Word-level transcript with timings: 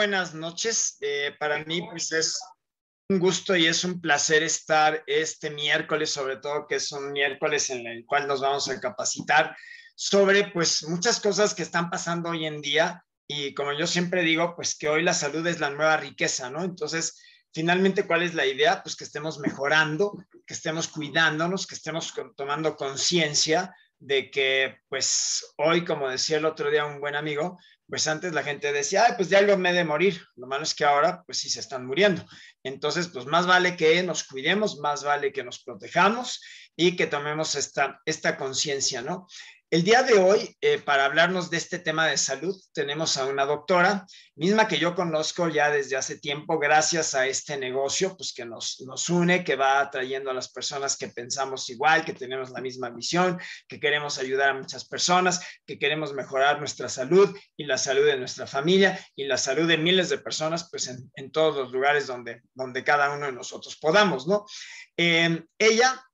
buenas 0.00 0.32
noches. 0.32 0.96
Eh, 1.02 1.36
para 1.38 1.62
mí, 1.66 1.82
pues 1.82 2.10
es 2.12 2.40
un 3.10 3.18
gusto 3.18 3.54
y 3.54 3.66
es 3.66 3.84
un 3.84 4.00
placer 4.00 4.42
estar 4.42 5.04
este 5.06 5.50
miércoles, 5.50 6.10
sobre 6.10 6.38
todo 6.38 6.66
que 6.66 6.76
es 6.76 6.90
un 6.92 7.12
miércoles 7.12 7.68
en 7.68 7.86
el 7.86 8.06
cual 8.06 8.26
nos 8.26 8.40
vamos 8.40 8.70
a 8.70 8.80
capacitar 8.80 9.54
sobre 9.94 10.44
pues 10.52 10.88
muchas 10.88 11.20
cosas 11.20 11.54
que 11.54 11.62
están 11.62 11.90
pasando 11.90 12.30
hoy 12.30 12.46
en 12.46 12.62
día 12.62 13.04
y 13.28 13.52
como 13.52 13.74
yo 13.74 13.86
siempre 13.86 14.22
digo, 14.22 14.56
pues 14.56 14.74
que 14.74 14.88
hoy 14.88 15.02
la 15.02 15.12
salud 15.12 15.46
es 15.46 15.60
la 15.60 15.68
nueva 15.68 15.98
riqueza, 15.98 16.48
¿no? 16.48 16.64
Entonces, 16.64 17.20
finalmente, 17.52 18.06
¿cuál 18.06 18.22
es 18.22 18.32
la 18.32 18.46
idea? 18.46 18.82
Pues 18.82 18.96
que 18.96 19.04
estemos 19.04 19.38
mejorando, 19.38 20.16
que 20.46 20.54
estemos 20.54 20.88
cuidándonos, 20.88 21.66
que 21.66 21.74
estemos 21.74 22.14
tomando 22.36 22.74
conciencia 22.74 23.74
de 23.98 24.30
que, 24.30 24.78
pues 24.88 25.52
hoy, 25.58 25.84
como 25.84 26.08
decía 26.08 26.38
el 26.38 26.46
otro 26.46 26.70
día 26.70 26.86
un 26.86 27.00
buen 27.00 27.16
amigo, 27.16 27.58
pues 27.90 28.06
antes 28.06 28.32
la 28.32 28.44
gente 28.44 28.72
decía, 28.72 29.04
Ay, 29.06 29.14
pues 29.16 29.28
de 29.28 29.36
algo 29.36 29.56
me 29.58 29.72
de 29.72 29.84
morir. 29.84 30.24
Lo 30.36 30.46
malo 30.46 30.62
es 30.62 30.74
que 30.74 30.84
ahora, 30.84 31.22
pues 31.26 31.38
sí 31.38 31.50
se 31.50 31.60
están 31.60 31.84
muriendo. 31.84 32.24
Entonces, 32.62 33.08
pues 33.08 33.26
más 33.26 33.46
vale 33.46 33.76
que 33.76 34.02
nos 34.04 34.24
cuidemos, 34.24 34.78
más 34.78 35.02
vale 35.02 35.32
que 35.32 35.42
nos 35.42 35.62
protejamos 35.62 36.40
y 36.76 36.96
que 36.96 37.08
tomemos 37.08 37.56
esta, 37.56 38.00
esta 38.06 38.36
conciencia, 38.36 39.02
¿no? 39.02 39.26
El 39.72 39.84
día 39.84 40.02
de 40.02 40.18
hoy, 40.18 40.56
eh, 40.60 40.78
para 40.78 41.04
hablarnos 41.04 41.48
de 41.48 41.56
este 41.56 41.78
tema 41.78 42.08
de 42.08 42.18
salud, 42.18 42.60
tenemos 42.72 43.16
a 43.16 43.26
una 43.26 43.44
doctora, 43.44 44.04
misma 44.34 44.66
que 44.66 44.80
yo 44.80 44.96
conozco 44.96 45.48
ya 45.48 45.70
desde 45.70 45.96
hace 45.96 46.18
tiempo, 46.18 46.58
gracias 46.58 47.14
a 47.14 47.28
este 47.28 47.56
negocio, 47.56 48.16
pues 48.16 48.32
que 48.32 48.44
nos, 48.44 48.80
nos 48.80 49.08
une, 49.08 49.44
que 49.44 49.54
va 49.54 49.78
atrayendo 49.78 50.28
a 50.28 50.34
las 50.34 50.50
personas 50.50 50.96
que 50.96 51.06
pensamos 51.06 51.70
igual, 51.70 52.04
que 52.04 52.14
tenemos 52.14 52.50
la 52.50 52.60
misma 52.60 52.90
visión, 52.90 53.40
que 53.68 53.78
queremos 53.78 54.18
ayudar 54.18 54.48
a 54.48 54.54
muchas 54.54 54.88
personas, 54.88 55.40
que 55.64 55.78
queremos 55.78 56.12
mejorar 56.14 56.58
nuestra 56.58 56.88
salud 56.88 57.32
y 57.56 57.62
la 57.62 57.78
salud 57.78 58.04
de 58.04 58.18
nuestra 58.18 58.48
familia 58.48 58.98
y 59.14 59.26
la 59.26 59.38
salud 59.38 59.68
de 59.68 59.78
miles 59.78 60.08
de 60.08 60.18
personas, 60.18 60.68
pues 60.68 60.88
en, 61.14 61.30
todos 61.30 61.54
los 61.54 61.70
lugares 61.70 62.08
donde, 62.08 62.42
donde 62.54 62.82
cada 62.82 63.14
uno 63.14 63.26
de 63.26 63.32
nosotros 63.32 63.76
podamos, 63.76 64.26
¿no? 64.26 64.46
Eh, 64.96 65.44
ella 65.58 66.04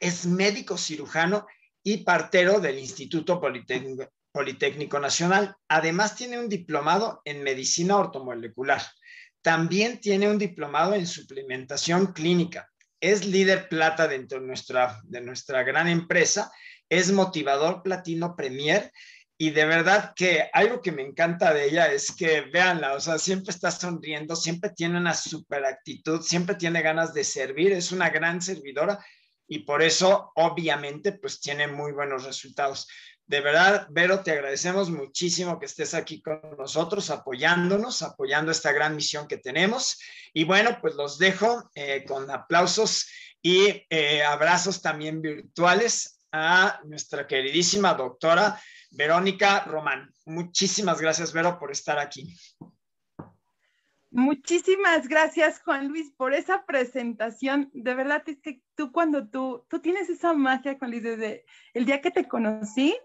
es 0.00 0.24
médico 0.24 0.78
cirujano 0.78 1.46
y 1.86 1.98
partero 1.98 2.58
del 2.58 2.80
Instituto 2.80 3.40
Politécnico, 3.40 4.98
Nacional. 4.98 5.54
Además 5.68 6.16
tiene 6.16 6.36
un 6.36 6.48
diplomado 6.48 7.22
en 7.24 7.44
medicina 7.44 7.96
ortomolecular. 7.96 8.82
También 9.40 10.00
tiene 10.00 10.28
un 10.28 10.36
diplomado 10.36 10.94
en 10.94 11.06
suplementación 11.06 12.12
clínica. 12.12 12.68
Es 13.00 13.24
líder 13.24 13.68
plata 13.68 14.08
dentro 14.08 14.40
de 14.40 14.48
nuestra, 14.48 15.00
de 15.04 15.20
nuestra 15.20 15.62
gran 15.62 15.86
empresa. 15.86 16.50
Es 16.88 17.12
motivador 17.12 17.84
platino 17.84 18.34
premier 18.34 18.90
y 19.38 19.50
de 19.50 19.64
verdad 19.66 20.12
que 20.16 20.50
algo 20.52 20.82
que 20.82 20.90
me 20.90 21.02
encanta 21.02 21.54
de 21.54 21.66
ella 21.66 21.92
es 21.92 22.10
que, 22.10 22.40
véanla, 22.40 22.94
o 22.94 23.00
sea, 23.00 23.16
siempre 23.16 23.52
está 23.52 23.70
sonriendo, 23.70 24.34
siempre 24.34 24.70
tiene 24.70 24.98
una 24.98 25.14
super 25.14 25.64
actitud, 25.64 26.20
siempre 26.22 26.56
tiene 26.56 26.82
ganas 26.82 27.14
de 27.14 27.22
servir, 27.22 27.70
es 27.70 27.92
una 27.92 28.10
gran 28.10 28.42
servidora 28.42 28.98
y 29.48 29.60
por 29.60 29.82
eso 29.82 30.32
obviamente 30.34 31.12
pues 31.12 31.40
tiene 31.40 31.68
muy 31.68 31.92
buenos 31.92 32.24
resultados. 32.24 32.86
De 33.26 33.40
verdad, 33.40 33.88
Vero, 33.90 34.22
te 34.22 34.30
agradecemos 34.30 34.88
muchísimo 34.88 35.58
que 35.58 35.66
estés 35.66 35.94
aquí 35.94 36.22
con 36.22 36.40
nosotros, 36.56 37.10
apoyándonos, 37.10 38.02
apoyando 38.02 38.52
esta 38.52 38.70
gran 38.70 38.94
misión 38.94 39.26
que 39.26 39.38
tenemos. 39.38 39.98
Y 40.32 40.44
bueno, 40.44 40.78
pues 40.80 40.94
los 40.94 41.18
dejo 41.18 41.68
eh, 41.74 42.04
con 42.06 42.30
aplausos 42.30 43.08
y 43.42 43.84
eh, 43.90 44.22
abrazos 44.22 44.80
también 44.80 45.20
virtuales 45.20 46.20
a 46.30 46.80
nuestra 46.84 47.26
queridísima 47.26 47.94
doctora 47.94 48.60
Verónica 48.90 49.64
Román. 49.64 50.12
Muchísimas 50.26 51.00
gracias, 51.00 51.32
Vero, 51.32 51.58
por 51.58 51.72
estar 51.72 51.98
aquí. 51.98 52.32
Muchísimas 54.16 55.08
gracias, 55.08 55.60
Juan 55.60 55.88
Luis, 55.88 56.10
por 56.10 56.32
esa 56.32 56.64
presentación. 56.64 57.68
De 57.74 57.94
verdad 57.94 58.22
es 58.26 58.40
que 58.40 58.62
tú 58.74 58.90
cuando 58.90 59.28
tú, 59.28 59.66
tú 59.68 59.80
tienes 59.80 60.08
esa 60.08 60.32
magia, 60.32 60.78
Juan 60.78 60.90
Luis, 60.90 61.02
desde 61.02 61.44
el 61.74 61.84
día 61.84 62.00
que 62.00 62.10
te 62.10 62.26
conocí, 62.26 62.96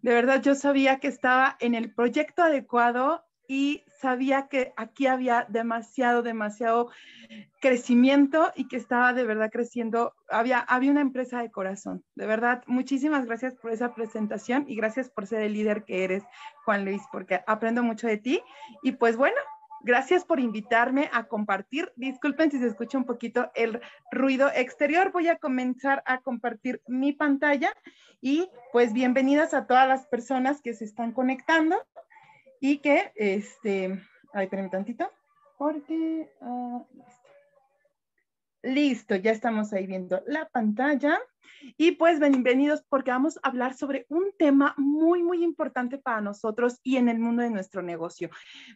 de 0.00 0.14
verdad 0.14 0.40
yo 0.40 0.54
sabía 0.54 1.00
que 1.00 1.08
estaba 1.08 1.56
en 1.58 1.74
el 1.74 1.92
proyecto 1.92 2.44
adecuado 2.44 3.24
y 3.48 3.82
sabía 4.00 4.46
que 4.46 4.72
aquí 4.76 5.08
había 5.08 5.44
demasiado, 5.48 6.22
demasiado 6.22 6.92
crecimiento 7.60 8.52
y 8.54 8.68
que 8.68 8.76
estaba 8.76 9.12
de 9.12 9.24
verdad 9.24 9.50
creciendo. 9.50 10.14
Había, 10.28 10.60
había 10.60 10.92
una 10.92 11.00
empresa 11.00 11.42
de 11.42 11.50
corazón. 11.50 12.04
De 12.14 12.26
verdad, 12.26 12.62
muchísimas 12.68 13.26
gracias 13.26 13.56
por 13.56 13.72
esa 13.72 13.92
presentación 13.92 14.66
y 14.68 14.76
gracias 14.76 15.10
por 15.10 15.26
ser 15.26 15.42
el 15.42 15.54
líder 15.54 15.82
que 15.82 16.04
eres, 16.04 16.22
Juan 16.64 16.84
Luis, 16.84 17.02
porque 17.10 17.40
aprendo 17.48 17.82
mucho 17.82 18.06
de 18.06 18.18
ti. 18.18 18.40
Y 18.84 18.92
pues 18.92 19.16
bueno, 19.16 19.36
Gracias 19.82 20.24
por 20.24 20.40
invitarme 20.40 21.08
a 21.12 21.24
compartir. 21.24 21.90
Disculpen 21.96 22.50
si 22.50 22.58
se 22.58 22.66
escucha 22.66 22.98
un 22.98 23.06
poquito 23.06 23.50
el 23.54 23.80
ruido 24.10 24.50
exterior. 24.54 25.10
Voy 25.10 25.28
a 25.28 25.38
comenzar 25.38 26.02
a 26.04 26.20
compartir 26.20 26.82
mi 26.86 27.12
pantalla 27.12 27.72
y 28.20 28.50
pues 28.72 28.92
bienvenidas 28.92 29.54
a 29.54 29.66
todas 29.66 29.88
las 29.88 30.06
personas 30.06 30.60
que 30.60 30.74
se 30.74 30.84
están 30.84 31.12
conectando 31.12 31.76
y 32.60 32.78
que, 32.78 33.12
este, 33.14 33.98
ay, 34.34 34.44
espérenme 34.44 34.68
tantito, 34.68 35.10
porque, 35.56 36.30
uh, 36.40 36.84
listo, 38.62 39.16
ya 39.16 39.32
estamos 39.32 39.72
ahí 39.72 39.86
viendo 39.86 40.22
la 40.26 40.46
pantalla. 40.46 41.18
Y 41.76 41.92
pues 41.92 42.20
bienvenidos 42.20 42.82
porque 42.88 43.10
vamos 43.10 43.38
a 43.42 43.48
hablar 43.48 43.74
sobre 43.74 44.06
un 44.08 44.32
tema 44.38 44.74
muy, 44.78 45.22
muy 45.22 45.44
importante 45.44 45.98
para 45.98 46.20
nosotros 46.20 46.78
y 46.82 46.96
en 46.96 47.08
el 47.08 47.18
mundo 47.18 47.42
de 47.42 47.50
nuestro 47.50 47.82
negocio. 47.82 48.30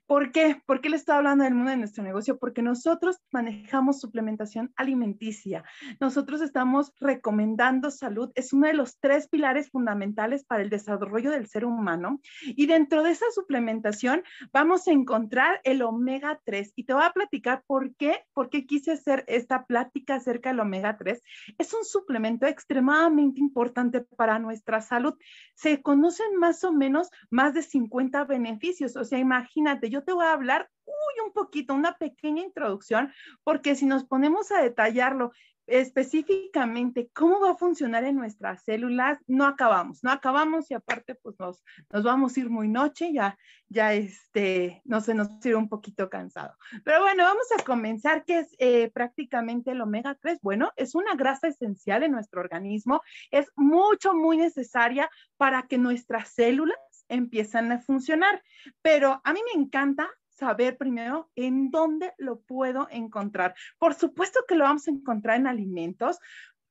¿Por 0.06 0.32
qué? 0.32 0.60
¿Por 0.66 0.80
qué 0.80 0.90
le 0.90 0.96
estoy 0.96 1.16
hablando 1.16 1.44
del 1.44 1.54
mundo 1.54 1.70
de 1.70 1.78
nuestro 1.78 2.04
negocio? 2.04 2.38
Porque 2.38 2.62
nosotros 2.62 3.18
manejamos 3.30 4.00
suplementación 4.00 4.72
alimenticia. 4.76 5.64
Nosotros 5.98 6.42
estamos 6.42 6.92
recomendando 7.00 7.90
salud. 7.90 8.30
Es 8.34 8.52
uno 8.52 8.66
de 8.66 8.74
los 8.74 8.98
tres 8.98 9.28
pilares 9.28 9.70
fundamentales 9.70 10.44
para 10.44 10.62
el 10.62 10.70
desarrollo 10.70 11.30
del 11.30 11.46
ser 11.46 11.64
humano. 11.64 12.20
Y 12.42 12.66
dentro 12.66 13.02
de 13.02 13.12
esa 13.12 13.26
suplementación 13.34 14.22
vamos 14.52 14.86
a 14.88 14.92
encontrar 14.92 15.60
el 15.64 15.82
omega 15.82 16.40
3. 16.44 16.72
Y 16.76 16.84
te 16.84 16.92
voy 16.92 17.04
a 17.04 17.12
platicar 17.12 17.62
por 17.66 17.94
qué, 17.96 18.24
por 18.34 18.50
qué 18.50 18.66
quise 18.66 18.92
hacer 18.92 19.24
esta 19.26 19.64
plática 19.64 20.16
acerca 20.16 20.50
del 20.50 20.60
omega 20.60 20.96
3. 20.98 21.22
Es 21.58 21.72
un 21.72 21.84
suplemento 21.84 22.46
extremadamente 22.74 23.40
importante 23.40 24.00
para 24.00 24.40
nuestra 24.40 24.80
salud. 24.80 25.14
Se 25.54 25.80
conocen 25.80 26.36
más 26.40 26.64
o 26.64 26.72
menos 26.72 27.08
más 27.30 27.54
de 27.54 27.62
50 27.62 28.24
beneficios. 28.24 28.96
O 28.96 29.04
sea, 29.04 29.20
imagínate, 29.20 29.90
yo 29.90 30.02
te 30.02 30.12
voy 30.12 30.24
a 30.24 30.32
hablar, 30.32 30.68
uy, 30.84 31.26
un 31.26 31.32
poquito, 31.32 31.72
una 31.72 31.96
pequeña 31.96 32.42
introducción, 32.42 33.12
porque 33.44 33.76
si 33.76 33.86
nos 33.86 34.04
ponemos 34.04 34.50
a 34.50 34.60
detallarlo 34.60 35.30
específicamente 35.66 37.10
cómo 37.12 37.40
va 37.40 37.52
a 37.52 37.56
funcionar 37.56 38.04
en 38.04 38.16
nuestras 38.16 38.62
células, 38.64 39.18
no 39.26 39.46
acabamos, 39.46 40.02
no 40.02 40.10
acabamos 40.10 40.70
y 40.70 40.74
aparte 40.74 41.14
pues 41.14 41.38
nos, 41.38 41.62
nos 41.90 42.02
vamos 42.02 42.36
a 42.36 42.40
ir 42.40 42.50
muy 42.50 42.68
noche, 42.68 43.12
ya, 43.12 43.38
ya 43.68 43.94
este, 43.94 44.82
no 44.84 45.00
se 45.00 45.14
nos 45.14 45.44
ir 45.44 45.56
un 45.56 45.68
poquito 45.68 46.10
cansado. 46.10 46.54
Pero 46.84 47.00
bueno, 47.00 47.24
vamos 47.24 47.46
a 47.58 47.62
comenzar, 47.62 48.24
¿qué 48.24 48.40
es 48.40 48.54
eh, 48.58 48.90
prácticamente 48.90 49.70
el 49.70 49.80
omega 49.80 50.14
3? 50.20 50.38
Bueno, 50.42 50.72
es 50.76 50.94
una 50.94 51.14
grasa 51.14 51.48
esencial 51.48 52.02
en 52.02 52.12
nuestro 52.12 52.40
organismo, 52.40 53.02
es 53.30 53.50
mucho, 53.56 54.14
muy 54.14 54.36
necesaria 54.36 55.10
para 55.36 55.62
que 55.62 55.78
nuestras 55.78 56.30
células 56.30 56.78
empiezan 57.08 57.72
a 57.72 57.80
funcionar, 57.80 58.42
pero 58.82 59.20
a 59.24 59.32
mí 59.32 59.40
me 59.54 59.60
encanta 59.60 60.08
saber 60.34 60.76
primero 60.76 61.30
en 61.36 61.70
dónde 61.70 62.12
lo 62.18 62.40
puedo 62.40 62.88
encontrar. 62.90 63.54
Por 63.78 63.94
supuesto 63.94 64.40
que 64.46 64.56
lo 64.56 64.64
vamos 64.64 64.86
a 64.88 64.90
encontrar 64.90 65.38
en 65.38 65.46
alimentos 65.46 66.18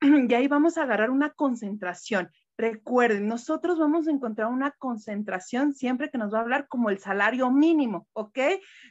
y 0.00 0.32
ahí 0.34 0.48
vamos 0.48 0.78
a 0.78 0.82
agarrar 0.82 1.10
una 1.10 1.30
concentración. 1.30 2.30
Recuerden, 2.56 3.26
nosotros 3.26 3.80
vamos 3.80 4.06
a 4.06 4.12
encontrar 4.12 4.46
una 4.46 4.70
concentración 4.70 5.74
siempre 5.74 6.08
que 6.08 6.18
nos 6.18 6.32
va 6.32 6.38
a 6.38 6.42
hablar 6.42 6.68
como 6.68 6.88
el 6.88 7.00
salario 7.00 7.50
mínimo, 7.50 8.06
¿ok? 8.12 8.38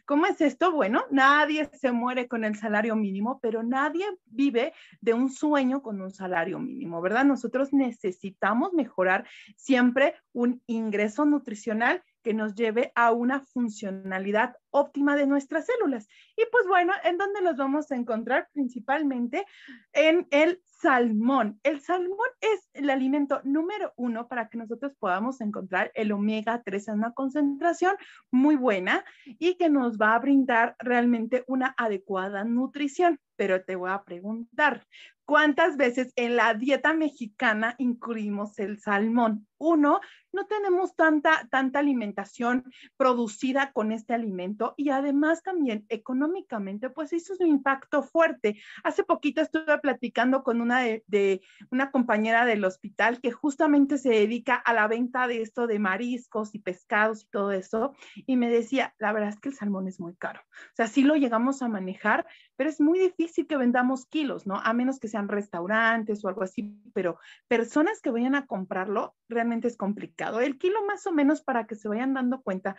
¿Cómo 0.06 0.25
es 0.25 0.42
esto? 0.42 0.74
Bueno, 0.74 1.06
nadie 1.12 1.69
se 1.71 1.94
muere 1.94 2.27
con 2.27 2.44
el 2.44 2.57
salario 2.57 2.98
mínimo, 2.98 3.39
pero 3.42 3.63
nadie 3.63 4.06
vive 4.25 4.74
de 5.00 5.13
un 5.13 5.31
sueño 5.31 5.81
con 5.81 6.01
un 6.01 6.12
salario 6.12 6.59
mínimo, 6.59 7.00
¿verdad? 7.00 7.24
Nosotros 7.24 7.71
necesitamos 7.71 8.74
mejorar 8.74 9.25
siempre 9.56 10.15
un 10.33 10.62
ingreso 10.68 11.24
nutricional 11.24 12.03
que 12.24 12.34
nos 12.34 12.56
lleve 12.56 12.92
a 12.96 13.12
una 13.12 13.42
funcionalidad 13.42 14.56
óptima 14.72 15.16
de 15.16 15.28
nuestras 15.28 15.66
células. 15.66 16.08
Y 16.36 16.44
pues 16.52 16.66
bueno, 16.68 16.94
¿en 17.04 17.18
dónde 17.18 17.42
los 17.42 17.58
vamos 17.58 17.92
a 17.92 17.96
encontrar? 17.96 18.50
Principalmente 18.54 19.46
en 19.92 20.28
el 20.31 20.62
salmón. 20.84 21.60
El 21.64 21.80
salmón 21.80 22.18
es 22.42 22.70
el 22.74 22.90
alimento 22.90 23.42
número 23.44 23.94
uno 23.96 24.28
para 24.28 24.50
que 24.50 24.58
nosotros 24.58 24.94
podamos 25.00 25.40
encontrar 25.42 25.92
el 25.94 26.12
omega 26.12 26.62
3 26.64 26.90
en 26.90 26.96
una 26.96 27.14
concentración 27.14 27.96
muy 28.31 28.56
buena 28.56 29.06
y 29.25 29.56
que 29.56 29.70
nos 29.70 29.98
va 29.98 30.16
a 30.16 30.20
brindar 30.20 30.75
realmente 30.80 31.44
una 31.48 31.74
adecuada 31.78 32.44
nutrición. 32.44 33.20
Pero 33.36 33.64
te 33.64 33.75
voy 33.75 33.92
a 33.92 34.04
preguntar, 34.04 34.86
¿cuántas 35.25 35.78
veces 35.78 36.12
en 36.16 36.36
la 36.36 36.54
dieta 36.54 36.94
mexicana 36.94 37.75
incluimos 37.78 38.60
el 38.60 38.80
salmón? 38.80 39.48
Uno, 39.63 40.00
no 40.33 40.45
tenemos 40.48 40.95
tanta, 40.95 41.48
tanta 41.50 41.80
alimentación 41.80 42.65
producida 42.98 43.71
con 43.71 43.92
este 43.92 44.13
alimento 44.13 44.74
y 44.77 44.89
además 44.89 45.44
también 45.44 45.86
económicamente, 45.89 46.89
pues 46.89 47.13
es 47.13 47.30
un 47.30 47.48
impacto 47.48 48.04
fuerte. 48.04 48.60
Hace 48.83 49.04
poquito 49.04 49.42
estuve 49.42 49.77
platicando 49.80 50.44
con 50.44 50.60
una 50.60 50.81
de, 50.81 51.42
una 51.71 51.92
compañera 51.92 52.45
del 52.45 52.65
hospital 52.65 53.21
que 53.21 53.31
justamente 53.31 53.98
se 53.98 54.10
dedica 54.10 54.56
a 54.56 54.74
la 54.74 54.88
venta 54.88 55.27
de 55.27 55.42
esto 55.42 55.68
de 55.68 55.80
mariscos 55.80 56.56
y 56.56 56.60
pescados 56.60 57.24
y 57.24 57.30
todo 57.30 57.51
eso 57.51 57.94
y 58.25 58.36
me 58.36 58.50
decía, 58.50 58.94
la 58.98 59.13
verdad 59.13 59.30
es 59.30 59.39
que 59.39 59.50
el 59.50 59.56
salmón 59.56 59.88
es 59.88 60.00
muy 60.00 60.15
caro. 60.15 60.42
O 60.42 60.75
sea, 60.75 60.88
sí 60.88 61.04
lo 61.04 61.15
llegamos 61.15 61.62
a 61.62 61.68
manejar, 61.68 62.25
pero 62.56 62.69
es 62.69 62.81
muy 62.81 63.00
difícil 63.00 63.48
que 63.48 63.57
vendamos 63.57 64.06
kilos, 64.07 64.48
¿no? 64.48 64.56
A 64.56 64.74
menos 64.74 65.00
que 65.00 65.07
sean 65.07 65.27
restaurantes 65.27 66.24
o 66.24 66.27
algo 66.27 66.44
así, 66.44 66.75
pero 66.94 67.19
personas 67.48 68.01
que 68.01 68.12
vayan 68.12 68.36
a 68.36 68.45
comprarlo 68.45 69.15
realmente 69.30 69.52
es 69.61 69.77
complicado. 69.77 70.39
El 70.41 70.57
kilo 70.57 70.83
más 70.85 71.05
o 71.07 71.11
menos 71.11 71.41
para 71.41 71.67
que 71.67 71.75
se 71.75 71.88
vayan 71.88 72.13
dando 72.13 72.41
cuenta, 72.41 72.75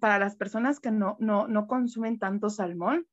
para 0.00 0.18
las 0.18 0.36
personas 0.36 0.80
que 0.80 0.90
no, 0.90 1.16
no, 1.20 1.48
no 1.48 1.66
consumen 1.66 2.18
tanto 2.18 2.50
salmón, 2.50 3.06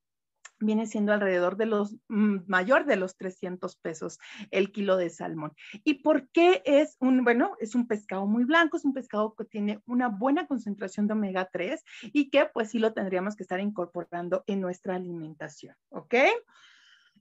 viene 0.59 0.85
siendo 0.87 1.13
alrededor 1.13 1.57
de 1.57 1.65
los 1.65 1.95
mm, 2.07 2.39
mayor 2.47 2.85
de 2.85 2.95
los 2.95 3.17
300 3.17 3.75
pesos 3.77 4.19
el 4.51 4.71
kilo 4.71 4.97
de 4.97 5.09
salmón. 5.09 5.53
¿Y 5.83 5.95
por 5.95 6.29
qué 6.29 6.61
es 6.65 6.95
un, 6.99 7.23
bueno, 7.23 7.55
es 7.59 7.75
un 7.75 7.87
pescado 7.87 8.25
muy 8.25 8.45
blanco, 8.45 8.77
es 8.77 8.85
un 8.85 8.93
pescado 8.93 9.35
que 9.35 9.45
tiene 9.45 9.81
una 9.85 10.07
buena 10.07 10.47
concentración 10.47 11.07
de 11.07 11.13
omega 11.13 11.49
3 11.51 11.83
y 12.03 12.29
que 12.29 12.45
pues 12.53 12.71
sí 12.71 12.79
lo 12.79 12.93
tendríamos 12.93 13.35
que 13.35 13.43
estar 13.43 13.59
incorporando 13.59 14.43
en 14.47 14.61
nuestra 14.61 14.95
alimentación, 14.95 15.75
¿ok? 15.89 16.15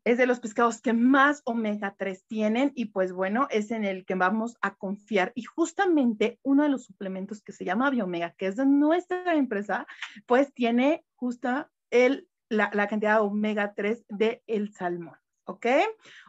Es 0.05 0.19
de 0.19 0.27
los 0.27 0.41
pescados 0.41 0.81
que 0.81 0.93
más 0.93 1.43
omega 1.45 1.95
3 1.99 2.27
tienen 2.27 2.73
y 2.75 2.87
pues 2.87 3.12
bueno, 3.12 3.47
es 3.51 3.71
en 3.71 3.85
el 3.85 4.05
que 4.05 4.15
vamos 4.15 4.56
a 4.61 4.75
confiar. 4.75 5.33
Y 5.35 5.43
justamente 5.43 6.39
uno 6.43 6.62
de 6.62 6.69
los 6.69 6.85
suplementos 6.85 7.43
que 7.43 7.53
se 7.53 7.65
llama 7.65 7.91
Biomega, 7.91 8.35
que 8.37 8.47
es 8.47 8.56
de 8.56 8.67
nuestra 8.67 9.35
empresa, 9.35 9.87
pues 10.27 10.53
tiene 10.53 11.05
justo 11.17 11.69
el 11.91 12.29
la, 12.49 12.89
cantidad 12.89 13.15
de 13.15 13.21
omega 13.21 13.75
3 13.75 14.05
del 14.09 14.43
el 14.47 14.73
salmón. 14.73 15.17
¿Ok? 15.44 15.67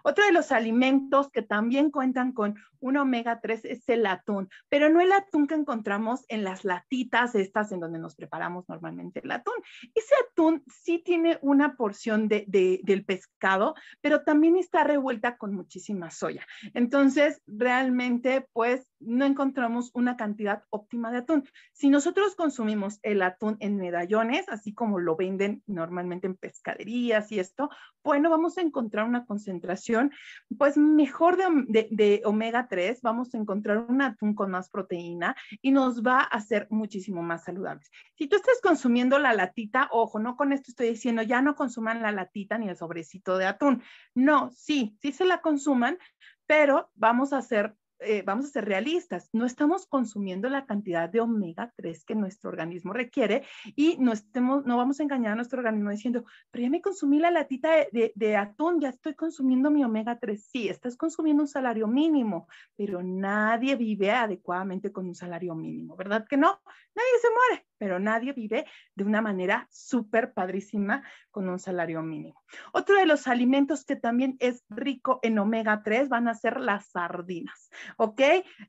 Otro 0.04 0.26
de 0.26 0.32
los 0.32 0.52
alimentos 0.52 1.30
que 1.32 1.42
también 1.42 1.92
cuentan 1.92 2.32
con 2.32 2.56
un 2.80 2.98
omega 2.98 3.40
3 3.42 3.66
es 3.66 3.90
el 3.90 4.06
atún, 4.06 4.50
pero 4.70 4.90
no 4.90 5.02
el 5.02 5.12
atún 5.12 5.48
que 5.48 5.56
encontramos 5.56 6.24
en 6.28 6.44
las 6.44 6.64
latitas 6.64 7.34
estas 7.34 7.72
en 7.72 7.80
donde 7.80 7.98
nos 7.98 8.16
preparamos 8.16 8.70
normalmente 8.70 9.22
el 9.24 9.32
atún. 9.32 9.56
Ese 9.96 10.14
atún 10.30 10.64
sí 10.68 11.00
tiene 11.00 11.40
una 11.42 11.76
porción 11.76 12.28
de, 12.28 12.46
del 12.84 13.06
pescado, 13.06 13.76
pero 14.02 14.24
también 14.24 14.56
está 14.56 14.84
revuelta 14.84 15.38
con 15.38 15.56
muchísima 15.56 16.12
soya. 16.12 16.46
Entonces, 16.74 17.42
realmente, 17.48 18.48
pues, 18.54 18.88
no 19.00 19.26
encontramos 19.26 19.92
una 19.94 20.18
cantidad 20.18 20.64
óptima 20.70 21.12
de 21.12 21.20
atún. 21.20 21.50
Si 21.74 21.90
nosotros 21.90 22.36
consumimos 22.36 23.00
el 23.02 23.22
atún 23.22 23.58
en 23.60 23.78
medallones, 23.78 24.48
así 24.50 24.74
como 24.74 25.00
lo 25.00 25.16
venden 25.16 25.64
normalmente 25.66 26.28
en 26.28 26.36
pescaderías 26.36 27.32
y 27.32 27.40
esto, 27.40 27.70
bueno, 28.04 28.30
vamos 28.30 28.58
a 28.58 28.62
encontrar 28.62 29.05
una 29.06 29.26
concentración 29.26 30.12
pues 30.58 30.78
mejor 30.78 31.38
de, 31.38 32.22
omega 32.26 32.68
3, 32.68 33.02
vamos 33.02 33.34
a 33.34 33.38
encontrar 33.38 33.78
un 33.78 34.02
atún 34.02 34.36
con 34.36 34.52
más 34.52 34.70
proteína 34.70 35.36
y 35.62 35.72
nos 35.72 36.04
va 36.04 36.20
a 36.20 36.24
hacer 36.24 36.68
muchísimo 36.70 37.22
más 37.22 37.44
saludables. 37.44 37.90
Si 38.16 38.28
tú 38.28 38.36
estás 38.36 38.60
consumiendo 38.62 39.20
la 39.20 39.34
latita, 39.34 39.90
ojo, 39.92 40.20
no 40.20 40.36
con 40.36 40.54
esto 40.54 40.72
estoy 40.72 40.90
diciendo 40.90 41.22
ya 41.22 41.42
no 41.42 41.56
consuman 41.56 42.02
la 42.02 42.12
latita 42.12 42.58
ni 42.58 42.70
el 42.70 42.76
sobrecito 42.76 43.38
de 43.38 43.46
atún. 43.46 43.84
No, 44.14 44.52
sí, 44.52 44.98
sí 45.02 45.12
se 45.12 45.26
la 45.26 45.42
consuman, 45.42 45.98
pero 46.46 46.92
vamos 46.96 47.34
a 47.34 47.38
hacer 47.38 47.76
eh, 48.00 48.24
vamos 48.26 48.46
a 48.46 48.50
ser 48.50 48.66
realistas, 48.66 49.30
no 49.32 49.46
estamos 49.46 49.86
consumiendo 49.88 50.50
la 50.50 50.66
cantidad 50.66 51.10
de 51.10 51.22
omega 51.22 51.74
3 51.76 52.04
que 52.04 52.16
nuestro 52.16 52.50
organismo 52.50 52.94
requiere 52.94 53.44
y 53.76 53.98
no, 53.98 54.12
estemos, 54.12 54.66
no 54.66 54.78
vamos 54.78 55.00
a 55.00 55.04
engañar 55.04 55.34
a 55.34 55.36
nuestro 55.36 55.60
organismo 55.60 55.92
diciendo, 55.92 56.26
pero 56.52 56.64
ya 56.64 56.70
me 56.70 56.82
consumí 56.82 57.20
la 57.20 57.32
latita 57.32 57.72
de, 57.92 58.12
de, 58.16 58.36
atún, 58.36 58.82
ya 58.82 58.90
estoy 58.90 59.16
consumiendo 59.16 59.72
mi 59.72 59.84
omega 59.84 60.20
3. 60.20 60.46
Sí, 60.52 60.68
estás 60.68 60.98
consumiendo 60.98 61.44
un 61.44 61.48
salario 61.48 61.88
mínimo, 61.88 62.48
pero 62.76 63.02
nadie 63.02 63.76
vive 63.76 64.12
adecuadamente 64.12 64.92
con 64.92 65.08
un 65.08 65.16
salario 65.16 65.56
mínimo, 65.56 65.96
¿verdad 65.96 66.26
que 66.28 66.38
no? 66.38 66.60
Nadie 66.96 67.20
se 67.22 67.28
muere, 67.30 67.66
pero 67.78 68.00
nadie 68.00 68.34
vive 68.34 68.66
de 68.96 69.04
una 69.04 69.22
manera 69.22 69.68
súper 69.72 70.34
padrísima 70.34 71.04
con 71.32 71.50
un 71.50 71.60
salario 71.60 72.02
mínimo. 72.02 72.44
Otro 72.72 72.96
de 72.96 73.06
los 73.06 73.28
alimentos 73.28 73.86
que 73.86 73.96
también 73.96 74.38
es 74.40 74.64
rico 74.70 75.20
en 75.24 75.40
omega 75.40 75.84
3 75.84 76.10
van 76.10 76.28
a 76.28 76.34
ser 76.34 76.60
las 76.60 76.88
sardinas, 76.88 77.70
¿ok? 77.98 78.22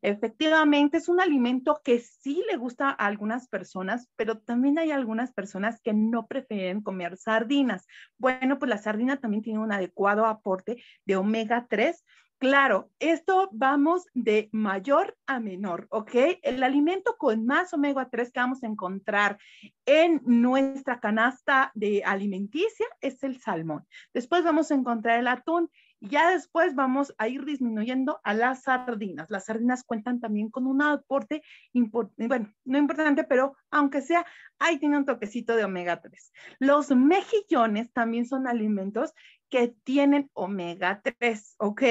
Efectivamente 0.02 0.98
es 0.98 1.08
un 1.08 1.20
alimento 1.20 1.80
que 1.84 2.00
sí 2.00 2.42
le 2.50 2.56
gusta 2.56 2.88
a 2.90 3.06
algunas 3.06 3.48
personas, 3.48 4.08
pero 4.16 4.38
también 4.38 4.78
hay 4.78 4.90
algunas 4.90 5.32
personas 5.32 5.80
que 5.80 5.92
no 5.92 6.26
prefieren 6.26 6.82
comer 6.82 7.16
sardinas. 7.16 7.86
Bueno, 8.18 8.58
pues 8.58 8.68
la 8.68 8.78
sardina 8.78 9.18
también 9.18 9.42
tiene 9.42 9.60
un 9.60 9.72
adecuado 9.72 10.26
aporte 10.26 10.82
de 11.04 11.16
omega 11.16 11.66
3 11.68 12.04
Claro, 12.38 12.90
esto 12.98 13.48
vamos 13.50 14.04
de 14.12 14.50
mayor 14.52 15.16
a 15.26 15.40
menor, 15.40 15.86
¿ok? 15.88 16.10
El 16.42 16.62
alimento 16.62 17.16
con 17.16 17.46
más 17.46 17.72
omega 17.72 18.10
3 18.10 18.30
que 18.30 18.40
vamos 18.40 18.62
a 18.62 18.66
encontrar 18.66 19.38
en 19.86 20.20
nuestra 20.26 21.00
canasta 21.00 21.72
de 21.74 22.02
alimenticia 22.04 22.86
es 23.00 23.22
el 23.22 23.40
salmón. 23.40 23.86
Después 24.12 24.44
vamos 24.44 24.70
a 24.70 24.74
encontrar 24.74 25.18
el 25.18 25.28
atún 25.28 25.70
y 25.98 26.08
ya 26.10 26.30
después 26.30 26.74
vamos 26.74 27.14
a 27.16 27.26
ir 27.26 27.46
disminuyendo 27.46 28.20
a 28.22 28.34
las 28.34 28.64
sardinas. 28.64 29.30
Las 29.30 29.46
sardinas 29.46 29.82
cuentan 29.82 30.20
también 30.20 30.50
con 30.50 30.66
un 30.66 30.82
aporte, 30.82 31.42
bueno, 31.72 32.52
no 32.66 32.76
importante, 32.76 33.24
pero 33.24 33.56
aunque 33.70 34.02
sea, 34.02 34.26
ahí 34.58 34.78
tiene 34.78 34.98
un 34.98 35.06
toquecito 35.06 35.56
de 35.56 35.64
omega 35.64 36.02
3. 36.02 36.32
Los 36.58 36.90
mejillones 36.90 37.92
también 37.92 38.26
son 38.26 38.46
alimentos 38.46 39.14
que 39.48 39.68
tienen 39.84 40.30
omega 40.34 41.00
3, 41.02 41.56
¿ok? 41.58 41.82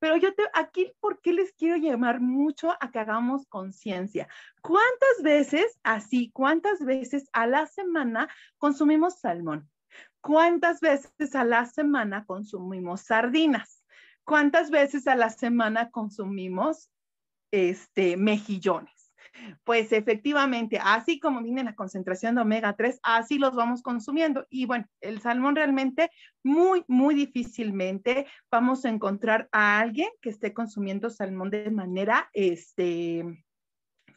Pero 0.00 0.16
yo 0.16 0.34
te, 0.34 0.42
aquí, 0.52 0.92
¿por 1.00 1.20
qué 1.20 1.32
les 1.32 1.52
quiero 1.52 1.76
llamar 1.76 2.20
mucho 2.20 2.72
a 2.80 2.90
que 2.90 2.98
hagamos 2.98 3.46
conciencia? 3.46 4.28
¿Cuántas 4.62 5.22
veces, 5.22 5.78
así, 5.82 6.30
cuántas 6.32 6.84
veces 6.84 7.28
a 7.32 7.46
la 7.46 7.66
semana 7.66 8.28
consumimos 8.58 9.20
salmón? 9.20 9.70
¿Cuántas 10.20 10.80
veces 10.80 11.34
a 11.34 11.44
la 11.44 11.66
semana 11.66 12.24
consumimos 12.24 13.02
sardinas? 13.02 13.84
¿Cuántas 14.24 14.70
veces 14.70 15.06
a 15.06 15.16
la 15.16 15.28
semana 15.28 15.90
consumimos 15.90 16.90
este, 17.50 18.16
mejillones? 18.16 18.93
Pues 19.64 19.92
efectivamente, 19.92 20.78
así 20.82 21.18
como 21.18 21.42
viene 21.42 21.64
la 21.64 21.74
concentración 21.74 22.34
de 22.34 22.42
omega 22.42 22.74
3, 22.74 23.00
así 23.02 23.38
los 23.38 23.54
vamos 23.54 23.82
consumiendo. 23.82 24.46
Y 24.50 24.66
bueno, 24.66 24.86
el 25.00 25.20
salmón 25.20 25.56
realmente 25.56 26.10
muy, 26.42 26.84
muy 26.88 27.14
difícilmente 27.14 28.26
vamos 28.50 28.84
a 28.84 28.90
encontrar 28.90 29.48
a 29.52 29.78
alguien 29.78 30.08
que 30.20 30.30
esté 30.30 30.52
consumiendo 30.52 31.10
salmón 31.10 31.50
de 31.50 31.70
manera, 31.70 32.30
este, 32.32 33.44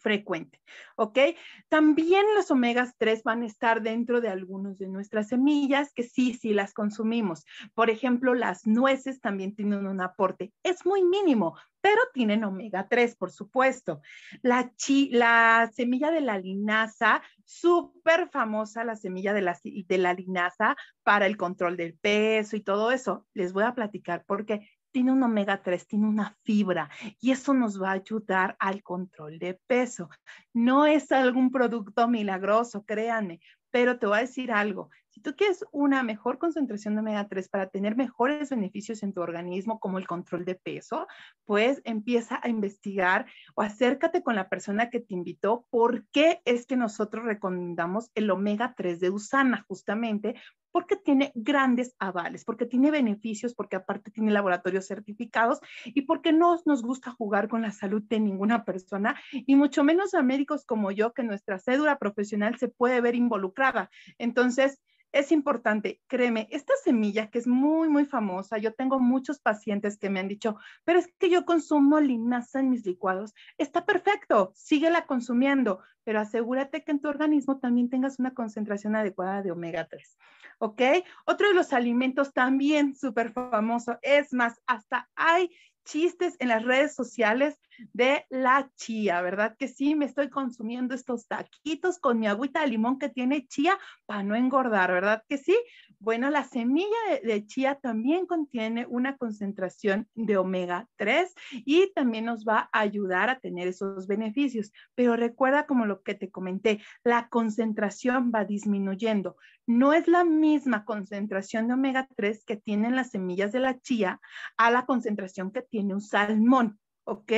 frecuente, 0.08 0.62
¿ok? 0.96 1.20
También 1.68 2.24
los 2.34 2.50
omegas 2.50 2.96
3 2.98 3.24
van 3.24 3.44
a 3.44 3.46
estar 3.46 3.82
dentro 3.82 4.22
de 4.22 4.30
algunos 4.30 4.78
de 4.78 4.88
nuestras 4.88 5.28
semillas 5.28 5.92
que 5.94 6.04
sí, 6.04 6.34
sí 6.34 6.54
las 6.54 6.74
consumimos. 6.74 7.46
Por 7.74 7.90
ejemplo, 7.90 8.34
las 8.34 8.66
nueces 8.66 9.20
también 9.20 9.54
tienen 9.54 9.86
un 9.86 10.00
aporte. 10.00 10.54
Es 10.64 10.86
muy 10.86 11.04
mínimo, 11.04 11.58
pero 11.82 12.00
tienen 12.14 12.46
omega 12.46 12.88
3, 12.88 13.18
por 13.18 13.32
supuesto. 13.32 14.00
La, 14.42 14.72
la 15.10 15.70
semilla 15.74 16.10
de 16.10 16.22
la 16.22 16.40
linaza, 16.40 17.22
súper 17.44 18.30
famosa 18.30 18.86
la 18.86 18.96
semilla 18.96 19.34
de 19.34 19.42
la, 19.42 19.60
de 19.62 19.98
la 19.98 20.14
linaza 20.14 20.78
para 21.04 21.26
el 21.26 21.36
control 21.36 21.76
del 21.76 21.96
peso 21.96 22.56
y 22.56 22.62
todo 22.62 22.92
eso. 22.92 23.28
Les 23.34 23.52
voy 23.52 23.66
a 23.66 23.76
platicar 23.76 24.24
porque 24.26 24.70
tiene 24.98 25.12
un 25.12 25.22
omega 25.22 25.62
3, 25.62 25.86
tiene 25.86 26.08
una 26.08 26.36
fibra 26.42 26.90
y 27.22 27.30
eso 27.30 27.54
nos 27.54 27.80
va 27.80 27.90
a 27.90 28.02
ayudar 28.02 28.56
al 28.58 28.82
control 28.82 29.38
de 29.38 29.54
peso. 29.68 30.10
No 30.56 30.88
es 30.88 31.12
algún 31.12 31.52
producto 31.52 32.08
milagroso, 32.08 32.84
créanme, 32.84 33.40
pero 33.70 34.00
te 34.00 34.08
voy 34.08 34.18
a 34.18 34.22
decir 34.22 34.52
algo. 34.52 34.90
Si 35.10 35.22
tú 35.22 35.36
quieres 35.36 35.64
una 35.72 36.02
mejor 36.02 36.40
concentración 36.40 36.96
de 36.96 37.02
omega 37.02 37.28
3 37.28 37.48
para 37.50 37.70
tener 37.70 37.96
mejores 37.96 38.50
beneficios 38.50 39.04
en 39.04 39.14
tu 39.14 39.22
organismo, 39.22 39.80
como 39.80 40.00
el 40.00 40.08
control 40.08 40.46
de 40.46 40.56
peso, 40.56 41.06
pues 41.46 41.80
empieza 41.86 42.40
a 42.42 42.50
investigar 42.50 43.28
o 43.54 43.62
acércate 43.62 44.24
con 44.24 44.36
la 44.36 44.50
persona 44.50 44.90
que 44.90 45.00
te 45.00 45.14
invitó. 45.14 45.68
¿Por 45.70 46.08
qué 46.08 46.42
es 46.46 46.66
que 46.66 46.76
nosotros 46.76 47.24
recomendamos 47.24 48.10
el 48.16 48.32
omega 48.32 48.74
3 48.76 49.00
de 49.00 49.12
Usana? 49.12 49.64
Justamente 49.68 50.42
porque 50.72 50.96
tiene 50.96 51.32
grandes 51.36 51.96
avales, 52.00 52.46
porque 52.46 52.66
tiene 52.66 52.92
beneficios, 52.92 53.54
porque 53.54 53.76
aparte 53.76 54.12
tiene 54.12 54.32
laboratorios 54.32 54.88
certificados 54.88 55.60
y 55.86 56.04
porque 56.04 56.34
no 56.34 56.58
nos 56.66 56.82
gusta 56.82 57.12
jugar 57.12 57.48
con 57.48 57.62
la 57.62 57.72
salud 57.72 58.04
de 58.04 58.20
ninguna 58.20 58.66
persona 58.66 59.20
y 59.32 59.56
mucho 59.56 59.84
menos 59.84 60.14
a 60.14 60.22
médicos 60.22 60.66
como 60.66 60.92
yo, 60.92 61.14
que 61.14 61.24
nuestra 61.24 61.60
cédula 61.60 61.98
profesional 61.98 62.58
se 62.58 62.68
puede 62.68 63.02
ver 63.02 63.16
involucrada. 63.16 63.90
Entonces, 64.18 64.82
es 65.12 65.32
importante, 65.32 66.02
créeme, 66.08 66.48
esta 66.52 66.74
semilla 66.84 67.30
que 67.30 67.40
es 67.40 67.48
muy, 67.48 67.90
muy 67.90 68.06
famosa, 68.06 68.58
yo 68.58 68.74
tengo 68.74 69.00
muchos 69.00 69.40
pacientes 69.40 69.98
que 69.98 70.10
me 70.10 70.20
han 70.20 70.28
dicho, 70.28 70.58
pero 70.84 71.00
es 71.00 71.08
que 71.18 71.30
yo 71.30 71.46
consumo 71.46 72.00
linaza 72.00 72.60
en 72.60 72.70
mis 72.70 72.86
licuados, 72.86 73.34
está 73.58 73.86
perfecto, 73.86 74.52
síguela 74.54 75.06
consumiendo, 75.06 75.80
pero 76.04 76.20
asegúrate 76.20 76.84
que 76.84 76.92
en 76.92 77.00
tu 77.00 77.08
organismo 77.10 77.60
también 77.60 77.90
tengas 77.90 78.20
una 78.20 78.34
concentración 78.34 78.96
adecuada 78.96 79.42
de 79.42 79.52
omega 79.52 79.88
3. 79.90 80.18
¿Ok? 80.60 80.82
Otro 81.26 81.48
de 81.48 81.54
los 81.54 81.74
alimentos 81.74 82.34
también 82.34 82.96
súper 82.96 83.32
famoso, 83.32 83.98
es 84.02 84.34
más, 84.34 84.60
hasta 84.66 85.10
hay 85.16 85.52
chistes 85.88 86.36
en 86.40 86.50
las 86.50 86.64
redes 86.64 86.94
sociales 86.94 87.58
de 87.94 88.26
la 88.30 88.70
chía, 88.76 89.22
¿verdad? 89.22 89.56
Que 89.58 89.68
sí, 89.68 89.96
me 89.96 90.06
estoy 90.06 90.30
consumiendo 90.30 90.94
estos 90.94 91.28
taquitos 91.28 91.98
con 92.00 92.20
mi 92.20 92.28
agüita 92.28 92.62
de 92.62 92.68
limón 92.68 93.00
que 93.00 93.10
tiene 93.10 93.48
chía 93.48 93.78
para 94.06 94.24
no 94.24 94.36
engordar, 94.36 94.92
¿verdad? 94.92 95.24
Que 95.30 95.38
sí. 95.38 95.58
Bueno, 96.00 96.30
la 96.30 96.44
semilla 96.44 96.96
de, 97.24 97.46
chía 97.48 97.76
también 97.76 98.28
contiene 98.28 98.86
una 98.88 99.18
concentración 99.18 100.08
de 100.14 100.38
omega 100.38 100.88
3 100.96 101.34
y 101.66 101.92
también 101.94 102.26
nos 102.26 102.46
va 102.46 102.70
a 102.72 102.82
ayudar 102.82 103.30
a 103.30 103.40
tener 103.40 103.68
esos 103.68 104.06
beneficios. 104.06 104.72
Pero 104.94 105.16
recuerda 105.16 105.66
como 105.66 105.86
lo 105.88 106.04
que 106.04 106.14
te 106.14 106.30
comenté, 106.30 106.82
la 107.04 107.30
concentración 107.30 108.32
va 108.34 108.46
disminuyendo. 108.46 109.38
No 109.66 109.94
es 109.94 110.08
la 110.08 110.24
misma 110.24 110.86
concentración 110.86 111.68
de 111.68 111.74
omega 111.74 112.08
3 112.16 112.46
que 112.46 112.58
tienen 112.58 112.96
las 112.96 113.10
semillas 113.10 113.52
de 113.52 113.60
la 113.60 113.80
chía 113.80 114.22
a 114.56 114.70
la 114.70 114.86
concentración 114.86 115.52
que 115.52 115.64
tiene 115.64 115.96
un 115.96 116.02
salmón. 116.02 116.80
¿ok? 117.08 117.32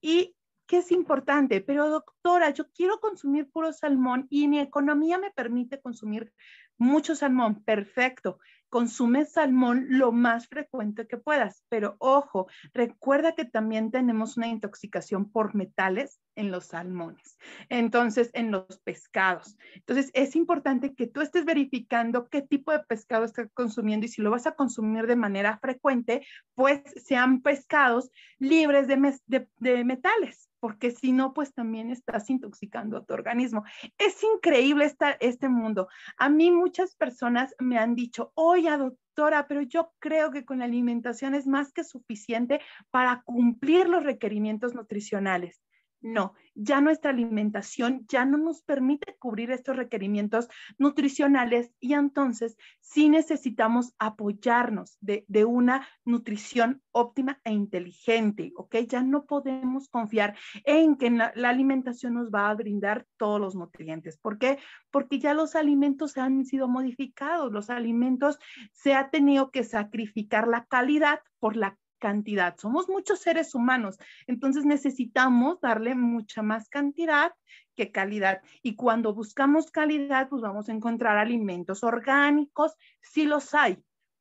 Y 0.00 0.36
¿qué 0.66 0.78
es 0.78 0.92
importante, 0.92 1.60
pero 1.60 1.88
doctora, 1.88 2.50
yo 2.50 2.70
quiero 2.70 3.00
consumir 3.00 3.50
puro 3.50 3.72
salmón 3.72 4.26
y 4.30 4.48
mi 4.48 4.58
economía 4.58 5.18
me 5.18 5.30
permite 5.30 5.80
consumir 5.80 6.32
mucho 6.78 7.14
salmón, 7.14 7.62
perfecto. 7.62 8.38
Consume 8.68 9.26
salmón 9.26 9.86
lo 9.90 10.12
más 10.12 10.48
frecuente 10.48 11.06
que 11.06 11.18
puedas, 11.18 11.62
pero 11.68 11.96
ojo, 11.98 12.46
recuerda 12.72 13.34
que 13.34 13.44
también 13.44 13.90
tenemos 13.90 14.38
una 14.38 14.48
intoxicación 14.48 15.30
por 15.30 15.54
metales 15.54 16.18
en 16.36 16.50
los 16.50 16.68
salmones, 16.68 17.36
entonces 17.68 18.30
en 18.32 18.50
los 18.50 18.80
pescados. 18.82 19.58
Entonces 19.74 20.10
es 20.14 20.34
importante 20.36 20.94
que 20.94 21.06
tú 21.06 21.20
estés 21.20 21.44
verificando 21.44 22.28
qué 22.30 22.40
tipo 22.40 22.72
de 22.72 22.80
pescado 22.80 23.26
estás 23.26 23.50
consumiendo 23.52 24.06
y 24.06 24.08
si 24.08 24.22
lo 24.22 24.30
vas 24.30 24.46
a 24.46 24.56
consumir 24.56 25.06
de 25.06 25.16
manera 25.16 25.58
frecuente, 25.58 26.26
pues 26.54 26.80
sean 26.96 27.42
pescados 27.42 28.10
libres 28.38 28.88
de, 28.88 29.48
de 29.58 29.84
metales 29.84 30.48
porque 30.62 30.92
si 30.92 31.10
no, 31.10 31.34
pues 31.34 31.52
también 31.52 31.90
estás 31.90 32.30
intoxicando 32.30 32.96
a 32.96 33.04
tu 33.04 33.14
organismo. 33.14 33.64
Es 33.98 34.22
increíble 34.22 34.84
esta, 34.84 35.10
este 35.10 35.48
mundo. 35.48 35.88
A 36.16 36.28
mí 36.28 36.52
muchas 36.52 36.94
personas 36.94 37.52
me 37.58 37.78
han 37.78 37.96
dicho, 37.96 38.30
oye, 38.36 38.70
doctora, 38.70 39.48
pero 39.48 39.62
yo 39.62 39.92
creo 39.98 40.30
que 40.30 40.44
con 40.44 40.60
la 40.60 40.66
alimentación 40.66 41.34
es 41.34 41.48
más 41.48 41.72
que 41.72 41.82
suficiente 41.82 42.60
para 42.92 43.22
cumplir 43.24 43.88
los 43.88 44.04
requerimientos 44.04 44.72
nutricionales. 44.72 45.60
No, 46.02 46.34
ya 46.56 46.80
nuestra 46.80 47.12
alimentación 47.12 48.04
ya 48.08 48.24
no 48.24 48.36
nos 48.36 48.62
permite 48.62 49.14
cubrir 49.20 49.52
estos 49.52 49.76
requerimientos 49.76 50.48
nutricionales 50.76 51.70
y 51.78 51.94
entonces 51.94 52.56
sí 52.80 53.08
necesitamos 53.08 53.94
apoyarnos 54.00 54.98
de, 55.00 55.24
una 55.44 55.86
nutrición 56.04 56.82
óptima 56.90 57.40
e 57.44 57.52
inteligente, 57.52 58.52
¿ok? 58.56 58.76
Ya 58.88 59.02
no 59.02 59.26
podemos 59.26 59.88
confiar 59.88 60.36
en 60.64 60.96
que 60.96 61.08
la, 61.10 61.32
la, 61.36 61.50
alimentación 61.50 62.14
nos 62.14 62.30
va 62.30 62.50
a 62.50 62.54
brindar 62.54 63.06
todos 63.16 63.40
los 63.40 63.54
nutrientes. 63.54 64.18
¿Por 64.18 64.38
qué? 64.38 64.58
Porque 64.90 65.20
ya 65.20 65.34
los 65.34 65.54
alimentos 65.54 66.18
han 66.18 66.44
sido 66.44 66.66
modificados, 66.66 67.52
los 67.52 67.70
alimentos 67.70 68.38
se 68.72 68.94
ha 68.94 69.10
tenido 69.10 69.52
que 69.52 69.62
sacrificar 69.62 70.48
la 70.48 70.64
calidad 70.64 71.20
por 71.38 71.56
la 71.56 71.78
cantidad. 72.02 72.56
Somos 72.58 72.88
muchos 72.88 73.20
seres 73.20 73.54
humanos, 73.54 73.96
entonces 74.26 74.64
necesitamos 74.64 75.60
darle 75.60 75.94
mucha 75.94 76.42
más 76.42 76.68
cantidad 76.68 77.32
que 77.76 77.92
calidad. 77.92 78.42
Y 78.60 78.74
cuando 78.74 79.14
buscamos 79.14 79.70
calidad, 79.70 80.28
pues 80.28 80.42
vamos 80.42 80.68
a 80.68 80.72
encontrar 80.72 81.16
alimentos 81.16 81.84
orgánicos, 81.84 82.72
si 83.00 83.24
los 83.24 83.54
hay, 83.54 83.78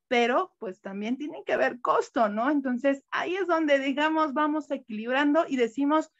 pero 0.07 0.53
pues 0.59 0.79
también 0.79 1.17
tienen 1.17 1.43
que 1.43 1.53
haber 1.53 1.81
costo, 1.81 2.29
¿no? 2.29 2.51
Entonces 2.51 3.03
ahí 3.09 3.35
es 3.35 3.47
donde, 3.47 3.79
digamos, 3.79 4.33
vamos 4.33 4.69
equilibrando 4.69 5.45
y 5.47 5.55
decimos, 5.55 6.11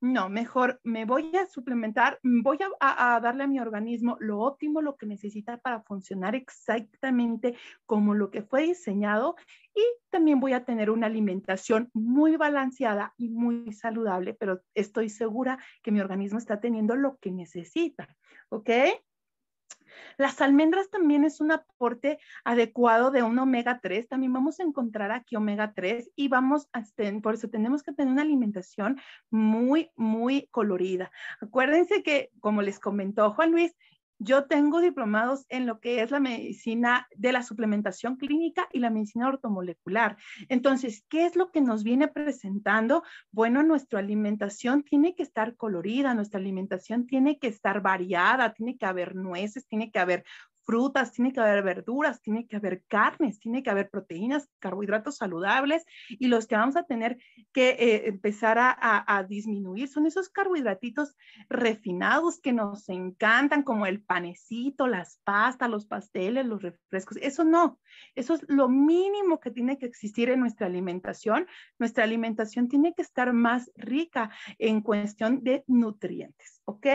no, 0.00 0.28
mejor 0.28 0.80
me 0.84 1.04
voy 1.04 1.34
a 1.36 1.46
suplementar, 1.46 2.18
voy 2.22 2.58
a, 2.80 3.20
darle 3.20 3.44
a 3.44 3.46
mi 3.46 3.58
organismo 3.58 4.16
lo 4.20 4.40
óptimo, 4.40 4.82
lo 4.82 4.96
que 4.96 5.06
necesita 5.06 5.56
para 5.58 5.82
funcionar 5.82 6.34
exactamente 6.34 7.56
como 7.86 8.14
lo 8.14 8.30
que 8.30 8.42
fue 8.42 8.62
diseñado 8.62 9.36
y 9.74 9.82
también 10.10 10.38
voy 10.38 10.52
a 10.52 10.64
tener 10.64 10.90
una 10.90 11.06
alimentación 11.06 11.90
muy 11.94 12.36
balanceada 12.36 13.14
y 13.16 13.30
muy 13.30 13.72
saludable, 13.72 14.34
pero 14.34 14.60
estoy 14.74 15.08
segura 15.08 15.58
que 15.82 15.92
mi 15.92 16.00
organismo 16.00 16.38
está 16.38 16.60
teniendo 16.60 16.94
lo 16.94 17.16
que 17.16 17.30
necesita, 17.30 18.14
¿ok? 18.50 18.70
Las 20.16 20.40
almendras 20.40 20.90
también 20.90 21.24
es 21.24 21.40
un 21.40 21.52
aporte 21.52 22.18
adecuado 22.44 23.10
de 23.10 23.22
un 23.22 23.38
omega 23.38 23.80
3. 23.82 24.08
También 24.08 24.32
vamos 24.32 24.60
a 24.60 24.62
encontrar 24.62 25.12
aquí 25.12 25.36
omega 25.36 25.72
3 25.74 26.10
y 26.16 26.28
vamos 26.28 26.68
a, 26.72 26.82
por 27.22 27.34
eso 27.34 27.48
tenemos 27.48 27.82
que 27.82 27.92
tener 27.92 28.12
una 28.12 28.22
alimentación 28.22 29.00
muy, 29.30 29.90
muy 29.96 30.48
colorida. 30.50 31.10
Acuérdense 31.40 32.02
que, 32.02 32.30
como 32.40 32.62
les 32.62 32.78
comentó 32.78 33.30
Juan 33.32 33.52
Luis, 33.52 33.76
yo 34.18 34.46
tengo 34.46 34.80
diplomados 34.80 35.44
en 35.48 35.66
lo 35.66 35.80
que 35.80 36.02
es 36.02 36.10
la 36.10 36.20
medicina 36.20 37.06
de 37.16 37.32
la 37.32 37.42
suplementación 37.42 38.16
clínica 38.16 38.68
y 38.72 38.78
la 38.78 38.90
medicina 38.90 39.28
ortomolecular. 39.28 40.16
Entonces, 40.48 41.04
¿qué 41.08 41.26
es 41.26 41.36
lo 41.36 41.50
que 41.50 41.60
nos 41.60 41.84
viene 41.84 42.08
presentando? 42.08 43.02
Bueno, 43.30 43.62
nuestra 43.62 43.98
alimentación 43.98 44.82
tiene 44.82 45.14
que 45.14 45.22
estar 45.22 45.56
colorida, 45.56 46.14
nuestra 46.14 46.40
alimentación 46.40 47.06
tiene 47.06 47.38
que 47.38 47.48
estar 47.48 47.82
variada, 47.82 48.52
tiene 48.54 48.76
que 48.76 48.86
haber 48.86 49.14
nueces, 49.14 49.66
tiene 49.66 49.90
que 49.90 49.98
haber 49.98 50.24
frutas, 50.66 51.12
tiene 51.12 51.32
que 51.32 51.40
haber 51.40 51.62
verduras, 51.62 52.20
tiene 52.20 52.46
que 52.46 52.56
haber 52.56 52.82
carnes, 52.88 53.38
tiene 53.38 53.62
que 53.62 53.70
haber 53.70 53.88
proteínas, 53.88 54.50
carbohidratos 54.58 55.16
saludables 55.16 55.84
y 56.08 56.26
los 56.26 56.46
que 56.46 56.56
vamos 56.56 56.76
a 56.76 56.82
tener 56.82 57.18
que 57.52 57.70
eh, 57.70 58.08
empezar 58.08 58.58
a, 58.58 58.74
a, 59.06 59.22
disminuir 59.22 59.88
son 59.88 60.06
esos 60.06 60.28
carbohidratitos 60.28 61.16
refinados 61.48 62.40
que 62.40 62.52
nos 62.52 62.88
encantan, 62.88 63.62
como 63.62 63.86
el 63.86 64.02
panecito, 64.02 64.88
las 64.88 65.20
pastas, 65.24 65.70
los 65.70 65.86
pasteles, 65.86 66.44
los 66.44 66.62
refrescos. 66.62 67.18
Eso 67.22 67.44
no, 67.44 67.78
eso 68.14 68.34
es 68.34 68.44
lo 68.48 68.68
mínimo 68.68 69.40
que 69.40 69.50
tiene 69.50 69.78
que 69.78 69.86
existir 69.86 70.28
en 70.30 70.40
nuestra 70.40 70.66
alimentación. 70.66 71.46
Nuestra 71.78 72.04
alimentación 72.04 72.68
tiene 72.68 72.92
que 72.94 73.02
estar 73.02 73.32
más 73.32 73.70
rica 73.76 74.30
en 74.58 74.80
cuestión 74.80 75.42
de 75.42 75.64
nutrientes, 75.66 76.60
¿ok? 76.64 76.86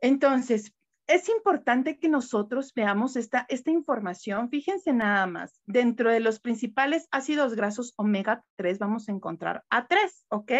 Entonces, 0.00 0.72
es 1.06 1.28
importante 1.28 1.98
que 1.98 2.08
nosotros 2.08 2.72
veamos 2.74 3.16
esta, 3.16 3.46
esta 3.48 3.70
información. 3.70 4.50
Fíjense 4.50 4.92
nada 4.92 5.26
más, 5.26 5.60
dentro 5.66 6.10
de 6.10 6.20
los 6.20 6.40
principales 6.40 7.08
ácidos 7.10 7.54
grasos 7.54 7.94
omega 7.96 8.44
3 8.56 8.78
vamos 8.78 9.08
a 9.08 9.12
encontrar 9.12 9.64
A3, 9.70 10.24
¿ok? 10.28 10.52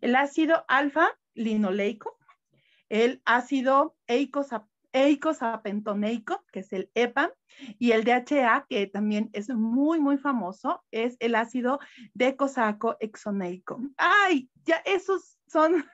El 0.00 0.16
ácido 0.16 0.64
alfa 0.68 1.08
linoleico, 1.34 2.18
el 2.88 3.22
ácido 3.24 3.96
eicosapentaenoico, 4.92 6.44
que 6.52 6.60
es 6.60 6.72
el 6.72 6.90
EPA, 6.94 7.32
y 7.78 7.92
el 7.92 8.04
DHA, 8.04 8.66
que 8.68 8.86
también 8.86 9.30
es 9.32 9.48
muy, 9.48 10.00
muy 10.00 10.18
famoso, 10.18 10.84
es 10.90 11.16
el 11.20 11.34
ácido 11.34 11.80
decosaco 12.14 12.96
exoneico. 13.00 13.80
Ay, 13.96 14.50
ya 14.64 14.76
esos 14.84 15.38
son 15.46 15.84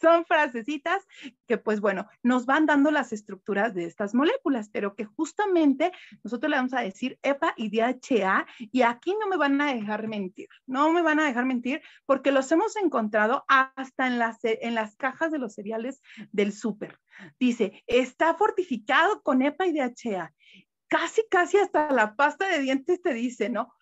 son 0.00 0.24
frasecitas 0.24 1.06
que, 1.46 1.58
pues 1.58 1.80
bueno, 1.80 2.06
nos 2.22 2.46
van 2.46 2.66
dando 2.66 2.90
las 2.90 3.12
estructuras 3.12 3.74
de 3.74 3.84
estas 3.84 4.14
moléculas, 4.14 4.68
pero 4.70 4.94
que 4.94 5.04
justamente 5.04 5.92
nosotros 6.22 6.50
le 6.50 6.56
vamos 6.56 6.74
a 6.74 6.80
decir 6.80 7.18
EPA 7.22 7.54
y 7.56 7.70
DHA, 7.70 8.46
y 8.58 8.82
aquí 8.82 9.14
no 9.20 9.28
me 9.28 9.36
van 9.36 9.60
a 9.60 9.72
dejar 9.72 10.08
mentir, 10.08 10.48
no 10.66 10.92
me 10.92 11.02
van 11.02 11.20
a 11.20 11.26
dejar 11.26 11.44
mentir, 11.44 11.82
porque 12.06 12.32
los 12.32 12.50
hemos 12.52 12.76
encontrado 12.76 13.44
hasta 13.48 14.06
en 14.06 14.18
las, 14.18 14.38
en 14.42 14.74
las 14.74 14.96
cajas 14.96 15.30
de 15.30 15.38
los 15.38 15.54
cereales 15.54 16.00
del 16.32 16.52
súper. 16.52 16.98
Dice, 17.38 17.82
está 17.86 18.34
fortificado 18.34 19.22
con 19.22 19.42
EPA 19.42 19.66
y 19.66 19.72
DHA. 19.72 20.32
Casi, 20.88 21.22
casi 21.30 21.58
hasta 21.58 21.92
la 21.92 22.16
pasta 22.16 22.48
de 22.48 22.60
dientes 22.60 23.02
te 23.02 23.12
dice, 23.12 23.50
¿no? 23.50 23.74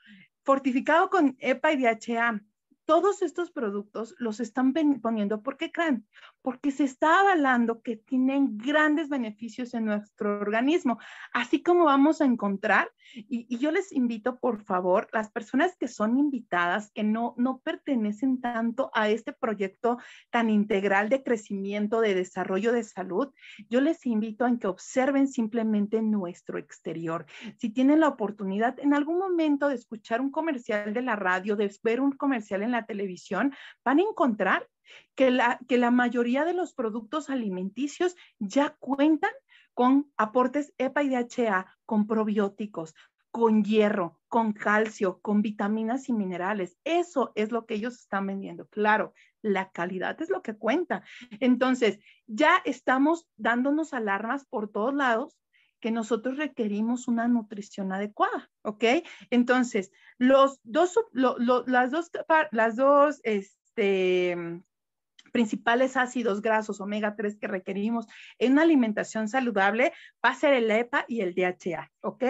Fortificado 0.42 1.08
con 1.08 1.36
EPA 1.38 1.72
y 1.72 1.82
DHA 1.82 2.40
todos 2.86 3.20
estos 3.22 3.50
productos 3.50 4.14
los 4.18 4.40
están 4.40 4.72
poniendo, 5.02 5.42
¿por 5.42 5.56
qué 5.56 5.70
creen? 5.72 6.06
Porque 6.40 6.70
se 6.70 6.84
está 6.84 7.20
avalando 7.20 7.82
que 7.82 7.96
tienen 7.96 8.56
grandes 8.56 9.08
beneficios 9.08 9.74
en 9.74 9.86
nuestro 9.86 10.40
organismo, 10.40 10.98
así 11.32 11.62
como 11.62 11.84
vamos 11.84 12.20
a 12.20 12.24
encontrar, 12.24 12.90
y, 13.14 13.46
y, 13.48 13.58
yo 13.58 13.70
les 13.70 13.92
invito, 13.92 14.38
por 14.40 14.64
favor, 14.64 15.08
las 15.12 15.30
personas 15.30 15.76
que 15.78 15.86
son 15.86 16.18
invitadas, 16.18 16.90
que 16.90 17.04
no, 17.04 17.34
no 17.38 17.58
pertenecen 17.58 18.40
tanto 18.40 18.90
a 18.94 19.08
este 19.08 19.32
proyecto 19.32 19.98
tan 20.30 20.50
integral 20.50 21.08
de 21.08 21.22
crecimiento, 21.22 22.00
de 22.00 22.14
desarrollo 22.14 22.72
de 22.72 22.82
salud, 22.82 23.32
yo 23.68 23.80
les 23.80 24.04
invito 24.06 24.44
a 24.44 24.56
que 24.58 24.66
observen 24.66 25.28
simplemente 25.28 26.02
nuestro 26.02 26.58
exterior. 26.58 27.26
Si 27.58 27.70
tienen 27.70 28.00
la 28.00 28.08
oportunidad 28.08 28.78
en 28.80 28.94
algún 28.94 29.18
momento 29.18 29.68
de 29.68 29.74
escuchar 29.74 30.20
un 30.20 30.30
comercial 30.30 30.94
de 30.94 31.02
la 31.02 31.16
radio, 31.16 31.56
de 31.56 31.74
ver 31.82 32.00
un 32.00 32.12
comercial 32.12 32.62
en 32.62 32.72
la 32.72 32.75
televisión, 32.84 33.54
van 33.84 34.00
a 34.00 34.02
encontrar 34.02 34.68
que 35.14 35.30
la, 35.30 35.58
que 35.66 35.78
la 35.78 35.90
mayoría 35.90 36.44
de 36.44 36.52
los 36.52 36.74
productos 36.74 37.30
alimenticios 37.30 38.16
ya 38.38 38.76
cuentan 38.78 39.32
con 39.72 40.12
aportes 40.16 40.72
EPA 40.78 41.02
y 41.02 41.10
DHA, 41.10 41.66
con 41.84 42.06
probióticos, 42.06 42.94
con 43.30 43.64
hierro, 43.64 44.18
con 44.28 44.52
calcio, 44.52 45.20
con 45.20 45.42
vitaminas 45.42 46.08
y 46.08 46.14
minerales. 46.14 46.78
Eso 46.84 47.32
es 47.34 47.52
lo 47.52 47.66
que 47.66 47.74
ellos 47.74 47.94
están 47.98 48.26
vendiendo. 48.26 48.66
Claro, 48.68 49.12
la 49.42 49.70
calidad 49.70 50.20
es 50.22 50.30
lo 50.30 50.40
que 50.40 50.56
cuenta. 50.56 51.02
Entonces, 51.40 51.98
ya 52.26 52.62
estamos 52.64 53.28
dándonos 53.36 53.92
alarmas 53.92 54.46
por 54.46 54.70
todos 54.70 54.94
lados 54.94 55.36
que 55.80 55.90
nosotros 55.90 56.36
requerimos 56.36 57.08
una 57.08 57.28
nutrición 57.28 57.92
adecuada, 57.92 58.50
¿ok? 58.62 58.84
Entonces, 59.30 59.90
los 60.18 60.60
dos, 60.64 60.98
las 61.12 62.76
dos, 62.76 63.20
este, 63.22 64.62
principales 65.36 65.98
ácidos 65.98 66.40
grasos 66.40 66.80
omega 66.80 67.14
3 67.14 67.36
que 67.36 67.46
requerimos 67.46 68.06
en 68.38 68.52
una 68.52 68.62
alimentación 68.62 69.28
saludable 69.28 69.92
va 70.24 70.30
a 70.30 70.34
ser 70.34 70.54
el 70.54 70.70
EPA 70.70 71.04
y 71.08 71.20
el 71.20 71.34
DHA, 71.34 71.92
¿ok? 72.00 72.24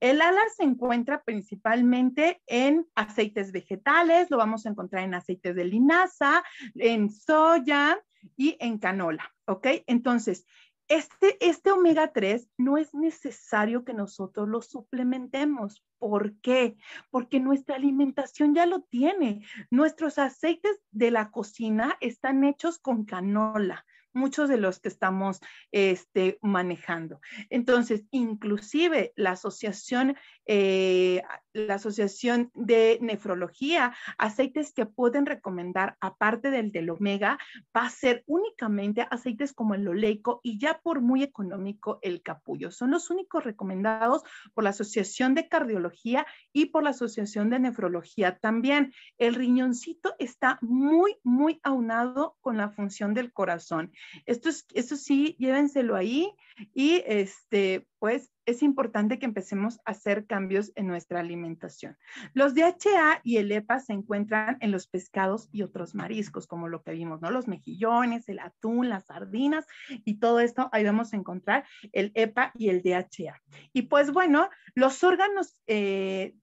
El 0.00 0.22
ALA 0.22 0.40
se 0.56 0.64
encuentra 0.64 1.22
principalmente 1.24 2.40
en 2.46 2.86
aceites 2.94 3.52
vegetales, 3.52 4.30
lo 4.30 4.38
vamos 4.38 4.64
a 4.64 4.70
encontrar 4.70 5.04
en 5.04 5.12
aceites 5.12 5.54
de 5.54 5.64
linaza, 5.66 6.42
en 6.74 7.10
soya 7.10 8.00
y 8.34 8.56
en 8.60 8.78
canola, 8.78 9.30
¿ok? 9.46 9.66
Entonces, 9.86 10.46
este, 10.88 11.36
este 11.46 11.70
omega 11.70 12.12
3 12.12 12.48
no 12.56 12.78
es 12.78 12.94
necesario 12.94 13.84
que 13.84 13.94
nosotros 13.94 14.48
lo 14.48 14.62
suplementemos. 14.62 15.84
¿Por 15.98 16.34
qué? 16.40 16.76
Porque 17.10 17.40
nuestra 17.40 17.76
alimentación 17.76 18.54
ya 18.54 18.66
lo 18.66 18.82
tiene. 18.82 19.44
Nuestros 19.70 20.18
aceites 20.18 20.80
de 20.90 21.10
la 21.10 21.30
cocina 21.30 21.96
están 22.00 22.44
hechos 22.44 22.78
con 22.78 23.04
canola 23.04 23.84
muchos 24.18 24.48
de 24.48 24.58
los 24.58 24.80
que 24.80 24.88
estamos 24.88 25.40
este, 25.72 26.38
manejando. 26.42 27.20
Entonces, 27.50 28.04
inclusive 28.10 29.12
la 29.16 29.32
asociación, 29.32 30.16
eh, 30.46 31.22
la 31.52 31.74
asociación 31.74 32.50
de 32.54 32.98
nefrología, 33.00 33.94
aceites 34.18 34.72
que 34.72 34.86
pueden 34.86 35.26
recomendar, 35.26 35.96
aparte 36.00 36.50
del 36.50 36.72
del 36.72 36.90
omega, 36.90 37.38
va 37.76 37.86
a 37.86 37.90
ser 37.90 38.24
únicamente 38.26 39.06
aceites 39.10 39.52
como 39.52 39.74
el 39.74 39.86
oleico 39.86 40.40
y 40.42 40.58
ya 40.58 40.80
por 40.82 41.00
muy 41.00 41.22
económico 41.22 41.98
el 42.02 42.22
capullo. 42.22 42.70
Son 42.70 42.90
los 42.90 43.10
únicos 43.10 43.44
recomendados 43.44 44.22
por 44.54 44.64
la 44.64 44.70
Asociación 44.70 45.34
de 45.34 45.48
Cardiología 45.48 46.26
y 46.52 46.66
por 46.66 46.82
la 46.82 46.90
Asociación 46.90 47.50
de 47.50 47.60
Nefrología 47.60 48.38
también. 48.38 48.92
El 49.18 49.34
riñoncito 49.34 50.14
está 50.18 50.58
muy, 50.60 51.16
muy 51.22 51.60
aunado 51.62 52.36
con 52.40 52.56
la 52.56 52.70
función 52.70 53.14
del 53.14 53.32
corazón. 53.32 53.92
Esto, 54.26 54.48
es, 54.48 54.66
esto 54.74 54.96
sí, 54.96 55.36
llévenselo 55.38 55.96
ahí 55.96 56.32
y 56.74 57.02
este, 57.06 57.86
pues 57.98 58.32
es 58.46 58.62
importante 58.62 59.18
que 59.18 59.26
empecemos 59.26 59.78
a 59.84 59.90
hacer 59.90 60.26
cambios 60.26 60.72
en 60.74 60.86
nuestra 60.86 61.20
alimentación. 61.20 61.96
Los 62.32 62.54
DHA 62.54 63.20
y 63.22 63.36
el 63.36 63.52
EPA 63.52 63.80
se 63.80 63.92
encuentran 63.92 64.56
en 64.60 64.70
los 64.70 64.86
pescados 64.86 65.48
y 65.52 65.62
otros 65.62 65.94
mariscos, 65.94 66.46
como 66.46 66.68
lo 66.68 66.82
que 66.82 66.92
vimos, 66.92 67.20
¿no? 67.20 67.30
Los 67.30 67.46
mejillones, 67.46 68.28
el 68.28 68.38
atún, 68.38 68.88
las 68.88 69.06
sardinas 69.06 69.66
y 69.88 70.18
todo 70.18 70.40
esto, 70.40 70.68
ahí 70.72 70.84
vamos 70.84 71.12
a 71.12 71.16
encontrar 71.16 71.66
el 71.92 72.10
EPA 72.14 72.52
y 72.56 72.70
el 72.70 72.82
DHA. 72.82 73.40
Y 73.72 73.82
pues 73.82 74.12
bueno, 74.12 74.48
los 74.74 75.04
órganos 75.04 75.60
eh, 75.66 76.34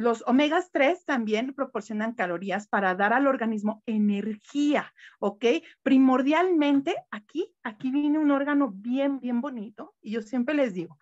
los 0.00 0.24
omegas 0.26 0.70
3 0.72 1.04
también 1.04 1.52
proporcionan 1.52 2.14
calorías 2.14 2.66
para 2.66 2.94
dar 2.94 3.12
al 3.12 3.26
organismo 3.26 3.82
energía, 3.84 4.94
¿ok? 5.18 5.44
Primordialmente, 5.82 6.96
aquí, 7.10 7.52
aquí 7.62 7.90
viene 7.90 8.18
un 8.18 8.30
órgano 8.30 8.72
bien, 8.74 9.20
bien 9.20 9.42
bonito 9.42 9.94
y 10.00 10.12
yo 10.12 10.22
siempre 10.22 10.54
les 10.54 10.72
digo, 10.72 10.98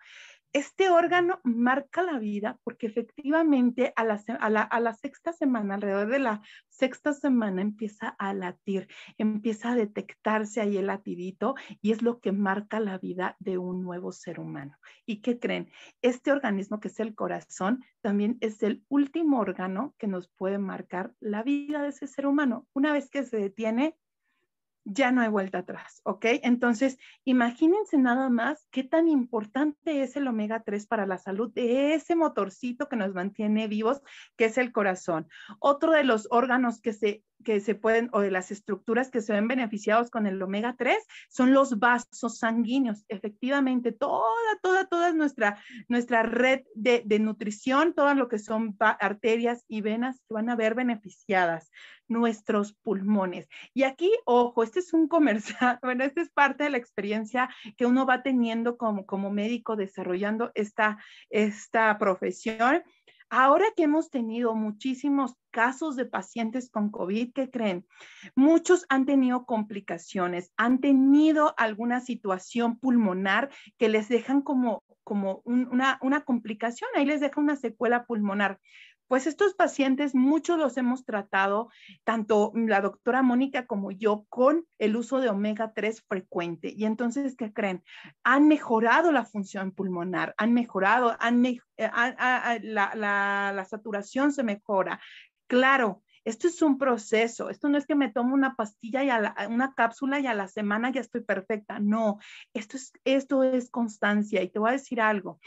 este 0.53 0.89
órgano 0.89 1.39
marca 1.43 2.01
la 2.01 2.17
vida 2.17 2.59
porque 2.63 2.87
efectivamente 2.87 3.93
a 3.95 4.03
la, 4.03 4.93
sexta 4.93 5.33
semana, 5.33 5.75
alrededor 5.75 6.09
de 6.09 6.19
la 6.19 6.41
sexta 6.69 7.13
semana, 7.13 7.61
empieza 7.61 8.09
a 8.17 8.33
latir, 8.33 8.87
empieza 9.17 9.71
a 9.71 9.75
detectarse 9.75 10.61
ahí 10.61 10.77
el 10.77 10.87
latidito 10.87 11.55
y 11.81 11.91
es 11.91 12.01
lo 12.01 12.19
que 12.19 12.31
marca 12.31 12.79
la 12.79 12.97
vida 12.97 13.35
de 13.39 13.57
un 13.57 13.83
nuevo 13.83 14.11
ser 14.11 14.39
humano. 14.39 14.77
¿Y 15.05 15.21
qué 15.21 15.39
creen? 15.39 15.71
Este 16.01 16.31
organismo 16.31 16.79
que 16.79 16.87
es 16.87 16.99
el 16.99 17.15
corazón 17.15 17.83
también 18.01 18.37
es 18.41 18.63
el 18.63 18.83
último 18.89 19.39
órgano 19.39 19.93
que 19.97 20.07
nos 20.07 20.29
puede 20.29 20.57
marcar 20.57 21.13
la 21.19 21.43
vida 21.43 21.83
de 21.83 21.89
ese 21.89 22.07
ser 22.07 22.25
humano. 22.25 22.67
Una 22.73 22.93
vez 22.93 23.09
que 23.09 23.23
se 23.23 23.37
detiene, 23.37 23.95
ya 24.91 25.11
no 25.11 25.21
hay 25.21 25.29
vuelta 25.29 25.59
atrás, 25.59 26.01
¿ok? 26.03 26.25
Entonces, 26.43 26.97
imagínense 27.23 27.97
nada 27.97 28.29
más 28.29 28.67
qué 28.71 28.83
tan 28.83 29.07
importante 29.07 30.03
es 30.03 30.15
el 30.15 30.27
omega 30.27 30.63
3 30.63 30.87
para 30.87 31.05
la 31.05 31.17
salud 31.17 31.51
de 31.53 31.93
ese 31.93 32.15
motorcito 32.15 32.89
que 32.89 32.95
nos 32.95 33.13
mantiene 33.13 33.67
vivos, 33.67 34.01
que 34.37 34.45
es 34.45 34.57
el 34.57 34.71
corazón. 34.71 35.27
Otro 35.59 35.91
de 35.91 36.03
los 36.03 36.27
órganos 36.31 36.81
que 36.81 36.93
se 36.93 37.23
que 37.43 37.61
se 37.61 37.75
pueden, 37.75 38.09
o 38.11 38.19
de 38.19 38.31
las 38.31 38.51
estructuras 38.51 39.09
que 39.09 39.21
se 39.21 39.33
ven 39.33 39.47
beneficiados 39.47 40.09
con 40.09 40.27
el 40.27 40.41
omega 40.41 40.75
3, 40.77 40.97
son 41.29 41.53
los 41.53 41.79
vasos 41.79 42.37
sanguíneos. 42.37 43.05
Efectivamente, 43.07 43.91
toda, 43.91 44.25
toda, 44.61 44.85
toda 44.85 45.13
nuestra, 45.13 45.57
nuestra 45.87 46.23
red 46.23 46.61
de, 46.75 47.03
nutrición, 47.19 47.93
todo 47.93 48.13
lo 48.13 48.27
que 48.27 48.39
son 48.39 48.75
arterias 48.79 49.63
y 49.67 49.81
venas, 49.81 50.17
se 50.27 50.33
van 50.33 50.49
a 50.49 50.55
ver 50.55 50.75
beneficiadas. 50.75 51.71
Nuestros 52.09 52.73
pulmones. 52.73 53.47
Y 53.73 53.83
aquí, 53.83 54.11
ojo, 54.25 54.63
este 54.63 54.79
es 54.79 54.93
un 54.93 55.07
comercial, 55.07 55.79
bueno, 55.83 56.03
esta 56.03 56.21
es 56.21 56.29
parte 56.29 56.65
de 56.65 56.71
la 56.71 56.77
experiencia 56.77 57.49
que 57.77 57.85
uno 57.85 58.05
va 58.05 58.21
teniendo 58.23 58.77
como, 58.77 59.05
como 59.05 59.31
médico 59.31 59.77
desarrollando 59.77 60.51
esta, 60.55 60.97
esta 61.29 61.97
profesión 61.97 62.83
Ahora 63.31 63.65
que 63.77 63.83
hemos 63.83 64.09
tenido 64.09 64.55
muchísimos 64.55 65.35
casos 65.51 65.95
de 65.95 66.05
pacientes 66.05 66.71
con 66.71 66.89
COVID, 66.89 67.31
¿qué 67.33 67.51
creen? 67.51 67.85
Muchos 68.35 68.87
han 68.89 69.05
tenido 69.05 69.45
complicaciones, 69.45 70.51
han 70.57 70.79
tenido 70.79 71.53
alguna 71.57 72.01
situación 72.01 72.79
pulmonar 72.79 73.51
que 73.77 73.87
les 73.87 74.09
dejan 74.09 74.41
como, 74.41 74.83
como 75.03 75.41
una, 75.45 75.99
una 76.01 76.21
complicación, 76.21 76.89
ahí 76.95 77.05
les 77.05 77.19
deja 77.19 77.39
una 77.39 77.55
secuela 77.55 78.05
pulmonar. 78.05 78.59
Pues 79.09 79.25
estos 79.25 79.55
pacientes, 79.55 80.13
muchos 80.13 80.59
los 80.59 80.77
hemos 80.77 81.03
tratado, 81.03 81.71
tanto 82.03 82.51
la 82.53 82.79
doctora 82.79 83.23
Mónica 83.23 83.65
como 83.65 83.89
yo, 83.89 84.27
con 84.29 84.67
el 84.77 84.95
uso 84.95 85.19
de 85.19 85.29
omega 85.29 85.73
3 85.73 86.03
frecuente. 86.07 86.71
Y 86.77 86.85
entonces, 86.85 87.35
¿qué 87.35 87.51
creen? 87.51 87.83
Han 88.23 88.47
mejorado 88.47 89.11
la 89.11 89.25
función 89.25 89.71
pulmonar, 89.71 90.35
han 90.37 90.53
mejorado, 90.53 91.17
han, 91.19 91.43
eh, 91.43 91.59
la, 92.61 92.93
la 92.93 93.65
saturación 93.65 94.31
se 94.31 94.43
mejora. 94.43 95.01
Claro, 95.47 96.03
esto 96.23 96.47
es 96.47 96.61
un 96.61 96.77
proceso, 96.77 97.49
esto 97.49 97.69
no 97.69 97.79
es 97.79 97.87
que 97.87 97.95
me 97.95 98.11
tomo 98.11 98.35
una 98.35 98.55
pastilla 98.55 99.03
y 99.03 99.09
a 99.09 99.35
una 99.49 99.73
cápsula 99.73 100.19
y 100.19 100.27
a 100.27 100.35
la 100.35 100.47
semana 100.47 100.91
ya 100.91 101.01
estoy 101.01 101.21
perfecta, 101.21 101.79
no, 101.79 102.19
esto 102.53 102.77
es, 102.77 102.91
esto 103.03 103.43
es 103.43 103.71
constancia 103.71 104.43
y 104.43 104.49
te 104.49 104.59
voy 104.59 104.69
a 104.69 104.73
decir 104.73 105.01
algo, 105.01 105.39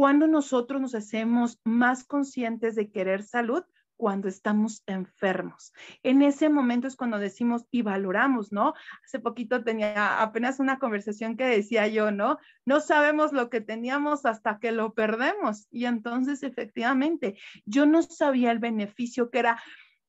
cuando 0.00 0.26
nosotros 0.26 0.80
nos 0.80 0.94
hacemos 0.94 1.60
más 1.62 2.04
conscientes 2.04 2.74
de 2.74 2.90
querer 2.90 3.22
salud, 3.22 3.64
cuando 3.98 4.28
estamos 4.28 4.82
enfermos. 4.86 5.74
En 6.02 6.22
ese 6.22 6.48
momento 6.48 6.88
es 6.88 6.96
cuando 6.96 7.18
decimos 7.18 7.66
y 7.70 7.82
valoramos, 7.82 8.50
¿no? 8.50 8.72
Hace 9.04 9.18
poquito 9.18 9.62
tenía 9.62 10.22
apenas 10.22 10.58
una 10.58 10.78
conversación 10.78 11.36
que 11.36 11.44
decía 11.44 11.86
yo, 11.86 12.12
¿no? 12.12 12.38
No 12.64 12.80
sabemos 12.80 13.34
lo 13.34 13.50
que 13.50 13.60
teníamos 13.60 14.24
hasta 14.24 14.58
que 14.58 14.72
lo 14.72 14.94
perdemos. 14.94 15.66
Y 15.70 15.84
entonces, 15.84 16.42
efectivamente, 16.44 17.38
yo 17.66 17.84
no 17.84 18.00
sabía 18.00 18.52
el 18.52 18.58
beneficio 18.58 19.28
que 19.28 19.40
era 19.40 19.62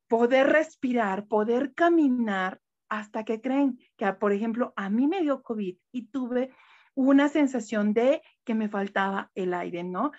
poder 0.08 0.48
respirar, 0.48 1.28
poder 1.28 1.74
caminar, 1.74 2.62
hasta 2.88 3.26
que 3.26 3.42
creen 3.42 3.78
que, 3.98 4.12
por 4.14 4.32
ejemplo, 4.32 4.72
a 4.78 4.90
mí 4.90 5.08
me 5.08 5.22
dio 5.22 5.44
COVID 5.44 5.76
y 5.92 6.08
tuve 6.08 6.54
una 6.94 7.30
sensación 7.30 7.94
de 7.94 8.22
que 8.44 8.56
me 8.56 8.70
faltaba 8.70 9.32
el 9.36 9.54
aire, 9.54 9.84
¿no? 9.84 10.12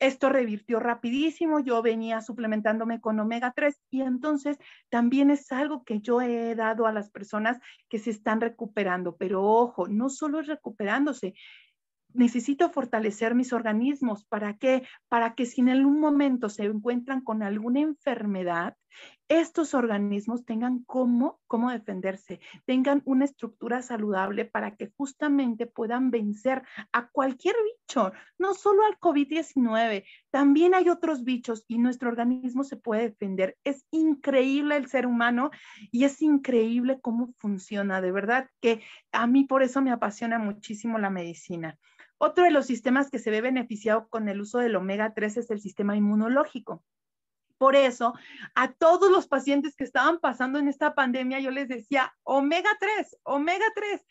Esto 0.00 0.30
revirtió 0.30 0.80
rapidísimo, 0.80 1.60
yo 1.60 1.82
venía 1.82 2.20
suplementándome 2.20 3.00
con 3.00 3.20
omega 3.20 3.52
3 3.54 3.78
y 3.90 4.02
entonces 4.02 4.58
también 4.88 5.30
es 5.30 5.52
algo 5.52 5.84
que 5.84 6.00
yo 6.00 6.20
he 6.20 6.54
dado 6.54 6.86
a 6.86 6.92
las 6.92 7.10
personas 7.10 7.58
que 7.88 7.98
se 7.98 8.10
están 8.10 8.40
recuperando, 8.40 9.16
pero 9.16 9.42
ojo, 9.42 9.88
no 9.88 10.08
solo 10.08 10.40
es 10.40 10.46
recuperándose, 10.46 11.34
necesito 12.14 12.70
fortalecer 12.70 13.34
mis 13.34 13.52
organismos. 13.52 14.24
¿Para 14.24 14.56
qué? 14.56 14.86
Para 15.08 15.34
que 15.34 15.44
si 15.44 15.60
en 15.60 15.68
algún 15.68 16.00
momento 16.00 16.48
se 16.48 16.64
encuentran 16.64 17.20
con 17.20 17.42
alguna 17.42 17.80
enfermedad, 17.80 18.76
estos 19.28 19.74
organismos 19.74 20.44
tengan 20.44 20.84
cómo, 20.84 21.40
cómo 21.46 21.70
defenderse, 21.70 22.40
tengan 22.66 23.02
una 23.04 23.24
estructura 23.24 23.82
saludable 23.82 24.44
para 24.44 24.76
que 24.76 24.92
justamente 24.96 25.66
puedan 25.66 26.10
vencer 26.10 26.62
a 26.92 27.08
cualquier 27.08 27.56
bicho, 27.64 28.12
no 28.38 28.54
solo 28.54 28.84
al 28.84 28.98
COVID-19, 28.98 30.04
también 30.30 30.74
hay 30.74 30.88
otros 30.88 31.24
bichos 31.24 31.64
y 31.68 31.78
nuestro 31.78 32.10
organismo 32.10 32.64
se 32.64 32.76
puede 32.76 33.08
defender. 33.08 33.56
Es 33.64 33.86
increíble 33.90 34.76
el 34.76 34.88
ser 34.88 35.06
humano 35.06 35.50
y 35.90 36.04
es 36.04 36.20
increíble 36.22 37.00
cómo 37.00 37.32
funciona, 37.38 38.00
de 38.00 38.12
verdad 38.12 38.50
que 38.60 38.82
a 39.12 39.26
mí 39.26 39.44
por 39.44 39.62
eso 39.62 39.80
me 39.80 39.90
apasiona 39.90 40.38
muchísimo 40.38 40.98
la 40.98 41.10
medicina. 41.10 41.78
Otro 42.18 42.44
de 42.44 42.50
los 42.50 42.66
sistemas 42.66 43.10
que 43.10 43.18
se 43.18 43.30
ve 43.30 43.40
beneficiado 43.40 44.08
con 44.08 44.28
el 44.28 44.40
uso 44.40 44.58
del 44.58 44.76
omega 44.76 45.12
3 45.14 45.38
es 45.38 45.50
el 45.50 45.60
sistema 45.60 45.96
inmunológico. 45.96 46.82
Por 47.58 47.76
eso, 47.76 48.14
a 48.54 48.72
todos 48.72 49.10
los 49.10 49.26
pacientes 49.26 49.76
que 49.76 49.84
estaban 49.84 50.18
pasando 50.18 50.58
en 50.58 50.68
esta 50.68 50.94
pandemia, 50.94 51.40
yo 51.40 51.50
les 51.50 51.68
decía, 51.68 52.12
omega 52.24 52.70
3, 52.80 53.16
omega 53.22 53.66
3 53.74 54.04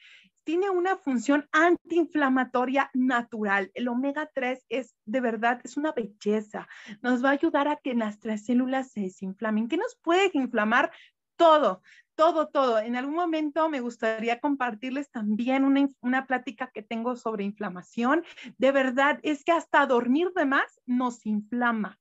tiene 0.44 0.70
una 0.70 0.98
función 0.98 1.48
antiinflamatoria 1.52 2.90
natural. 2.94 3.72
El 3.74 3.88
omega 3.88 4.30
3 4.34 4.66
es 4.70 4.96
de 5.06 5.22
verdad, 5.22 5.62
es 5.64 5.78
una 5.78 5.94
belleza. 5.94 6.68
Nos 7.02 7.24
va 7.24 7.30
a 7.30 7.34
ayudar 7.34 7.68
a 7.68 7.78
que 7.78 7.96
nuestras 7.96 8.46
células 8.46 8.92
se 8.92 9.02
desinflamen. 9.02 9.68
¿Qué 9.68 9.78
nos 9.78 9.96
puede 10.02 10.32
inflamar? 10.34 10.92
Todo, 11.36 11.82
todo, 12.16 12.48
todo. 12.48 12.80
En 12.80 12.96
algún 12.96 13.16
momento 13.16 13.70
me 13.70 13.82
gustaría 13.82 14.40
compartirles 14.40 15.10
también 15.10 15.64
una, 15.64 15.88
una, 16.02 16.26
plática 16.26 16.72
que 16.74 16.82
tengo 16.82 17.16
sobre 17.16 17.44
inflamación. 17.44 18.24
De 18.58 18.72
verdad, 18.72 19.20
es 19.24 19.44
que 19.44 19.52
hasta 19.52 19.86
dormir 19.86 20.32
de 20.36 20.46
más 20.46 20.80
nos 20.86 21.26
inflama. 21.26 22.00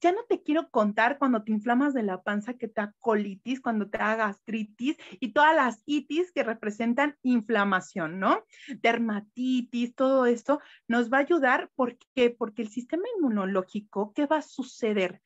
Ya 0.00 0.12
no 0.12 0.24
te 0.28 0.42
quiero 0.42 0.70
contar 0.70 1.18
cuando 1.18 1.42
te 1.42 1.52
inflamas 1.52 1.94
de 1.94 2.02
la 2.02 2.22
panza 2.22 2.54
que 2.54 2.68
te 2.68 2.82
da 2.82 2.94
colitis, 3.00 3.60
cuando 3.60 3.88
te 3.88 3.98
da 3.98 4.14
gastritis 4.16 4.96
y 5.20 5.32
todas 5.32 5.56
las 5.56 5.82
itis 5.86 6.32
que 6.32 6.42
representan 6.42 7.16
inflamación, 7.22 8.20
¿no? 8.20 8.44
Dermatitis, 8.82 9.94
todo 9.94 10.26
esto 10.26 10.60
nos 10.86 11.10
va 11.10 11.18
a 11.18 11.20
ayudar 11.20 11.70
porque 11.74 12.30
porque 12.38 12.62
el 12.62 12.68
sistema 12.68 13.04
inmunológico, 13.16 14.12
¿qué 14.12 14.26
va 14.26 14.38
a 14.38 14.42
suceder? 14.42 15.22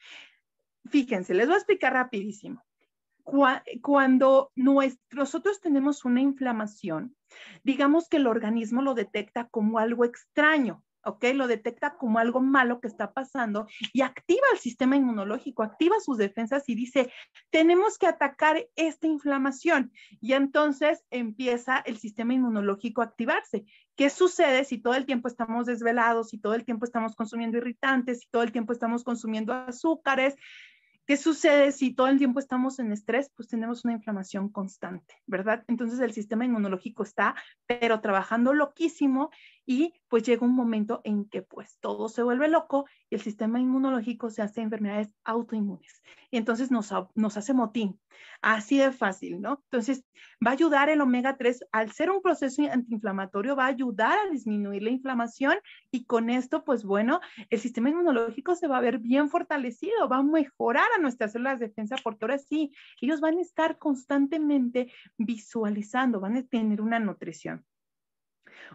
Fíjense, 0.86 1.34
les 1.34 1.46
voy 1.46 1.54
a 1.54 1.58
explicar 1.58 1.92
rapidísimo 1.92 2.67
cuando 3.82 4.52
nosotros 4.54 5.60
tenemos 5.60 6.04
una 6.04 6.20
inflamación, 6.20 7.16
digamos 7.62 8.08
que 8.08 8.16
el 8.16 8.26
organismo 8.26 8.82
lo 8.82 8.94
detecta 8.94 9.48
como 9.48 9.78
algo 9.78 10.04
extraño, 10.04 10.82
¿ok? 11.04 11.24
Lo 11.34 11.46
detecta 11.46 11.96
como 11.96 12.18
algo 12.18 12.40
malo 12.40 12.80
que 12.80 12.88
está 12.88 13.12
pasando 13.12 13.66
y 13.92 14.02
activa 14.02 14.46
el 14.52 14.58
sistema 14.58 14.96
inmunológico, 14.96 15.62
activa 15.62 16.00
sus 16.00 16.18
defensas 16.18 16.68
y 16.68 16.74
dice, 16.74 17.10
tenemos 17.50 17.98
que 17.98 18.06
atacar 18.06 18.66
esta 18.76 19.06
inflamación. 19.06 19.92
Y 20.20 20.32
entonces 20.32 21.04
empieza 21.10 21.78
el 21.78 21.98
sistema 21.98 22.34
inmunológico 22.34 23.02
a 23.02 23.06
activarse. 23.06 23.64
¿Qué 23.96 24.10
sucede 24.10 24.64
si 24.64 24.78
todo 24.78 24.94
el 24.94 25.06
tiempo 25.06 25.28
estamos 25.28 25.66
desvelados, 25.66 26.30
si 26.30 26.38
todo 26.38 26.54
el 26.54 26.64
tiempo 26.64 26.84
estamos 26.84 27.14
consumiendo 27.16 27.58
irritantes, 27.58 28.20
si 28.20 28.28
todo 28.30 28.42
el 28.42 28.52
tiempo 28.52 28.72
estamos 28.72 29.04
consumiendo 29.04 29.52
azúcares? 29.52 30.36
¿Qué 31.08 31.16
sucede 31.16 31.72
si 31.72 31.94
todo 31.94 32.08
el 32.08 32.18
tiempo 32.18 32.38
estamos 32.38 32.78
en 32.78 32.92
estrés? 32.92 33.32
Pues 33.34 33.48
tenemos 33.48 33.82
una 33.82 33.94
inflamación 33.94 34.50
constante, 34.50 35.14
¿verdad? 35.24 35.64
Entonces 35.66 36.00
el 36.00 36.12
sistema 36.12 36.44
inmunológico 36.44 37.02
está, 37.02 37.34
pero 37.66 38.02
trabajando 38.02 38.52
loquísimo 38.52 39.30
y 39.70 39.92
pues 40.08 40.22
llega 40.22 40.46
un 40.46 40.54
momento 40.54 41.02
en 41.04 41.26
que 41.28 41.42
pues 41.42 41.76
todo 41.80 42.08
se 42.08 42.22
vuelve 42.22 42.48
loco 42.48 42.86
y 43.10 43.16
el 43.16 43.20
sistema 43.20 43.60
inmunológico 43.60 44.30
se 44.30 44.40
hace 44.40 44.62
enfermedades 44.62 45.10
autoinmunes 45.24 46.02
y 46.30 46.38
entonces 46.38 46.70
nos, 46.70 46.90
nos 47.14 47.36
hace 47.36 47.52
motín. 47.52 48.00
Así 48.40 48.78
de 48.78 48.92
fácil, 48.92 49.42
¿no? 49.42 49.62
Entonces 49.64 50.06
va 50.44 50.52
a 50.52 50.54
ayudar 50.54 50.88
el 50.88 51.02
omega 51.02 51.36
3, 51.36 51.66
al 51.70 51.92
ser 51.92 52.10
un 52.10 52.22
proceso 52.22 52.62
antiinflamatorio, 52.62 53.56
va 53.56 53.66
a 53.66 53.68
ayudar 53.68 54.18
a 54.18 54.30
disminuir 54.30 54.82
la 54.82 54.90
inflamación 54.90 55.58
y 55.90 56.06
con 56.06 56.30
esto, 56.30 56.64
pues 56.64 56.82
bueno, 56.82 57.20
el 57.50 57.60
sistema 57.60 57.90
inmunológico 57.90 58.54
se 58.54 58.68
va 58.68 58.78
a 58.78 58.80
ver 58.80 59.00
bien 59.00 59.28
fortalecido, 59.28 60.08
va 60.08 60.16
a 60.16 60.22
mejorar 60.22 60.88
a 60.96 61.00
nuestras 61.00 61.32
células 61.32 61.58
de 61.58 61.68
defensa 61.68 61.96
porque 62.02 62.24
ahora 62.24 62.38
sí, 62.38 62.72
ellos 63.02 63.20
van 63.20 63.36
a 63.36 63.42
estar 63.42 63.76
constantemente 63.76 64.90
visualizando, 65.18 66.20
van 66.20 66.38
a 66.38 66.42
tener 66.42 66.80
una 66.80 66.98
nutrición. 66.98 67.66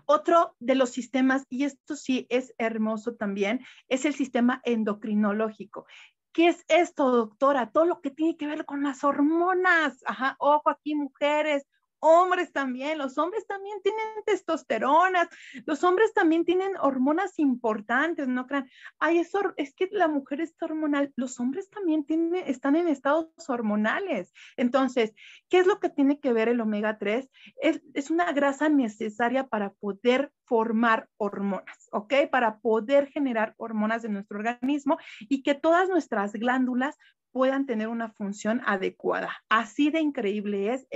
Otro 0.05 0.55
de 0.59 0.75
los 0.75 0.89
sistemas, 0.91 1.45
y 1.49 1.63
esto 1.65 1.95
sí 1.95 2.27
es 2.29 2.53
hermoso 2.57 3.15
también, 3.15 3.65
es 3.87 4.05
el 4.05 4.13
sistema 4.13 4.61
endocrinológico. 4.63 5.85
¿Qué 6.31 6.47
es 6.47 6.65
esto, 6.67 7.11
doctora? 7.11 7.71
Todo 7.71 7.85
lo 7.85 8.01
que 8.01 8.09
tiene 8.09 8.37
que 8.37 8.47
ver 8.47 8.65
con 8.65 8.83
las 8.83 9.03
hormonas. 9.03 10.03
Ajá, 10.05 10.35
ojo 10.39 10.69
aquí, 10.69 10.95
mujeres, 10.95 11.67
hombres 12.03 12.51
también, 12.51 12.97
los 12.97 13.17
hombres 13.17 13.47
también 13.47 13.81
tienen 13.81 14.05
testosteronas, 14.25 15.29
los 15.65 15.83
hombres 15.85 16.13
también 16.13 16.43
tienen 16.43 16.75
hormonas 16.77 17.39
importantes, 17.39 18.27
no 18.27 18.45
crean, 18.45 18.69
ay, 18.99 19.19
eso 19.19 19.53
es 19.55 19.73
que 19.73 19.87
la 19.89 20.09
mujer 20.09 20.41
está 20.41 20.65
hormonal, 20.65 21.13
los 21.15 21.39
hombres 21.39 21.69
también 21.69 22.03
tienen, 22.03 22.43
están 22.45 22.75
en 22.75 22.89
estados 22.89 23.27
hormonales. 23.47 24.33
Entonces, 24.57 25.13
¿qué 25.47 25.59
es 25.59 25.65
lo 25.65 25.79
que 25.79 25.89
tiene 25.89 26.19
que 26.19 26.33
ver 26.33 26.49
el 26.49 26.59
omega 26.59 26.97
3? 26.97 27.29
Es, 27.61 27.81
es 27.93 28.11
una 28.11 28.33
grasa 28.33 28.67
necesaria 28.67 29.47
para 29.47 29.71
poder 29.71 30.33
formar 30.43 31.07
hormonas, 31.15 31.87
¿ok? 31.91 32.13
Para 32.29 32.59
poder 32.59 33.07
generar 33.07 33.53
hormonas 33.55 34.01
de 34.01 34.09
nuestro 34.09 34.37
organismo 34.37 34.97
y 35.21 35.41
que 35.41 35.55
todas 35.55 35.87
nuestras 35.87 36.33
glándulas 36.33 36.97
puedan 37.33 37.65
tener 37.65 37.89
una 37.89 38.11
función 38.11 38.61
adecuada. 38.65 39.43
Así 39.49 39.89
de 39.89 39.99
increíble 39.99 40.73
es 40.73 40.87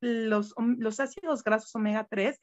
los, 0.00 0.54
los 0.56 1.00
ácidos 1.00 1.42
grasos 1.42 1.74
omega 1.74 2.06
3 2.08 2.38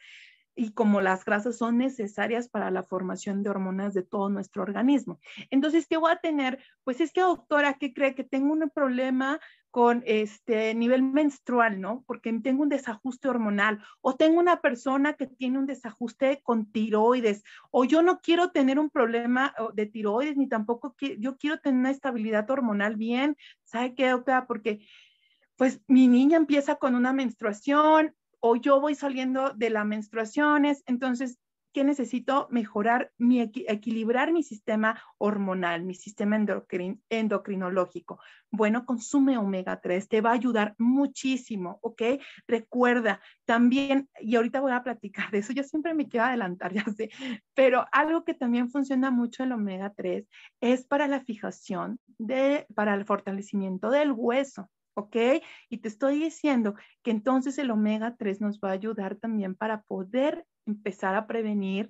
y 0.57 0.71
como 0.71 0.99
las 1.01 1.23
grasas 1.23 1.57
son 1.57 1.77
necesarias 1.77 2.49
para 2.49 2.71
la 2.71 2.83
formación 2.83 3.43
de 3.43 3.49
hormonas 3.51 3.93
de 3.93 4.01
todo 4.01 4.27
nuestro 4.27 4.63
organismo. 4.63 5.19
Entonces, 5.51 5.85
¿qué 5.87 5.97
voy 5.97 6.11
a 6.11 6.17
tener? 6.17 6.59
Pues 6.83 6.99
es 6.99 7.13
que, 7.13 7.21
doctora, 7.21 7.75
¿qué 7.75 7.93
cree? 7.93 8.15
Que 8.15 8.23
tengo 8.23 8.51
un 8.51 8.69
problema 8.71 9.39
con 9.69 10.01
este 10.07 10.73
nivel 10.73 11.03
menstrual, 11.03 11.79
¿no? 11.79 12.03
Porque 12.07 12.33
tengo 12.41 12.63
un 12.63 12.69
desajuste 12.69 13.29
hormonal 13.29 13.79
o 14.01 14.15
tengo 14.15 14.39
una 14.39 14.59
persona 14.59 15.13
que 15.13 15.27
tiene 15.27 15.59
un 15.59 15.67
desajuste 15.67 16.41
con 16.41 16.71
tiroides 16.71 17.43
o 17.69 17.85
yo 17.85 18.01
no 18.01 18.19
quiero 18.19 18.49
tener 18.49 18.79
un 18.79 18.89
problema 18.89 19.53
de 19.75 19.85
tiroides 19.85 20.37
ni 20.37 20.49
tampoco 20.49 20.95
que, 20.95 21.19
yo 21.19 21.37
quiero 21.37 21.59
tener 21.59 21.79
una 21.79 21.91
estabilidad 21.91 22.49
hormonal 22.49 22.95
bien, 22.95 23.37
¿sabe 23.63 23.93
qué, 23.93 24.09
doctora? 24.09 24.47
Porque 24.47 24.87
pues 25.55 25.81
mi 25.87 26.07
niña 26.07 26.37
empieza 26.37 26.75
con 26.75 26.95
una 26.95 27.13
menstruación 27.13 28.15
o 28.39 28.55
yo 28.55 28.79
voy 28.79 28.95
saliendo 28.95 29.51
de 29.51 29.69
las 29.69 29.85
menstruaciones, 29.85 30.83
entonces 30.85 31.39
¿qué 31.77 31.83
necesito? 31.83 32.47
Mejorar, 32.49 33.11
mi, 33.19 33.39
equilibrar 33.39 34.31
mi 34.31 34.41
sistema 34.41 34.99
hormonal, 35.19 35.83
mi 35.83 35.93
sistema 35.93 36.35
endocrinológico. 37.09 38.19
Bueno, 38.49 38.83
consume 38.83 39.37
omega 39.37 39.79
3, 39.79 40.09
te 40.09 40.21
va 40.21 40.31
a 40.31 40.33
ayudar 40.33 40.73
muchísimo, 40.79 41.77
¿ok? 41.83 42.01
Recuerda, 42.47 43.21
también, 43.45 44.09
y 44.19 44.37
ahorita 44.37 44.59
voy 44.59 44.71
a 44.71 44.81
platicar 44.81 45.29
de 45.29 45.37
eso, 45.37 45.53
yo 45.53 45.61
siempre 45.61 45.93
me 45.93 46.07
quiero 46.07 46.25
adelantar, 46.25 46.73
ya 46.83 46.85
sé, 46.95 47.11
pero 47.53 47.85
algo 47.91 48.23
que 48.23 48.33
también 48.33 48.71
funciona 48.71 49.11
mucho 49.11 49.43
el 49.43 49.51
omega 49.51 49.93
3 49.95 50.27
es 50.61 50.83
para 50.83 51.07
la 51.07 51.19
fijación, 51.19 51.99
de, 52.17 52.65
para 52.73 52.95
el 52.95 53.05
fortalecimiento 53.05 53.91
del 53.91 54.13
hueso. 54.13 54.67
¿Ok? 54.97 55.15
Y 55.69 55.77
te 55.77 55.87
estoy 55.87 56.19
diciendo 56.19 56.75
que 57.03 57.11
entonces 57.11 57.57
el 57.59 57.71
omega 57.71 58.15
3 58.17 58.41
nos 58.41 58.59
va 58.59 58.69
a 58.69 58.73
ayudar 58.73 59.15
también 59.15 59.55
para 59.55 59.83
poder 59.83 60.45
empezar 60.65 61.15
a 61.15 61.27
prevenir 61.27 61.89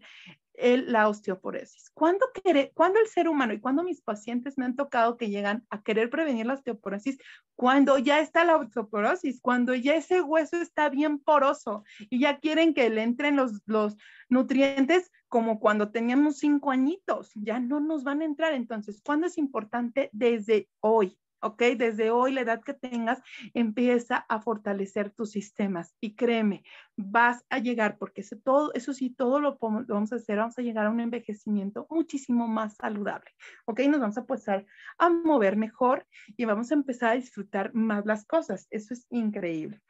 la 0.60 1.08
osteoporosis. 1.08 1.91
¿Cuándo, 1.93 2.26
¿Cuándo 2.74 3.00
el 3.00 3.08
ser 3.08 3.30
humano 3.30 3.54
y 3.54 3.60
cuando 3.60 3.84
mis 3.84 4.02
pacientes 4.02 4.58
me 4.58 4.65
han 4.65 4.76
tocado 4.76 5.15
que 5.15 5.30
llegan 5.30 5.65
a 5.70 5.84
querer 5.84 6.10
prevenir 6.10 6.48
la 6.48 6.56
osteoporosis? 6.56 7.20
Cuando 7.56 7.98
ya 8.00 8.20
está 8.20 8.43
la 8.43 8.58
osteoporosis, 8.58 9.39
cuando 9.39 9.76
ya 9.76 9.96
ese 9.96 10.22
hueso 10.22 10.58
está 10.58 10.89
bien 10.89 11.20
poroso 11.20 11.84
y 12.10 12.20
ya 12.20 12.39
quieren 12.39 12.74
que 12.74 12.89
le 12.89 13.04
entren 13.04 13.36
los, 13.36 13.62
los 13.67 13.98
nutrientes 14.30 15.12
como 15.30 15.60
cuando 15.60 15.91
teníamos 15.91 16.38
cinco 16.38 16.72
añitos, 16.72 17.32
ya 17.36 17.60
no 17.60 17.80
nos 17.80 18.04
van 18.04 18.22
a 18.22 18.26
entrar. 18.26 18.54
Entonces, 18.54 19.02
¿cuándo 19.02 19.28
es 19.28 19.38
importante? 19.38 20.10
Desde 20.12 20.70
hoy, 20.80 21.17
¿ok? 21.41 21.62
Desde 21.78 22.12
hoy, 22.12 22.34
la 22.34 22.41
edad 22.41 22.62
que 22.62 22.73
tengas, 22.73 23.21
empieza 23.54 24.17
a 24.17 24.41
fortalecer 24.41 25.12
tus 25.12 25.32
sistemas. 25.32 25.95
Y 26.00 26.15
créeme, 26.15 26.63
vas 26.95 27.45
a 27.50 27.60
llegar, 27.60 27.97
porque 27.97 28.21
eso, 28.21 28.38
todo, 28.43 28.73
eso 28.73 28.93
sí, 28.93 29.10
todo 29.10 29.39
lo, 29.39 29.58
vamos 29.60 30.12
a 30.12 30.15
hacer, 30.15 30.38
vamos 30.38 30.58
a 30.58 30.62
llegar 30.62 30.86
a 30.86 30.89
un 30.89 31.00
envejecimiento 31.00 31.88
muchísimo 31.89 32.47
más 32.47 32.76
saludable, 32.76 33.32
¿ok? 33.65 33.82
Nos 33.82 34.00
vamos 34.00 34.17
a 34.17 34.21
empezar 34.21 34.65
a 34.97 35.10
mover 35.10 35.58
mejor 35.58 36.06
y 36.36 36.45
vamos 36.45 36.71
a 36.71 36.76
empezar 36.76 37.12
a 37.12 37.15
disfrutar 37.15 37.73
más 37.73 38.06
las 38.06 38.26
cosas. 38.26 38.67
Eso 38.69 38.93
es 38.93 39.06
increíble. 39.10 39.82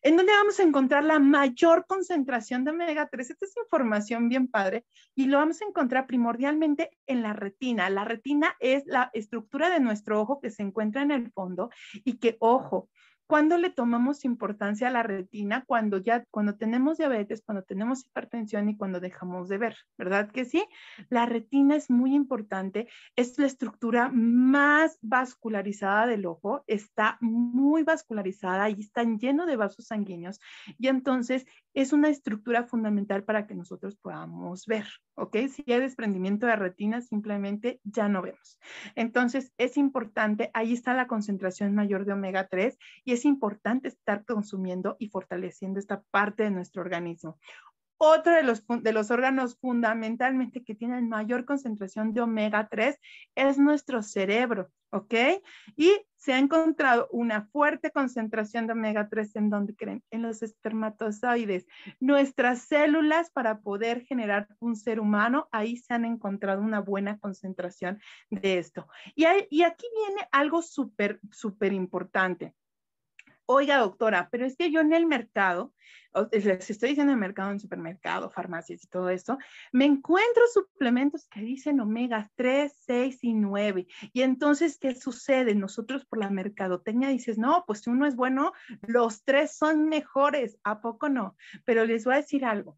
¿En 0.00 0.16
dónde 0.16 0.32
vamos 0.32 0.60
a 0.60 0.62
encontrar 0.62 1.02
la 1.02 1.18
mayor 1.18 1.84
concentración 1.86 2.64
de 2.64 2.70
omega 2.70 3.08
3? 3.10 3.30
Esta 3.30 3.46
es 3.46 3.56
información 3.56 4.28
bien 4.28 4.46
padre 4.46 4.84
y 5.16 5.26
lo 5.26 5.38
vamos 5.38 5.60
a 5.60 5.64
encontrar 5.64 6.06
primordialmente 6.06 6.90
en 7.06 7.22
la 7.22 7.32
retina. 7.32 7.90
La 7.90 8.04
retina 8.04 8.54
es 8.60 8.86
la 8.86 9.10
estructura 9.12 9.70
de 9.70 9.80
nuestro 9.80 10.20
ojo 10.20 10.40
que 10.40 10.50
se 10.50 10.62
encuentra 10.62 11.02
en 11.02 11.10
el 11.10 11.32
fondo 11.32 11.70
y 12.04 12.18
que, 12.18 12.36
ojo, 12.38 12.88
¿Cuándo 13.28 13.58
le 13.58 13.68
tomamos 13.68 14.24
importancia 14.24 14.88
a 14.88 14.90
la 14.90 15.02
retina? 15.02 15.62
Cuando 15.66 15.98
ya, 15.98 16.24
cuando 16.30 16.56
tenemos 16.56 16.96
diabetes, 16.96 17.42
cuando 17.44 17.62
tenemos 17.62 18.06
hipertensión 18.06 18.70
y 18.70 18.76
cuando 18.78 19.00
dejamos 19.00 19.50
de 19.50 19.58
ver, 19.58 19.76
¿verdad 19.98 20.30
que 20.30 20.46
sí? 20.46 20.64
La 21.10 21.26
retina 21.26 21.76
es 21.76 21.90
muy 21.90 22.14
importante, 22.14 22.88
es 23.16 23.38
la 23.38 23.44
estructura 23.44 24.08
más 24.10 24.98
vascularizada 25.02 26.06
del 26.06 26.24
ojo, 26.24 26.64
está 26.66 27.18
muy 27.20 27.82
vascularizada 27.82 28.70
y 28.70 28.80
está 28.80 29.04
lleno 29.04 29.44
de 29.44 29.56
vasos 29.56 29.88
sanguíneos 29.88 30.40
y 30.78 30.88
entonces 30.88 31.44
es 31.74 31.92
una 31.92 32.08
estructura 32.08 32.64
fundamental 32.64 33.24
para 33.24 33.46
que 33.46 33.54
nosotros 33.54 33.96
podamos 33.96 34.64
ver, 34.66 34.86
¿ok? 35.14 35.36
Si 35.48 35.70
hay 35.70 35.80
desprendimiento 35.80 36.46
de 36.46 36.56
retina, 36.56 37.02
simplemente 37.02 37.80
ya 37.84 38.08
no 38.08 38.22
vemos. 38.22 38.58
Entonces, 38.96 39.52
es 39.58 39.76
importante, 39.76 40.50
ahí 40.54 40.72
está 40.72 40.94
la 40.94 41.06
concentración 41.06 41.74
mayor 41.74 42.04
de 42.04 42.14
omega 42.14 42.48
3 42.48 42.76
y 43.04 43.12
es 43.18 43.24
importante 43.24 43.88
estar 43.88 44.24
consumiendo 44.24 44.96
y 44.98 45.08
fortaleciendo 45.08 45.78
esta 45.78 46.02
parte 46.10 46.44
de 46.44 46.50
nuestro 46.50 46.82
organismo. 46.82 47.38
Otro 48.00 48.32
de 48.32 48.92
los, 48.92 49.10
órganos 49.10 49.58
fundamentalmente 49.58 50.62
que 50.62 50.76
tienen 50.76 51.08
mayor 51.08 51.44
concentración 51.44 52.12
de 52.12 52.20
omega 52.20 52.68
3 52.70 52.96
es 53.34 53.58
nuestro 53.58 54.04
cerebro, 54.04 54.70
¿ok? 54.90 55.14
Y 55.74 55.90
se 56.14 56.32
ha 56.32 56.38
encontrado 56.38 57.08
una 57.10 57.48
fuerte 57.48 57.90
concentración 57.90 58.68
de 58.68 58.74
omega 58.74 59.08
3 59.08 59.34
en 59.34 59.50
donde 59.50 59.74
creen, 59.74 60.04
en 60.12 60.22
los 60.22 60.44
espermatozoides. 60.44 61.66
Nuestras 61.98 62.68
células 62.68 63.30
para 63.30 63.62
poder 63.62 64.02
generar 64.02 64.46
un 64.60 64.76
ser 64.76 65.00
humano, 65.00 65.48
ahí 65.50 65.76
se 65.76 65.92
han 65.92 66.04
encontrado 66.04 66.62
una 66.62 66.80
buena 66.80 67.18
concentración 67.18 68.00
de 68.30 68.58
esto. 68.58 68.86
Y, 69.16 69.24
y 69.50 69.64
aquí 69.64 69.86
viene 70.06 70.28
algo 70.30 70.62
súper, 70.62 71.18
súper 71.32 71.72
importante 71.72 72.54
oiga 73.50 73.78
doctora, 73.78 74.28
pero 74.30 74.44
es 74.44 74.56
que 74.56 74.70
yo 74.70 74.80
en 74.80 74.92
el 74.92 75.06
mercado, 75.06 75.72
les 76.32 76.68
estoy 76.68 76.90
diciendo 76.90 77.12
en 77.12 77.18
el 77.18 77.20
mercado, 77.20 77.50
en 77.50 77.60
supermercado, 77.60 78.30
farmacias 78.30 78.84
y 78.84 78.88
todo 78.88 79.08
esto, 79.08 79.38
me 79.72 79.86
encuentro 79.86 80.42
suplementos 80.52 81.26
que 81.28 81.40
dicen 81.40 81.80
omega 81.80 82.30
3, 82.34 82.70
6 82.86 83.24
y 83.24 83.32
9. 83.32 83.86
Y 84.12 84.20
entonces, 84.20 84.78
¿qué 84.78 84.94
sucede? 84.94 85.54
Nosotros 85.54 86.04
por 86.04 86.18
la 86.18 86.28
mercadotecnia 86.28 87.08
dices, 87.08 87.38
no, 87.38 87.64
pues 87.66 87.80
si 87.80 87.90
uno 87.90 88.06
es 88.06 88.16
bueno, 88.16 88.52
los 88.82 89.24
tres 89.24 89.56
son 89.56 89.88
mejores. 89.88 90.58
¿A 90.62 90.82
poco 90.82 91.08
no? 91.08 91.34
Pero 91.64 91.86
les 91.86 92.04
voy 92.04 92.14
a 92.14 92.18
decir 92.18 92.44
algo. 92.44 92.76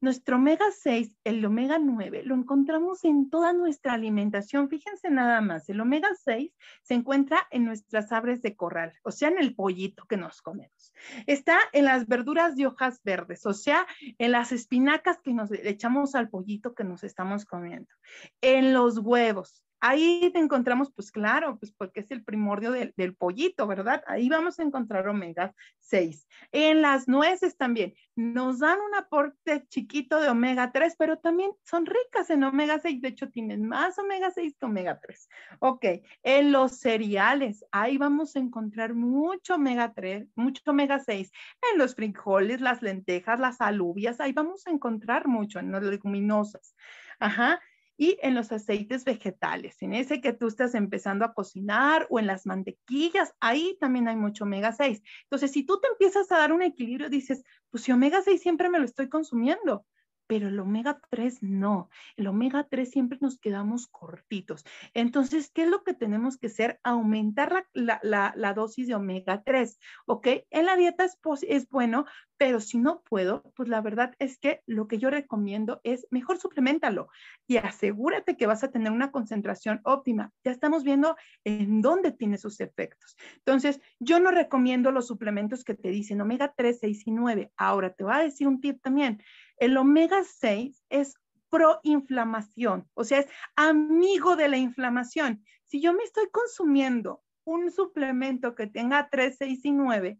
Nuestro 0.00 0.36
omega 0.36 0.66
6, 0.70 1.16
el 1.24 1.44
omega 1.44 1.78
9, 1.78 2.22
lo 2.24 2.34
encontramos 2.34 3.04
en 3.04 3.30
toda 3.30 3.52
nuestra 3.52 3.94
alimentación. 3.94 4.68
Fíjense 4.68 5.10
nada 5.10 5.40
más, 5.40 5.68
el 5.68 5.80
omega 5.80 6.08
6 6.24 6.52
se 6.82 6.94
encuentra 6.94 7.38
en 7.50 7.64
nuestras 7.64 8.12
aves 8.12 8.42
de 8.42 8.56
corral, 8.56 8.92
o 9.02 9.10
sea, 9.10 9.28
en 9.28 9.38
el 9.38 9.54
pollito 9.54 10.06
que 10.06 10.16
nos 10.16 10.42
comemos. 10.42 10.92
Está 11.26 11.58
en 11.72 11.86
las 11.86 12.06
verduras 12.06 12.56
de 12.56 12.66
hojas 12.66 13.00
verdes, 13.02 13.46
o 13.46 13.54
sea, 13.54 13.86
en 14.18 14.32
las 14.32 14.52
espinacas 14.52 15.20
que 15.20 15.32
nos 15.32 15.50
echamos 15.52 16.14
al 16.14 16.28
pollito 16.28 16.74
que 16.74 16.84
nos 16.84 17.04
estamos 17.04 17.44
comiendo, 17.44 17.92
en 18.40 18.72
los 18.72 18.98
huevos, 18.98 19.64
Ahí 19.86 20.30
te 20.32 20.38
encontramos, 20.38 20.90
pues 20.94 21.10
claro, 21.10 21.58
pues 21.58 21.70
porque 21.70 22.00
es 22.00 22.10
el 22.10 22.24
primordio 22.24 22.72
del, 22.72 23.14
pollito, 23.16 23.66
¿verdad? 23.66 24.02
Ahí 24.06 24.30
vamos 24.30 24.58
a 24.58 24.62
encontrar 24.62 25.06
omega 25.08 25.54
6. 25.80 26.26
En 26.52 26.80
las 26.80 27.06
nueces 27.06 27.58
también 27.58 27.92
nos 28.16 28.60
dan 28.60 28.78
un 28.80 28.94
aporte 28.94 29.66
chiquito 29.68 30.20
de 30.20 30.30
omega 30.30 30.72
3, 30.72 30.94
pero 30.98 31.18
también 31.18 31.50
son 31.64 31.84
ricas 31.84 32.30
en 32.30 32.44
omega 32.44 32.78
6. 32.78 33.02
De 33.02 33.08
hecho, 33.08 33.28
tienen 33.28 33.68
más 33.68 33.98
omega 33.98 34.30
6 34.30 34.56
que 34.58 34.64
omega 34.64 34.98
3. 35.02 35.28
Ok, 35.58 35.84
en 36.22 36.50
los 36.50 36.78
cereales, 36.78 37.62
ahí 37.70 37.98
vamos 37.98 38.36
a 38.36 38.38
encontrar 38.38 38.94
mucho 38.94 39.56
omega 39.56 39.92
3, 39.92 40.28
mucho 40.34 40.62
omega 40.64 40.98
6. 40.98 41.30
En 41.72 41.78
los 41.78 41.94
frijoles, 41.94 42.62
las 42.62 42.80
lentejas, 42.80 43.38
las 43.38 43.60
alubias, 43.60 44.18
ahí 44.18 44.32
vamos 44.32 44.66
a 44.66 44.70
encontrar 44.70 45.28
mucho 45.28 45.58
en 45.58 45.72
las 45.72 45.82
leguminosas. 45.82 46.74
Ajá 47.18 47.60
y 47.96 48.18
en 48.22 48.34
los 48.34 48.52
aceites 48.52 49.04
vegetales, 49.04 49.80
en 49.82 49.94
ese 49.94 50.20
que 50.20 50.32
tú 50.32 50.46
estás 50.48 50.74
empezando 50.74 51.24
a 51.24 51.34
cocinar 51.34 52.06
o 52.10 52.18
en 52.18 52.26
las 52.26 52.46
mantequillas, 52.46 53.34
ahí 53.40 53.76
también 53.80 54.08
hay 54.08 54.16
mucho 54.16 54.44
omega 54.44 54.72
6. 54.72 55.02
Entonces, 55.24 55.52
si 55.52 55.64
tú 55.64 55.80
te 55.80 55.88
empiezas 55.88 56.30
a 56.32 56.38
dar 56.38 56.52
un 56.52 56.62
equilibrio, 56.62 57.08
dices, 57.08 57.44
pues 57.70 57.84
si 57.84 57.92
omega 57.92 58.22
6 58.22 58.40
siempre 58.40 58.68
me 58.68 58.78
lo 58.78 58.84
estoy 58.84 59.08
consumiendo, 59.08 59.86
pero 60.26 60.48
el 60.48 60.58
omega 60.58 61.00
3 61.10 61.42
no. 61.42 61.90
El 62.16 62.26
omega 62.26 62.66
3 62.68 62.90
siempre 62.90 63.18
nos 63.20 63.38
quedamos 63.38 63.86
cortitos. 63.88 64.64
Entonces, 64.94 65.50
¿qué 65.52 65.64
es 65.64 65.68
lo 65.68 65.82
que 65.84 65.94
tenemos 65.94 66.38
que 66.38 66.46
hacer? 66.46 66.80
Aumentar 66.82 67.66
la, 67.72 68.52
dosis 68.54 68.86
de 68.88 68.94
omega 68.94 69.42
3, 69.42 69.78
¿ok? 70.06 70.28
En 70.50 70.66
la 70.66 70.76
dieta 70.76 71.04
es, 71.04 71.18
es 71.48 71.68
bueno, 71.68 72.06
pero 72.36 72.60
si 72.60 72.78
no 72.78 73.02
puedo, 73.02 73.42
pues 73.54 73.68
la 73.68 73.80
verdad 73.80 74.14
es 74.18 74.38
que 74.38 74.62
lo 74.66 74.88
que 74.88 74.98
yo 74.98 75.10
recomiendo 75.10 75.80
es 75.84 76.06
mejor 76.10 76.38
suplementalo 76.38 77.08
y 77.46 77.58
asegúrate 77.58 78.36
que 78.36 78.46
vas 78.46 78.64
a 78.64 78.70
tener 78.70 78.92
una 78.92 79.10
concentración 79.10 79.80
óptima. 79.84 80.32
Ya 80.44 80.50
estamos 80.50 80.84
viendo 80.84 81.16
en 81.44 81.80
dónde 81.80 82.12
tiene 82.12 82.38
sus 82.38 82.60
efectos. 82.60 83.16
Entonces, 83.36 83.80
yo 83.98 84.20
no 84.20 84.30
recomiendo 84.30 84.90
los 84.90 85.06
suplementos 85.06 85.64
que 85.64 85.74
te 85.74 85.88
dicen 85.90 86.20
omega 86.20 86.52
3, 86.56 86.78
6 86.80 87.06
y 87.06 87.10
9. 87.12 87.52
Ahora, 87.56 87.92
te 87.92 88.04
voy 88.04 88.14
a 88.14 88.18
decir 88.18 88.48
un 88.48 88.60
tip 88.60 88.80
también. 88.82 89.22
El 89.56 89.76
omega 89.76 90.24
6 90.24 90.84
es 90.88 91.14
proinflamación, 91.50 92.88
o 92.94 93.04
sea, 93.04 93.20
es 93.20 93.28
amigo 93.54 94.34
de 94.34 94.48
la 94.48 94.56
inflamación. 94.56 95.44
Si 95.66 95.80
yo 95.80 95.92
me 95.92 96.02
estoy 96.02 96.28
consumiendo 96.30 97.22
un 97.44 97.70
suplemento 97.70 98.54
que 98.54 98.66
tenga 98.66 99.08
3, 99.08 99.36
6 99.38 99.64
y 99.64 99.72
9, 99.72 100.18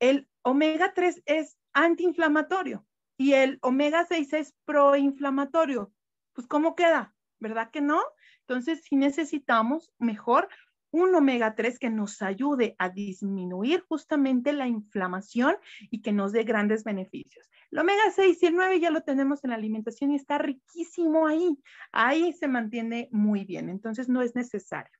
el 0.00 0.28
omega 0.42 0.94
3 0.94 1.22
es 1.26 1.58
antiinflamatorio 1.72 2.86
y 3.16 3.34
el 3.34 3.58
omega 3.62 4.06
6 4.06 4.32
es 4.32 4.54
proinflamatorio. 4.64 5.92
Pues, 6.32 6.46
¿cómo 6.46 6.74
queda? 6.74 7.14
¿Verdad 7.38 7.70
que 7.70 7.80
no? 7.80 8.00
Entonces, 8.40 8.82
si 8.84 8.96
necesitamos 8.96 9.92
mejor 9.98 10.48
un 10.94 11.12
omega 11.12 11.56
3 11.56 11.80
que 11.80 11.90
nos 11.90 12.22
ayude 12.22 12.76
a 12.78 12.88
disminuir 12.88 13.84
justamente 13.88 14.52
la 14.52 14.68
inflamación 14.68 15.56
y 15.90 16.02
que 16.02 16.12
nos 16.12 16.30
dé 16.30 16.44
grandes 16.44 16.84
beneficios. 16.84 17.50
El 17.72 17.80
omega 17.80 18.12
6 18.14 18.40
y 18.40 18.46
el 18.46 18.54
9 18.54 18.78
ya 18.78 18.90
lo 18.90 19.00
tenemos 19.00 19.42
en 19.42 19.50
la 19.50 19.56
alimentación 19.56 20.12
y 20.12 20.14
está 20.14 20.38
riquísimo 20.38 21.26
ahí. 21.26 21.58
Ahí 21.90 22.32
se 22.32 22.46
mantiene 22.46 23.08
muy 23.10 23.44
bien, 23.44 23.70
entonces 23.70 24.08
no 24.08 24.22
es 24.22 24.36
necesario. 24.36 24.92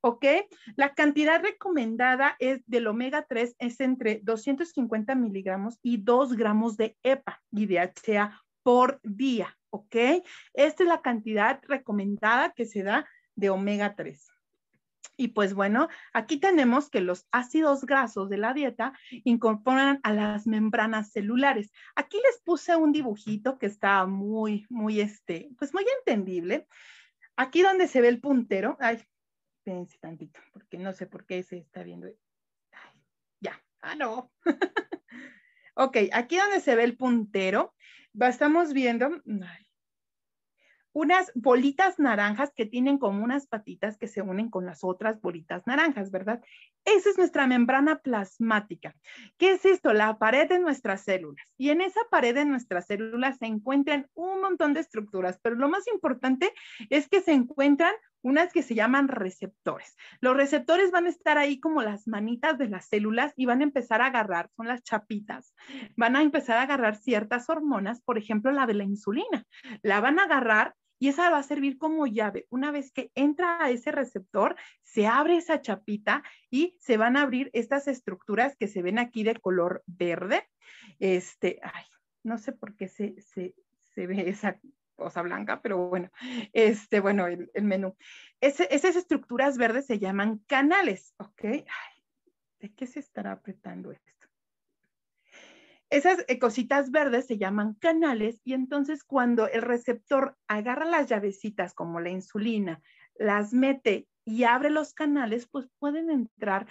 ¿ok? 0.00 0.24
La 0.76 0.94
cantidad 0.94 1.42
recomendada 1.42 2.36
es 2.38 2.62
del 2.66 2.86
omega 2.86 3.26
3 3.28 3.56
es 3.58 3.80
entre 3.80 4.20
250 4.22 5.14
miligramos 5.14 5.78
y 5.82 5.98
2 5.98 6.36
gramos 6.36 6.78
de 6.78 6.96
EPA 7.02 7.42
y 7.50 7.66
DHA 7.66 8.42
por 8.62 8.98
día, 9.02 9.58
¿ok? 9.68 9.96
Esta 10.54 10.82
es 10.82 10.88
la 10.88 11.02
cantidad 11.02 11.60
recomendada 11.68 12.52
que 12.52 12.64
se 12.64 12.82
da 12.82 13.06
de 13.34 13.50
omega 13.50 13.94
3. 13.94 14.33
Y 15.16 15.28
pues 15.28 15.54
bueno, 15.54 15.88
aquí 16.12 16.38
tenemos 16.38 16.90
que 16.90 17.00
los 17.00 17.26
ácidos 17.30 17.84
grasos 17.84 18.28
de 18.28 18.38
la 18.38 18.52
dieta 18.52 18.92
incorporan 19.24 20.00
a 20.02 20.12
las 20.12 20.46
membranas 20.46 21.12
celulares. 21.12 21.70
Aquí 21.94 22.16
les 22.16 22.40
puse 22.42 22.74
un 22.76 22.92
dibujito 22.92 23.58
que 23.58 23.66
está 23.66 24.06
muy, 24.06 24.66
muy, 24.68 25.00
este, 25.00 25.50
pues 25.58 25.72
muy 25.72 25.84
entendible. 25.98 26.66
Aquí 27.36 27.62
donde 27.62 27.88
se 27.88 28.00
ve 28.00 28.08
el 28.08 28.20
puntero, 28.20 28.76
ay, 28.80 29.02
espérense 29.58 29.98
tantito, 29.98 30.40
porque 30.52 30.78
no 30.78 30.92
sé 30.92 31.06
por 31.06 31.26
qué 31.26 31.42
se 31.42 31.58
está 31.58 31.82
viendo. 31.82 32.06
Ay, 32.06 33.00
ya, 33.40 33.62
ah, 33.80 33.94
no. 33.94 34.32
ok, 35.74 35.96
aquí 36.12 36.36
donde 36.36 36.60
se 36.60 36.74
ve 36.76 36.84
el 36.84 36.96
puntero, 36.96 37.74
estamos 38.20 38.72
viendo, 38.72 39.10
unas 40.94 41.32
bolitas 41.34 41.98
naranjas 41.98 42.52
que 42.54 42.66
tienen 42.66 42.98
como 42.98 43.22
unas 43.22 43.48
patitas 43.48 43.98
que 43.98 44.06
se 44.06 44.22
unen 44.22 44.48
con 44.48 44.64
las 44.64 44.84
otras 44.84 45.20
bolitas 45.20 45.66
naranjas, 45.66 46.12
¿verdad? 46.12 46.40
Esa 46.84 47.10
es 47.10 47.18
nuestra 47.18 47.46
membrana 47.48 47.98
plasmática. 47.98 48.94
¿Qué 49.36 49.52
es 49.52 49.64
esto? 49.64 49.92
La 49.92 50.18
pared 50.18 50.48
de 50.48 50.60
nuestras 50.60 51.02
células. 51.02 51.44
Y 51.58 51.70
en 51.70 51.80
esa 51.80 52.00
pared 52.10 52.34
de 52.34 52.44
nuestras 52.44 52.86
células 52.86 53.38
se 53.38 53.46
encuentran 53.46 54.08
un 54.14 54.40
montón 54.40 54.72
de 54.72 54.80
estructuras, 54.80 55.40
pero 55.42 55.56
lo 55.56 55.68
más 55.68 55.86
importante 55.88 56.52
es 56.90 57.08
que 57.08 57.20
se 57.20 57.32
encuentran 57.32 57.92
unas 58.22 58.52
que 58.52 58.62
se 58.62 58.74
llaman 58.74 59.08
receptores. 59.08 59.96
Los 60.20 60.36
receptores 60.36 60.90
van 60.90 61.06
a 61.06 61.10
estar 61.10 61.38
ahí 61.38 61.60
como 61.60 61.82
las 61.82 62.08
manitas 62.08 62.56
de 62.56 62.68
las 62.68 62.86
células 62.86 63.34
y 63.36 63.46
van 63.46 63.60
a 63.60 63.64
empezar 63.64 64.00
a 64.00 64.06
agarrar, 64.06 64.48
son 64.56 64.66
las 64.66 64.82
chapitas, 64.82 65.54
van 65.96 66.16
a 66.16 66.22
empezar 66.22 66.56
a 66.56 66.62
agarrar 66.62 66.96
ciertas 66.96 67.50
hormonas, 67.50 68.00
por 68.00 68.16
ejemplo, 68.16 68.50
la 68.50 68.66
de 68.66 68.74
la 68.74 68.84
insulina. 68.84 69.44
La 69.82 70.00
van 70.00 70.18
a 70.18 70.24
agarrar 70.24 70.74
y 70.98 71.08
esa 71.08 71.30
va 71.30 71.38
a 71.38 71.42
servir 71.42 71.78
como 71.78 72.06
llave. 72.06 72.46
Una 72.50 72.70
vez 72.70 72.92
que 72.92 73.10
entra 73.14 73.62
a 73.62 73.70
ese 73.70 73.92
receptor, 73.92 74.56
se 74.82 75.06
abre 75.06 75.36
esa 75.36 75.60
chapita 75.60 76.22
y 76.50 76.76
se 76.80 76.96
van 76.96 77.16
a 77.16 77.22
abrir 77.22 77.50
estas 77.52 77.88
estructuras 77.88 78.56
que 78.56 78.68
se 78.68 78.82
ven 78.82 78.98
aquí 78.98 79.22
de 79.24 79.36
color 79.36 79.82
verde. 79.86 80.48
Este, 80.98 81.60
ay, 81.62 81.84
no 82.22 82.38
sé 82.38 82.52
por 82.52 82.76
qué 82.76 82.88
se, 82.88 83.20
se, 83.20 83.54
se 83.94 84.06
ve 84.06 84.28
esa 84.28 84.60
cosa 84.96 85.22
blanca, 85.22 85.60
pero 85.60 85.88
bueno, 85.88 86.10
este, 86.52 87.00
bueno, 87.00 87.26
el, 87.26 87.50
menú. 87.62 87.96
esas 88.40 88.96
estructuras 88.96 89.58
verdes 89.58 89.86
se 89.86 89.98
llaman 89.98 90.38
canales, 90.46 91.14
¿ok? 91.18 91.44
Ay, 91.44 91.94
¿De 92.64 92.72
qué 92.72 92.86
se 92.86 93.00
estará 93.00 93.32
apretando 93.32 93.92
esto? 93.92 94.13
Esas 95.90 96.24
eh, 96.28 96.38
cositas 96.38 96.90
verdes 96.90 97.26
se 97.26 97.38
llaman 97.38 97.74
canales 97.74 98.40
y 98.44 98.54
entonces 98.54 99.04
cuando 99.04 99.48
el 99.48 99.62
receptor 99.62 100.36
agarra 100.48 100.84
las 100.84 101.08
llavecitas 101.08 101.74
como 101.74 102.00
la 102.00 102.10
insulina, 102.10 102.82
las 103.14 103.52
mete 103.52 104.08
y 104.24 104.44
abre 104.44 104.70
los 104.70 104.94
canales, 104.94 105.46
pues 105.50 105.68
pueden 105.78 106.10
entrar 106.10 106.66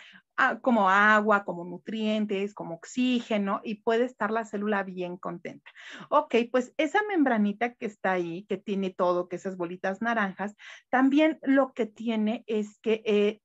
como 0.62 0.90
agua, 0.90 1.46
como 1.46 1.64
nutrientes, 1.64 2.56
como 2.56 2.76
oxígeno 2.76 3.62
y 3.64 3.76
puede 3.76 4.06
estar 4.06 4.32
la 4.32 4.46
célula 4.46 4.84
bien 4.84 5.18
contenta. 5.18 5.70
Ok, 6.10 6.36
pues 6.52 6.74
esa 6.78 7.00
membranita 7.08 7.76
que 7.76 7.86
está 7.86 8.14
ahí, 8.14 8.46
que 8.46 8.58
tiene 8.58 8.90
todo, 8.90 9.30
que 9.30 9.36
esas 9.36 9.58
bolitas 9.58 10.02
naranjas, 10.02 10.56
también 10.90 11.38
lo 11.44 11.74
que 11.74 11.86
tiene 11.86 12.44
es 12.48 12.80
que 12.80 13.04
eh, 13.06 13.42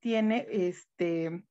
tiene 0.00 0.46
este 0.48 1.42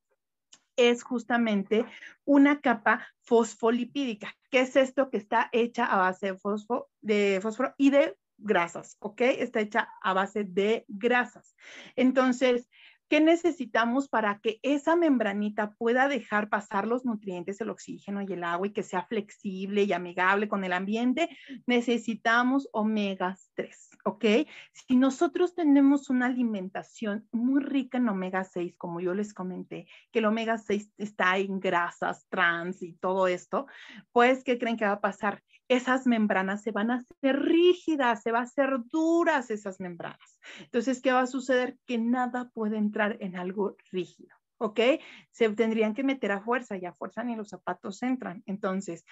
es 0.75 1.03
justamente 1.03 1.86
una 2.25 2.62
capa 2.62 3.07
fosfolipídica. 3.21 4.36
¿Qué 4.49 4.62
es 4.62 4.75
esto 4.75 5.09
que 5.09 5.17
está 5.17 5.49
hecha 5.51 5.86
a 5.86 5.97
base 5.97 6.27
de, 6.27 6.38
fosfo, 6.38 6.89
de 7.01 7.39
fósforo 7.41 7.73
y 7.77 7.89
de 7.89 8.17
grasas? 8.38 8.97
¿Ok? 8.99 9.21
Está 9.21 9.59
hecha 9.59 9.89
a 10.01 10.13
base 10.13 10.43
de 10.43 10.86
grasas. 10.88 11.55
Entonces, 11.95 12.69
¿Qué 13.13 13.21
necesitamos 13.21 14.10
para 14.10 14.39
que 14.39 14.60
esa 14.63 14.95
membranita 14.95 15.76
pueda 15.76 16.08
dejar 16.08 16.49
pasar 16.49 16.88
los 16.88 17.06
nutrientes, 17.06 17.62
el 17.62 17.69
oxígeno 17.69 18.23
y 18.23 18.34
el 18.34 18.43
agua 18.43 18.65
y 18.65 18.71
que 18.71 18.82
sea 18.82 19.04
flexible 19.04 19.84
y 19.84 19.93
amigable 19.93 20.47
con 20.47 20.63
el 20.63 20.73
ambiente? 20.73 21.30
Necesitamos 21.67 22.67
omega 22.71 23.38
3, 23.54 23.91
¿ok? 24.06 24.26
Si 24.71 24.95
nosotros 24.95 25.54
tenemos 25.54 26.10
una 26.10 26.26
alimentación 26.26 27.28
muy 27.32 27.62
rica 27.62 27.99
en 27.99 28.10
omega 28.10 28.45
6, 28.45 28.73
como 28.80 28.99
yo 28.99 29.13
les 29.13 29.32
comenté, 29.36 29.86
que 30.12 30.17
el 30.17 30.26
omega 30.26 30.58
6 30.58 30.89
está 30.97 31.38
en 31.38 31.60
grasas, 31.60 32.26
trans 32.30 32.82
y 32.82 32.93
todo 32.93 33.28
esto, 33.28 33.67
pues, 34.12 34.43
¿qué 34.43 34.58
creen 34.58 34.76
que 34.76 34.86
va 34.86 34.93
a 34.93 35.02
pasar? 35.02 35.43
Esas 35.73 36.07
membranas 36.07 36.62
se 36.62 36.71
van 36.71 36.91
a 36.91 36.95
hacer 36.95 37.39
rígidas, 37.39 38.21
se 38.21 38.31
va 38.31 38.39
a 38.39 38.43
hacer 38.43 38.79
duras 38.91 39.49
esas 39.49 39.79
membranas. 39.79 40.39
Entonces, 40.59 41.01
¿qué 41.01 41.12
va 41.12 41.21
a 41.21 41.27
suceder? 41.27 41.77
Que 41.86 41.97
nada 41.97 42.49
puede 42.53 42.77
entrar 42.77 43.17
en 43.19 43.36
algo 43.36 43.75
rígido. 43.91 44.36
¿ok? 44.63 44.79
Se 45.31 45.49
tendrían 45.49 45.93
que 45.93 46.03
meter 46.03 46.31
a 46.31 46.41
fuerza 46.41 46.77
y 46.77 46.86
a 46.86 46.93
fuerza 46.93 47.23
ni 47.23 47.36
los 47.36 47.49
zapatos 47.49 48.01
entran. 48.01 48.43
Entonces, 48.45 49.05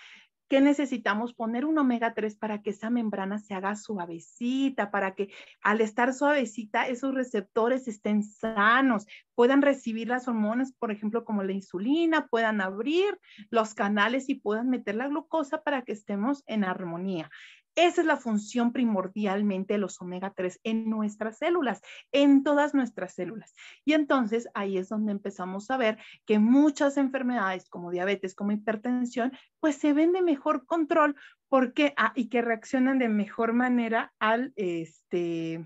¿Qué 0.52 0.60
necesitamos? 0.60 1.34
Poner 1.34 1.64
un 1.64 1.78
omega 1.78 2.14
3 2.14 2.36
para 2.36 2.62
que 2.62 2.72
esa 2.72 2.90
membrana 2.90 3.40
se 3.40 3.54
haga 3.54 3.74
suavecita, 3.78 4.92
para 4.92 5.16
que 5.16 5.30
al 5.64 5.80
estar 5.80 6.14
suavecita 6.14 6.90
esos 6.90 7.14
receptores 7.14 7.88
estén 7.88 8.22
sanos, 8.22 9.08
puedan 9.34 9.62
recibir 9.62 10.10
las 10.10 10.28
hormonas, 10.28 10.74
por 10.74 10.92
ejemplo, 10.92 11.24
como 11.24 11.44
la 11.44 11.54
insulina, 11.54 12.28
puedan 12.28 12.60
abrir 12.60 13.18
los 13.50 13.74
canales 13.74 14.28
y 14.28 14.36
puedan 14.36 14.70
meter 14.70 14.96
la 14.96 15.08
glucosa 15.08 15.64
para 15.64 15.84
que 15.84 15.94
estemos 15.94 16.44
en 16.48 16.66
armonía. 16.66 17.32
Esa 17.75 18.01
es 18.01 18.07
la 18.07 18.17
función 18.17 18.73
primordialmente 18.73 19.73
de 19.73 19.79
los 19.79 20.01
omega 20.01 20.34
3 20.36 20.60
en 20.63 20.89
nuestras 20.89 21.38
células, 21.38 21.81
en 22.12 22.43
todas 22.43 22.73
nuestras 22.73 23.13
células. 23.13 23.53
Y 23.86 23.93
entonces 23.93 24.49
ahí 24.53 24.77
es 24.77 24.89
donde 24.89 25.12
empezamos 25.12 25.71
a 25.71 25.77
ver 25.77 25.97
que 26.25 26.39
muchas 26.39 26.97
enfermedades 26.97 27.69
como 27.69 27.91
diabetes, 27.91 28.36
como 28.36 28.51
hipertensión, 28.51 29.31
pues 29.60 29.75
se 29.77 29.93
ven 29.93 30.12
de 30.12 30.21
mejor 30.21 30.65
control 30.65 31.15
porque, 31.47 31.93
ah, 31.97 32.13
y 32.15 32.29
que 32.29 32.41
reaccionan 32.41 32.99
de 32.99 33.10
mejor 33.10 33.53
manera 33.53 34.13
al, 34.19 34.53
este, 34.55 35.65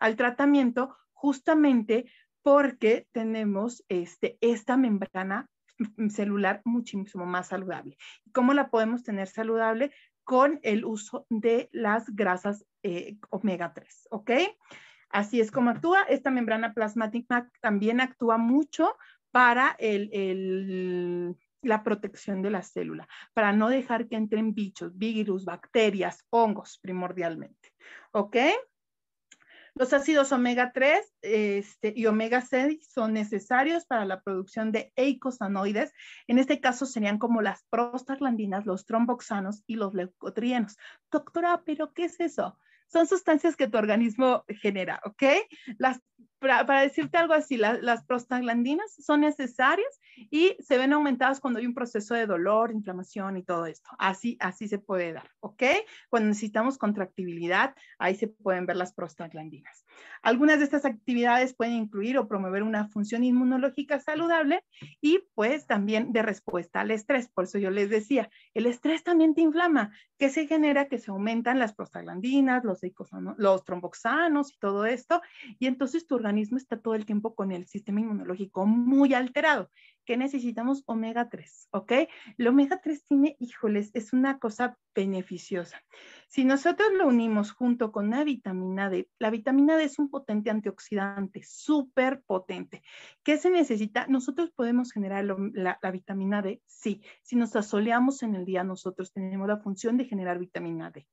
al 0.00 0.16
tratamiento 0.16 0.96
justamente 1.12 2.10
porque 2.42 3.06
tenemos 3.12 3.84
este, 3.88 4.38
esta 4.40 4.76
membrana 4.76 5.48
celular 6.10 6.60
muchísimo 6.64 7.26
más 7.26 7.48
saludable. 7.48 7.96
¿Cómo 8.32 8.54
la 8.54 8.70
podemos 8.70 9.02
tener 9.02 9.28
saludable? 9.28 9.92
Con 10.24 10.60
el 10.62 10.84
uso 10.84 11.26
de 11.28 11.68
las 11.72 12.14
grasas 12.14 12.66
eh, 12.82 13.18
omega 13.30 13.72
3, 13.72 14.08
¿ok? 14.10 14.30
Así 15.10 15.40
es 15.40 15.50
como 15.50 15.70
actúa. 15.70 16.02
Esta 16.08 16.30
membrana 16.30 16.74
plasmática 16.74 17.48
también 17.60 18.00
actúa 18.00 18.36
mucho 18.36 18.96
para 19.30 19.76
la 21.62 21.82
protección 21.82 22.42
de 22.42 22.50
la 22.50 22.62
célula, 22.62 23.06
para 23.32 23.52
no 23.52 23.68
dejar 23.68 24.08
que 24.08 24.16
entren 24.16 24.54
bichos, 24.54 24.96
virus, 24.96 25.44
bacterias, 25.44 26.24
hongos 26.30 26.78
primordialmente, 26.80 27.72
¿ok? 28.12 28.36
Los 29.76 29.92
ácidos 29.92 30.30
omega 30.30 30.70
3 30.72 31.14
este, 31.22 31.92
y 31.96 32.06
omega 32.06 32.40
6 32.40 32.88
son 32.92 33.12
necesarios 33.12 33.86
para 33.86 34.04
la 34.04 34.22
producción 34.22 34.70
de 34.70 34.92
eicosanoides. 34.94 35.92
En 36.28 36.38
este 36.38 36.60
caso 36.60 36.86
serían 36.86 37.18
como 37.18 37.42
las 37.42 37.64
prostaglandinas, 37.70 38.66
los 38.66 38.86
tromboxanos 38.86 39.64
y 39.66 39.74
los 39.74 39.92
leucotrienos. 39.92 40.76
Doctora, 41.10 41.62
¿pero 41.66 41.92
qué 41.92 42.04
es 42.04 42.20
eso? 42.20 42.56
Son 42.86 43.08
sustancias 43.08 43.56
que 43.56 43.66
tu 43.66 43.76
organismo 43.76 44.44
genera, 44.46 45.00
¿ok? 45.04 45.24
Las 45.78 46.00
para, 46.44 46.80
decirte 46.80 47.16
algo 47.16 47.34
así, 47.34 47.56
las 47.56 48.04
prostaglandinas 48.04 48.94
son 48.94 49.20
necesarias 49.20 50.00
y 50.30 50.56
se 50.60 50.78
ven 50.78 50.92
aumentadas 50.92 51.40
cuando 51.40 51.58
hay 51.58 51.66
un 51.66 51.74
proceso 51.74 52.14
de 52.14 52.26
dolor, 52.26 52.70
inflamación 52.70 53.36
y 53.36 53.42
todo 53.42 53.66
esto. 53.66 53.90
Así, 53.98 54.36
así 54.40 54.68
se 54.68 54.78
puede 54.78 55.12
dar, 55.12 55.28
¿ok? 55.40 55.62
Cuando 56.08 56.28
necesitamos 56.28 56.78
contractibilidad, 56.78 57.74
ahí 57.98 58.14
se 58.14 58.28
pueden 58.28 58.66
ver 58.66 58.76
las 58.76 58.92
prostaglandinas. 58.92 59.84
Algunas 60.22 60.58
de 60.58 60.64
estas 60.64 60.84
actividades 60.84 61.54
pueden 61.54 61.74
incluir 61.74 62.16
o 62.16 62.26
promover 62.26 62.62
una 62.62 62.88
función 62.88 63.24
inmunológica 63.24 64.00
saludable 64.00 64.64
y 65.00 65.20
pues 65.34 65.66
también 65.66 66.12
de 66.12 66.22
respuesta 66.22 66.80
al 66.80 66.90
estrés. 66.90 67.28
Por 67.28 67.44
eso 67.44 67.58
yo 67.58 67.70
les 67.70 67.90
decía, 67.90 68.30
el 68.54 68.66
estrés 68.66 69.04
también 69.04 69.34
te 69.34 69.42
inflama, 69.42 69.92
que 70.18 70.30
se 70.30 70.46
genera 70.46 70.88
que 70.88 70.98
se 70.98 71.10
aumentan 71.10 71.58
las 71.58 71.74
prostaglandinas, 71.74 72.64
los, 72.64 72.80
los 73.36 73.64
tromboxanos 73.64 74.52
y 74.52 74.58
todo 74.58 74.86
esto, 74.86 75.20
y 75.58 75.66
entonces 75.66 76.06
tu 76.06 76.14
organismo 76.14 76.56
está 76.56 76.80
todo 76.80 76.94
el 76.94 77.04
tiempo 77.04 77.34
con 77.34 77.52
el 77.52 77.66
sistema 77.66 78.00
inmunológico 78.00 78.64
muy 78.66 79.14
alterado. 79.14 79.70
¿Qué 80.04 80.16
necesitamos? 80.16 80.82
Omega 80.86 81.28
3, 81.28 81.68
¿ok? 81.72 81.92
El 82.38 82.46
omega 82.46 82.80
3 82.80 83.04
tiene, 83.04 83.36
híjoles, 83.38 83.90
es 83.94 84.12
una 84.12 84.38
cosa 84.38 84.78
beneficiosa. 84.94 85.82
Si 86.28 86.44
nosotros 86.44 86.88
lo 86.92 87.06
unimos 87.06 87.52
junto 87.52 87.90
con 87.90 88.10
la 88.10 88.24
vitamina 88.24 88.90
D, 88.90 89.08
la 89.18 89.30
vitamina 89.30 89.76
D 89.76 89.84
es 89.84 89.98
un 89.98 90.10
potente 90.10 90.50
antioxidante, 90.50 91.42
súper 91.42 92.22
potente. 92.22 92.82
¿Qué 93.22 93.38
se 93.38 93.50
necesita? 93.50 94.06
Nosotros 94.08 94.50
podemos 94.50 94.92
generar 94.92 95.24
la, 95.24 95.78
la, 95.80 95.90
vitamina 95.90 96.42
D, 96.42 96.62
sí. 96.66 97.02
Si 97.22 97.36
nos 97.36 97.56
asoleamos 97.56 98.22
en 98.22 98.34
el 98.34 98.44
día, 98.44 98.64
nosotros 98.64 99.12
tenemos 99.12 99.48
la 99.48 99.58
función 99.58 99.96
de 99.96 100.04
generar 100.04 100.38
vitamina 100.38 100.90
D 100.90 101.06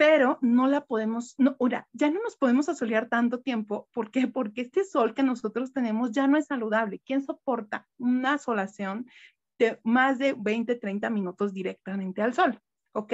pero 0.00 0.38
no 0.40 0.66
la 0.66 0.86
podemos, 0.86 1.34
no, 1.36 1.56
ahora, 1.60 1.86
ya 1.92 2.10
no 2.10 2.22
nos 2.22 2.34
podemos 2.34 2.70
asolear 2.70 3.10
tanto 3.10 3.40
tiempo. 3.40 3.86
¿Por 3.92 4.10
qué? 4.10 4.28
Porque 4.28 4.62
este 4.62 4.82
sol 4.82 5.12
que 5.12 5.22
nosotros 5.22 5.74
tenemos 5.74 6.10
ya 6.12 6.26
no 6.26 6.38
es 6.38 6.46
saludable. 6.46 7.02
¿Quién 7.04 7.22
soporta 7.22 7.86
una 7.98 8.32
asolación 8.32 9.10
de 9.58 9.78
más 9.84 10.18
de 10.18 10.32
20, 10.32 10.76
30 10.76 11.10
minutos 11.10 11.52
directamente 11.52 12.22
al 12.22 12.32
sol? 12.32 12.58
¿Ok? 12.92 13.12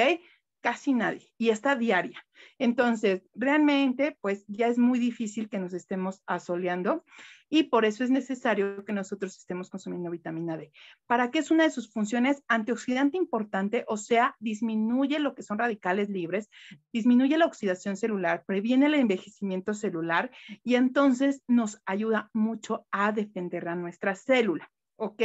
Casi 0.66 0.94
nadie 0.94 1.32
y 1.38 1.50
está 1.50 1.76
diaria. 1.76 2.26
Entonces, 2.58 3.22
realmente, 3.36 4.18
pues 4.20 4.44
ya 4.48 4.66
es 4.66 4.78
muy 4.78 4.98
difícil 4.98 5.48
que 5.48 5.60
nos 5.60 5.72
estemos 5.72 6.24
asoleando 6.26 7.04
y 7.48 7.64
por 7.70 7.84
eso 7.84 8.02
es 8.02 8.10
necesario 8.10 8.84
que 8.84 8.92
nosotros 8.92 9.38
estemos 9.38 9.70
consumiendo 9.70 10.10
vitamina 10.10 10.56
D. 10.56 10.72
¿Para 11.06 11.30
qué 11.30 11.38
es 11.38 11.52
una 11.52 11.62
de 11.62 11.70
sus 11.70 11.92
funciones? 11.92 12.42
Antioxidante 12.48 13.16
importante, 13.16 13.84
o 13.86 13.96
sea, 13.96 14.34
disminuye 14.40 15.20
lo 15.20 15.36
que 15.36 15.44
son 15.44 15.60
radicales 15.60 16.08
libres, 16.08 16.50
disminuye 16.92 17.38
la 17.38 17.46
oxidación 17.46 17.96
celular, 17.96 18.42
previene 18.44 18.86
el 18.86 18.94
envejecimiento 18.94 19.72
celular 19.72 20.32
y 20.64 20.74
entonces 20.74 21.42
nos 21.46 21.80
ayuda 21.86 22.28
mucho 22.32 22.88
a 22.90 23.12
defender 23.12 23.68
a 23.68 23.76
nuestra 23.76 24.16
célula, 24.16 24.68
¿ok? 24.96 25.22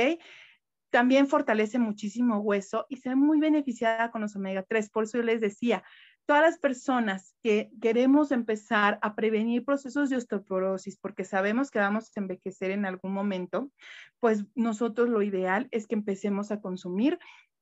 También 0.92 1.28
fortalece 1.28 1.80
muchísimo 1.80 2.40
hueso 2.40 2.86
y 2.90 2.98
se 2.98 3.10
ve 3.10 3.16
muy 3.16 3.40
beneficiada 3.40 4.12
con 4.12 4.22
los 4.22 4.36
omega 4.36 4.64
3. 4.64 4.90
Por 4.90 5.06
eso 5.06 5.18
yo 5.18 5.24
les 5.24 5.42
decía, 5.42 5.84
todas 6.26 6.44
las 6.44 6.60
personas 6.60 7.34
que 7.42 7.72
queremos 7.82 8.32
empezar 8.32 9.00
a 9.02 9.16
prevenir 9.16 9.66
procesos 9.66 10.10
de 10.10 10.18
osteoporosis 10.18 10.98
porque 10.98 11.26
sabemos 11.26 11.72
que 11.72 11.80
vamos 11.80 12.12
a 12.16 12.20
envejecer 12.20 12.72
en 12.72 12.86
algún 12.86 13.14
momento, 13.14 13.72
pues 14.20 14.46
nosotros 14.54 15.10
lo 15.10 15.22
ideal 15.22 15.68
es 15.72 15.88
que 15.88 15.96
empecemos 15.96 16.52
a 16.52 16.62
consumir 16.62 17.20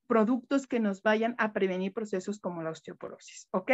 productos 0.08 0.66
que 0.66 0.80
nos 0.80 1.04
vayan 1.04 1.36
a 1.38 1.54
prevenir 1.54 1.94
procesos 1.94 2.40
como 2.40 2.64
la 2.64 2.72
osteoporosis, 2.72 3.48
¿ok? 3.52 3.72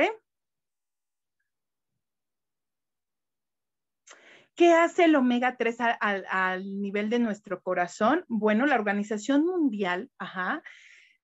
¿Qué 4.56 4.72
hace 4.72 5.04
el 5.04 5.16
omega 5.16 5.58
3 5.58 5.78
al, 6.00 6.82
nivel 6.82 7.10
de 7.10 7.20
nuestro 7.20 7.62
corazón? 7.62 8.24
Bueno, 8.30 8.66
la 8.66 8.76
Organización 8.76 9.46
Mundial, 9.46 10.10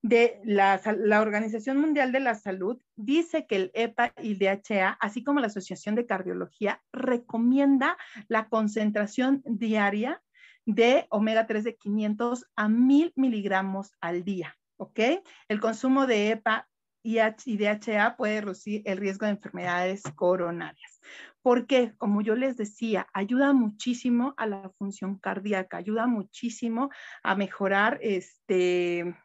de 0.02 0.38
la, 0.44 0.80
Organización 1.18 1.78
Mundial 1.78 2.12
de 2.12 2.20
la 2.20 2.34
Salud 2.34 2.78
dice 2.94 3.46
que 3.46 3.56
el 3.56 3.70
EPA 3.72 4.12
y 4.22 4.32
el 4.32 4.38
DHA, 4.38 4.98
así 5.00 5.24
como 5.24 5.40
la 5.40 5.46
Asociación 5.46 5.94
de 5.94 6.04
Cardiología, 6.04 6.82
recomienda 6.92 7.96
la 8.28 8.50
concentración 8.50 9.42
diaria 9.46 10.22
de 10.66 11.06
omega 11.08 11.46
3 11.46 11.64
de 11.64 11.76
500 11.76 12.50
a 12.54 12.68
1000 12.68 13.14
miligramos 13.16 13.92
al 14.02 14.24
día. 14.24 14.58
¿Ok? 14.76 15.00
El 15.48 15.60
consumo 15.60 16.06
de 16.06 16.32
EPA 16.32 16.68
y 17.02 17.16
DHA 17.56 18.16
puede 18.16 18.42
reducir 18.42 18.82
el 18.84 18.98
riesgo 18.98 19.24
de 19.24 19.32
enfermedades 19.32 20.02
coronarias 20.14 21.00
porque, 21.42 21.94
como 21.98 22.22
yo 22.22 22.36
les 22.36 22.56
decía, 22.56 23.06
ayuda 23.12 23.52
muchísimo 23.52 24.34
a 24.36 24.46
la 24.46 24.70
función 24.78 25.18
cardíaca, 25.18 25.76
ayuda 25.76 26.06
muchísimo 26.06 26.90
a 27.22 27.34
mejorar 27.34 27.98
este... 28.02 29.16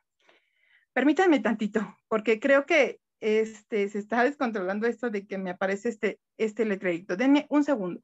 Permítanme 0.94 1.40
tantito, 1.40 1.96
porque 2.08 2.40
creo 2.40 2.66
que 2.66 3.00
este, 3.20 3.88
se 3.90 4.00
está 4.00 4.24
descontrolando 4.24 4.88
esto 4.88 5.10
de 5.10 5.28
que 5.28 5.38
me 5.38 5.52
aparece 5.52 5.90
este, 5.90 6.20
este 6.38 6.66
letrerito. 6.66 7.16
Denme 7.16 7.46
un 7.50 7.64
segundo. 7.64 8.02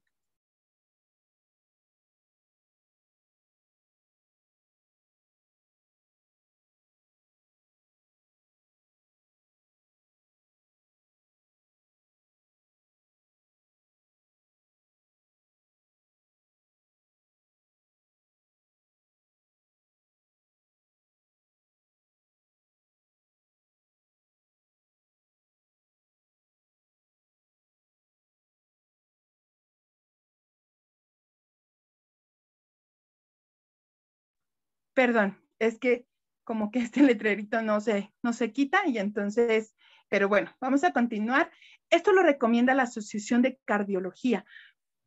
Perdón, 34.93 35.37
es 35.59 35.79
que 35.79 36.05
como 36.43 36.71
que 36.71 36.79
este 36.79 37.01
letrerito 37.01 37.61
no 37.61 37.81
se, 37.81 38.11
no 38.21 38.33
se 38.33 38.51
quita 38.51 38.87
y 38.87 38.97
entonces, 38.97 39.75
pero 40.09 40.27
bueno, 40.27 40.51
vamos 40.59 40.83
a 40.83 40.93
continuar. 40.93 41.51
Esto 41.89 42.11
lo 42.11 42.23
recomienda 42.23 42.73
la 42.73 42.83
Asociación 42.83 43.41
de 43.41 43.59
Cardiología. 43.65 44.45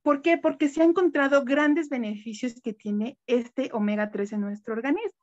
¿Por 0.03 0.23
qué? 0.23 0.39
Porque 0.39 0.69
se 0.69 0.83
ha 0.83 0.85
encontrado 0.85 1.45
grandes 1.45 1.89
beneficios 1.89 2.61
que 2.63 2.73
tiene 2.73 3.19
este 3.27 3.71
omega 3.73 4.11
3 4.11 4.35
en 4.35 4.41
nuestro 4.43 4.75
organismo. 4.75 5.19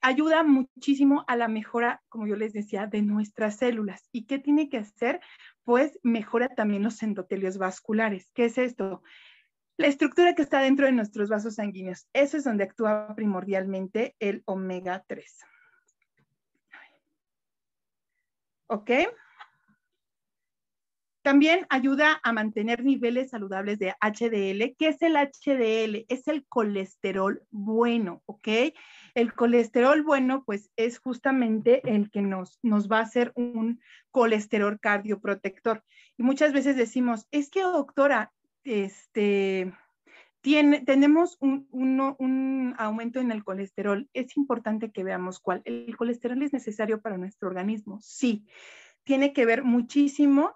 Ayuda 0.00 0.42
muchísimo 0.42 1.24
a 1.28 1.36
la 1.36 1.46
mejora, 1.46 2.02
como 2.08 2.26
yo 2.26 2.34
les 2.34 2.52
decía, 2.52 2.86
de 2.86 3.02
nuestras 3.02 3.58
células. 3.58 4.08
¿Y 4.10 4.24
qué 4.24 4.38
tiene 4.38 4.68
que 4.68 4.78
hacer? 4.78 5.20
Pues 5.62 6.00
mejora 6.02 6.48
también 6.48 6.82
los 6.82 7.02
endotelios 7.02 7.58
vasculares. 7.58 8.30
¿Qué 8.34 8.46
es 8.46 8.58
esto? 8.58 9.02
La 9.80 9.86
estructura 9.86 10.34
que 10.34 10.42
está 10.42 10.60
dentro 10.60 10.84
de 10.84 10.92
nuestros 10.92 11.30
vasos 11.30 11.54
sanguíneos, 11.54 12.06
eso 12.12 12.36
es 12.36 12.44
donde 12.44 12.64
actúa 12.64 13.14
primordialmente 13.16 14.14
el 14.18 14.42
omega 14.44 15.02
3. 15.08 15.38
¿Ok? 18.66 18.90
También 21.22 21.66
ayuda 21.70 22.20
a 22.22 22.32
mantener 22.34 22.84
niveles 22.84 23.30
saludables 23.30 23.78
de 23.78 23.94
HDL. 24.02 24.76
¿Qué 24.76 24.88
es 24.88 25.00
el 25.00 25.16
HDL? 25.16 26.04
Es 26.10 26.28
el 26.28 26.44
colesterol 26.46 27.42
bueno, 27.48 28.22
¿ok? 28.26 28.48
El 29.14 29.32
colesterol 29.32 30.02
bueno, 30.02 30.44
pues 30.44 30.70
es 30.76 30.98
justamente 30.98 31.80
el 31.90 32.10
que 32.10 32.20
nos, 32.20 32.58
nos 32.62 32.86
va 32.90 32.98
a 32.98 33.04
hacer 33.04 33.32
un 33.34 33.80
colesterol 34.10 34.78
cardioprotector. 34.78 35.82
Y 36.18 36.22
muchas 36.22 36.52
veces 36.52 36.76
decimos, 36.76 37.26
es 37.30 37.48
que 37.48 37.62
doctora, 37.62 38.34
este, 38.70 39.72
tiene, 40.40 40.80
tenemos 40.82 41.36
un, 41.40 41.66
un, 41.72 42.74
aumento 42.78 43.18
en 43.18 43.32
el 43.32 43.42
colesterol. 43.42 44.08
Es 44.14 44.36
importante 44.36 44.92
que 44.92 45.02
veamos 45.02 45.40
cuál. 45.40 45.60
¿El 45.64 45.96
colesterol 45.96 46.40
es 46.42 46.52
necesario 46.52 47.00
para 47.00 47.18
nuestro 47.18 47.48
organismo? 47.48 47.98
Sí. 48.00 48.46
Tiene 49.02 49.32
que 49.32 49.44
ver 49.44 49.64
muchísimo 49.64 50.54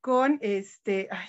con 0.00 0.38
este, 0.42 1.08
ay, 1.10 1.28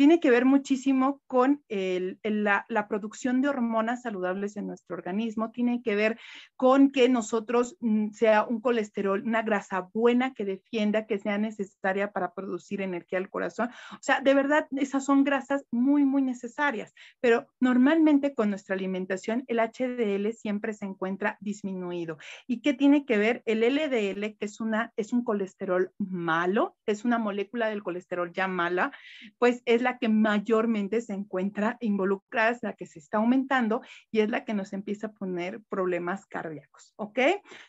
tiene 0.00 0.18
que 0.18 0.30
ver 0.30 0.46
muchísimo 0.46 1.20
con 1.26 1.62
la, 1.68 2.86
producción 2.88 3.42
de 3.42 3.50
hormonas 3.50 4.00
saludables 4.00 4.56
en 4.56 4.66
nuestro 4.66 4.96
organismo, 4.96 5.50
tiene 5.50 5.82
que 5.82 5.94
ver 5.94 6.18
con 6.56 6.90
que 6.90 7.10
nosotros 7.10 7.76
mm, 7.80 8.12
sea 8.12 8.44
un 8.44 8.62
colesterol, 8.62 9.22
una 9.22 9.42
grasa 9.42 9.90
buena 9.92 10.32
que 10.32 10.46
defienda, 10.46 11.04
que 11.04 11.18
sea 11.18 11.36
necesaria 11.36 12.12
para 12.12 12.32
producir 12.32 12.80
energía 12.80 13.18
al 13.18 13.28
corazón. 13.28 13.68
O 13.92 13.98
sea, 14.00 14.22
de 14.22 14.32
verdad, 14.32 14.66
esas 14.70 15.04
son 15.04 15.22
grasas 15.22 15.66
muy, 15.70 16.06
muy 16.06 16.22
necesarias, 16.22 16.94
pero 17.20 17.46
normalmente 17.60 18.34
con 18.34 18.48
nuestra 18.48 18.76
alimentación 18.76 19.44
el 19.48 19.58
HDL 19.58 20.32
siempre 20.32 20.72
se 20.72 20.86
encuentra 20.86 21.36
disminuido. 21.42 22.16
¿Y 22.46 22.62
qué 22.62 22.72
tiene 22.72 23.04
que 23.04 23.18
ver? 23.18 23.42
El 23.44 23.60
LDL, 23.60 24.34
que 24.38 24.46
es, 24.46 24.62
una, 24.62 24.94
es 24.96 25.12
un 25.12 25.24
colesterol 25.24 25.92
malo, 25.98 26.74
es 26.86 27.04
una 27.04 27.18
molécula 27.18 27.68
del 27.68 27.82
colesterol 27.82 28.32
ya 28.32 28.48
mala, 28.48 28.92
pues 29.38 29.62
es 29.66 29.82
la 29.82 29.89
que 29.98 30.08
mayormente 30.08 31.00
se 31.00 31.12
encuentra 31.12 31.76
involucrada, 31.80 32.50
es 32.50 32.62
la 32.62 32.74
que 32.74 32.86
se 32.86 32.98
está 32.98 33.18
aumentando 33.18 33.82
y 34.10 34.20
es 34.20 34.30
la 34.30 34.44
que 34.44 34.54
nos 34.54 34.72
empieza 34.72 35.08
a 35.08 35.12
poner 35.12 35.62
problemas 35.68 36.26
cardíacos, 36.26 36.92
¿ok? 36.96 37.18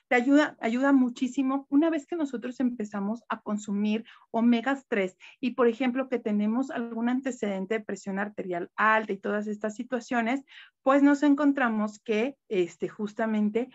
Te 0.08 0.16
ayuda, 0.16 0.58
ayuda 0.60 0.94
muchísimo 0.94 1.68
una 1.70 1.90
vez 1.90 2.06
que 2.06 2.16
nosotros 2.16 2.60
empezamos 2.60 3.24
a 3.30 3.42
consumir 3.42 4.06
omegas 4.32 4.86
3 4.88 5.18
y, 5.40 5.52
por 5.52 5.68
ejemplo, 5.68 6.10
que 6.10 6.20
tenemos 6.20 6.72
algún 6.72 7.10
antecedente 7.10 7.76
de 7.76 7.86
presión 7.86 8.20
arterial 8.20 8.70
alta 8.76 9.14
y 9.14 9.18
todas 9.18 9.48
estas 9.48 9.76
situaciones, 9.76 10.44
pues 10.84 11.04
nos 11.04 11.24
encontramos 11.24 12.00
que 12.00 12.38
este, 12.50 12.90
justamente 12.90 13.70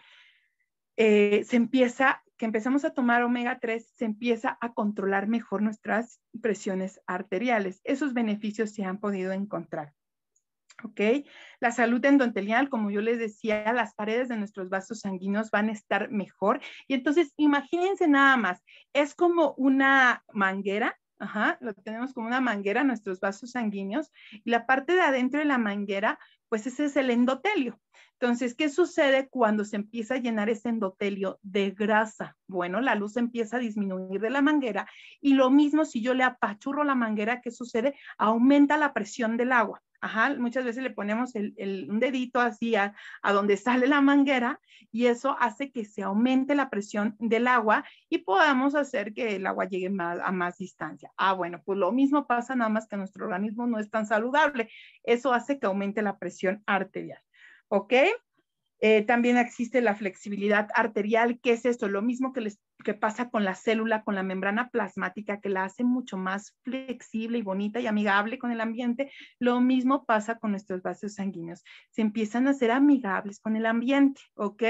eh, 0.96 1.44
se 1.44 1.56
empieza, 1.56 2.22
que 2.36 2.46
empezamos 2.46 2.84
a 2.84 2.94
tomar 2.94 3.22
omega 3.22 3.58
3, 3.60 3.92
se 3.94 4.04
empieza 4.04 4.58
a 4.60 4.72
controlar 4.72 5.28
mejor 5.28 5.62
nuestras 5.62 6.20
presiones 6.40 7.00
arteriales. 7.06 7.80
Esos 7.84 8.14
beneficios 8.14 8.72
se 8.72 8.84
han 8.84 8.98
podido 8.98 9.32
encontrar. 9.32 9.92
¿Ok? 10.84 11.00
La 11.58 11.70
salud 11.70 12.04
endotelial, 12.04 12.68
como 12.68 12.90
yo 12.90 13.00
les 13.00 13.18
decía, 13.18 13.72
las 13.72 13.94
paredes 13.94 14.28
de 14.28 14.36
nuestros 14.36 14.68
vasos 14.68 15.00
sanguíneos 15.00 15.50
van 15.50 15.70
a 15.70 15.72
estar 15.72 16.10
mejor. 16.10 16.60
Y 16.86 16.94
entonces, 16.94 17.32
imagínense 17.36 18.08
nada 18.08 18.36
más, 18.36 18.62
es 18.92 19.14
como 19.14 19.54
una 19.56 20.22
manguera, 20.34 20.98
ajá, 21.18 21.56
lo 21.62 21.72
tenemos 21.72 22.12
como 22.12 22.26
una 22.26 22.42
manguera, 22.42 22.84
nuestros 22.84 23.20
vasos 23.20 23.52
sanguíneos, 23.52 24.12
y 24.44 24.50
la 24.50 24.66
parte 24.66 24.92
de 24.92 25.00
adentro 25.00 25.40
de 25.40 25.46
la 25.46 25.56
manguera, 25.56 26.18
pues 26.48 26.66
ese 26.66 26.86
es 26.86 26.96
el 26.96 27.10
endotelio. 27.10 27.80
Entonces, 28.18 28.54
¿qué 28.54 28.70
sucede 28.70 29.28
cuando 29.28 29.64
se 29.64 29.76
empieza 29.76 30.14
a 30.14 30.18
llenar 30.18 30.48
ese 30.48 30.70
endotelio 30.70 31.38
de 31.42 31.70
grasa? 31.70 32.36
Bueno, 32.46 32.80
la 32.80 32.94
luz 32.94 33.16
empieza 33.16 33.56
a 33.58 33.60
disminuir 33.60 34.20
de 34.20 34.30
la 34.30 34.40
manguera 34.40 34.88
y 35.20 35.34
lo 35.34 35.50
mismo 35.50 35.84
si 35.84 36.00
yo 36.00 36.14
le 36.14 36.24
apachurro 36.24 36.82
la 36.82 36.94
manguera, 36.94 37.42
¿qué 37.42 37.50
sucede? 37.50 37.94
Aumenta 38.16 38.78
la 38.78 38.94
presión 38.94 39.36
del 39.36 39.52
agua. 39.52 39.82
Ajá, 40.00 40.34
muchas 40.34 40.64
veces 40.64 40.82
le 40.82 40.90
ponemos 40.90 41.34
el, 41.34 41.86
un 41.88 42.00
dedito 42.00 42.40
así 42.40 42.74
a, 42.74 42.94
donde 43.24 43.56
sale 43.56 43.86
la 43.86 44.00
manguera 44.00 44.60
y 44.92 45.06
eso 45.06 45.36
hace 45.38 45.70
que 45.70 45.84
se 45.84 46.02
aumente 46.02 46.54
la 46.54 46.70
presión 46.70 47.16
del 47.18 47.46
agua 47.46 47.84
y 48.08 48.18
podamos 48.18 48.74
hacer 48.74 49.12
que 49.12 49.36
el 49.36 49.46
agua 49.46 49.66
llegue 49.66 49.90
más, 49.90 50.18
a 50.22 50.32
más 50.32 50.58
distancia. 50.58 51.10
Ah, 51.16 51.32
bueno, 51.32 51.62
pues 51.64 51.78
lo 51.78 51.92
mismo 51.92 52.26
pasa 52.26 52.54
nada 52.54 52.70
más 52.70 52.86
que 52.86 52.96
nuestro 52.96 53.26
organismo 53.26 53.66
no 53.66 53.78
es 53.78 53.90
tan 53.90 54.06
saludable. 54.06 54.70
Eso 55.02 55.32
hace 55.32 55.58
que 55.58 55.66
aumente 55.66 56.02
la 56.02 56.18
presión 56.18 56.62
arterial. 56.66 57.20
¿Ok? 57.68 57.92
Eh, 58.80 59.02
también 59.02 59.38
existe 59.38 59.80
la 59.80 59.94
flexibilidad 59.94 60.68
arterial, 60.74 61.40
que 61.40 61.52
es 61.52 61.64
esto, 61.64 61.88
lo 61.88 62.02
mismo 62.02 62.32
que, 62.32 62.42
les, 62.42 62.60
que 62.86 62.94
pasa 62.94 63.30
con 63.30 63.44
la 63.44 63.56
célula, 63.56 64.04
con 64.04 64.14
la 64.14 64.22
membrana 64.22 64.68
plasmática, 64.70 65.40
que 65.40 65.48
la 65.48 65.64
hace 65.64 65.82
mucho 65.82 66.16
más 66.16 66.56
flexible 66.62 67.36
y 67.36 67.42
bonita 67.42 67.80
y 67.80 67.88
amigable 67.88 68.38
con 68.38 68.52
el 68.52 68.60
ambiente. 68.60 69.10
Lo 69.40 69.60
mismo 69.60 70.04
pasa 70.04 70.38
con 70.38 70.52
nuestros 70.52 70.82
vasos 70.82 71.14
sanguíneos. 71.14 71.64
Se 71.90 72.00
empiezan 72.00 72.46
a 72.46 72.54
ser 72.54 72.70
amigables 72.70 73.40
con 73.40 73.56
el 73.56 73.66
ambiente, 73.66 74.20
¿ok? 74.36 74.62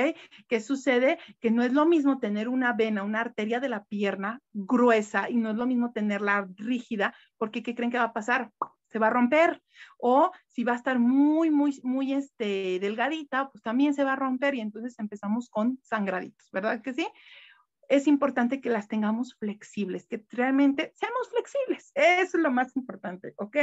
¿Qué 0.49 0.61
sucede? 0.63 1.19
Que 1.41 1.51
no 1.51 1.63
es 1.63 1.75
lo 1.75 1.85
mismo 1.85 2.19
tener 2.19 2.49
una 2.49 2.73
vena, 2.73 3.03
una 3.03 3.21
arteria 3.21 3.61
de 3.61 3.69
la 3.69 3.85
pierna 3.85 4.41
gruesa 4.55 5.29
y 5.29 5.37
no 5.37 5.51
es 5.51 5.57
lo 5.57 5.67
mismo 5.67 5.93
tenerla 5.93 6.49
rígida, 6.57 7.15
porque 7.37 7.63
¿qué 7.63 7.75
creen 7.75 7.91
que 7.91 7.99
va 7.99 8.05
a 8.05 8.13
pasar? 8.15 8.51
se 8.87 8.99
va 8.99 9.09
a 9.09 9.11
romper. 9.11 9.61
O 9.99 10.31
si 10.47 10.65
va 10.65 10.73
a 10.73 10.77
estar 10.77 10.99
muy, 10.99 11.51
muy, 11.51 11.79
muy 11.83 12.15
este, 12.15 12.79
delgadita, 12.81 13.51
pues 13.51 13.63
también 13.63 13.93
se 13.93 14.05
va 14.05 14.15
a 14.15 14.17
romper 14.17 14.55
y 14.55 14.61
entonces 14.61 14.99
empezamos 14.99 15.51
con 15.51 15.79
sangraditos, 15.83 16.49
¿verdad 16.51 16.81
que 16.81 16.95
sí? 16.95 17.07
Es 17.89 18.07
importante 18.07 18.61
que 18.61 18.71
las 18.71 18.89
tengamos 18.89 19.35
flexibles, 19.35 20.07
que 20.07 20.25
realmente 20.31 20.93
seamos 20.95 21.31
flexibles. 21.31 21.93
Eso 21.95 22.37
es 22.37 22.43
lo 22.43 22.51
más 22.51 22.75
importante, 22.77 23.35
¿ok? 23.37 23.57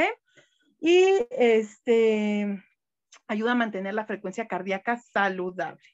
Y 0.79 1.25
este 1.31 2.63
ayuda 3.27 3.53
a 3.53 3.55
mantener 3.55 3.93
la 3.93 4.05
frecuencia 4.05 4.47
cardíaca 4.47 4.97
saludable. 4.97 5.87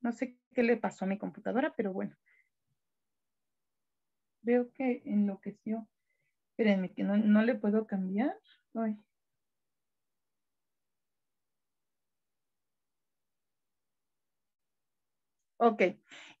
no 0.00 0.12
sé 0.12 0.36
qué 0.54 0.62
le 0.62 0.76
pasó 0.76 1.04
a 1.04 1.08
mi 1.08 1.18
computadora, 1.18 1.74
pero 1.76 1.92
bueno. 1.92 2.16
Veo 4.42 4.70
que 4.72 5.02
enloqueció. 5.06 5.88
Espérenme, 6.50 6.92
que 6.92 7.02
no, 7.02 7.16
no 7.16 7.42
le 7.42 7.54
puedo 7.54 7.86
cambiar. 7.86 8.38
Ay. 8.74 8.96
Ok, 15.58 15.82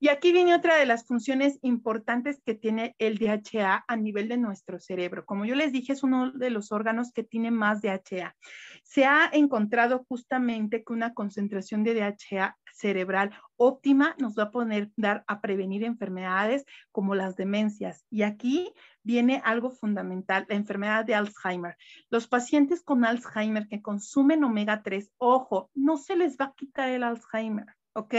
y 0.04 0.08
aquí 0.08 0.32
viene 0.32 0.54
otra 0.54 0.76
de 0.76 0.84
las 0.84 1.06
funciones 1.06 1.58
importantes 1.62 2.38
que 2.44 2.54
tiene 2.54 2.94
el 2.98 3.16
DHA 3.16 3.86
a 3.88 3.96
nivel 3.96 4.28
de 4.28 4.36
nuestro 4.36 4.78
cerebro. 4.78 5.24
Como 5.24 5.46
yo 5.46 5.54
les 5.54 5.72
dije, 5.72 5.94
es 5.94 6.02
uno 6.02 6.30
de 6.30 6.50
los 6.50 6.72
órganos 6.72 7.10
que 7.10 7.24
tiene 7.24 7.50
más 7.50 7.80
DHA. 7.80 8.36
Se 8.82 9.06
ha 9.06 9.30
encontrado 9.32 10.04
justamente 10.06 10.84
que 10.84 10.92
una 10.92 11.14
concentración 11.14 11.84
de 11.84 11.94
DHA 11.94 12.54
cerebral 12.74 13.30
óptima 13.56 14.14
nos 14.18 14.34
va 14.38 14.42
a 14.42 14.50
poder 14.50 14.90
dar 14.94 15.24
a 15.26 15.40
prevenir 15.40 15.84
enfermedades 15.84 16.66
como 16.92 17.14
las 17.14 17.34
demencias. 17.34 18.04
Y 18.10 18.24
aquí 18.24 18.74
viene 19.02 19.40
algo 19.42 19.70
fundamental, 19.70 20.44
la 20.50 20.56
enfermedad 20.56 21.06
de 21.06 21.14
Alzheimer. 21.14 21.78
Los 22.10 22.28
pacientes 22.28 22.82
con 22.82 23.06
Alzheimer 23.06 23.68
que 23.68 23.80
consumen 23.80 24.44
omega 24.44 24.82
3, 24.82 25.12
ojo, 25.16 25.70
no 25.72 25.96
se 25.96 26.14
les 26.14 26.36
va 26.36 26.44
a 26.44 26.54
quitar 26.54 26.90
el 26.90 27.04
Alzheimer 27.04 27.74
¿ok? 27.94 28.14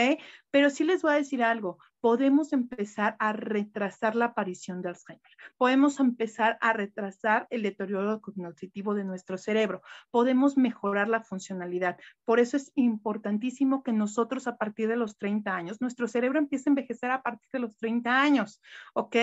Pero 0.52 0.70
sí 0.70 0.84
les 0.84 1.02
voy 1.02 1.14
a 1.14 1.18
decir 1.18 1.44
algo, 1.44 1.78
podemos 2.00 2.54
empezar 2.54 3.16
a 3.20 3.34
retrasar 3.34 4.16
la 4.16 4.26
aparición 4.26 4.82
de 4.82 4.90
Alzheimer, 4.90 5.32
podemos 5.58 6.00
empezar 6.00 6.58
a 6.62 6.74
retrasar 6.74 7.48
el 7.50 7.64
deterioro 7.64 8.22
cognitivo 8.22 8.94
de 8.94 9.04
nuestro 9.04 9.38
cerebro, 9.38 9.82
podemos 10.12 10.58
mejorar 10.58 11.08
la 11.08 11.22
funcionalidad. 11.22 11.98
Por 12.24 12.40
eso 12.40 12.58
es 12.58 12.72
importantísimo 12.76 13.84
que 13.84 13.92
nosotros 13.92 14.48
a 14.48 14.58
partir 14.58 14.88
de 14.88 14.98
los 14.98 15.18
30 15.18 15.56
años, 15.56 15.82
nuestro 15.82 16.08
cerebro 16.08 16.40
empiece 16.40 16.70
a 16.70 16.72
envejecer 16.72 17.12
a 17.12 17.22
partir 17.22 17.50
de 17.52 17.60
los 17.60 17.76
30 17.78 18.22
años, 18.22 18.62
¿ok? 18.94 19.16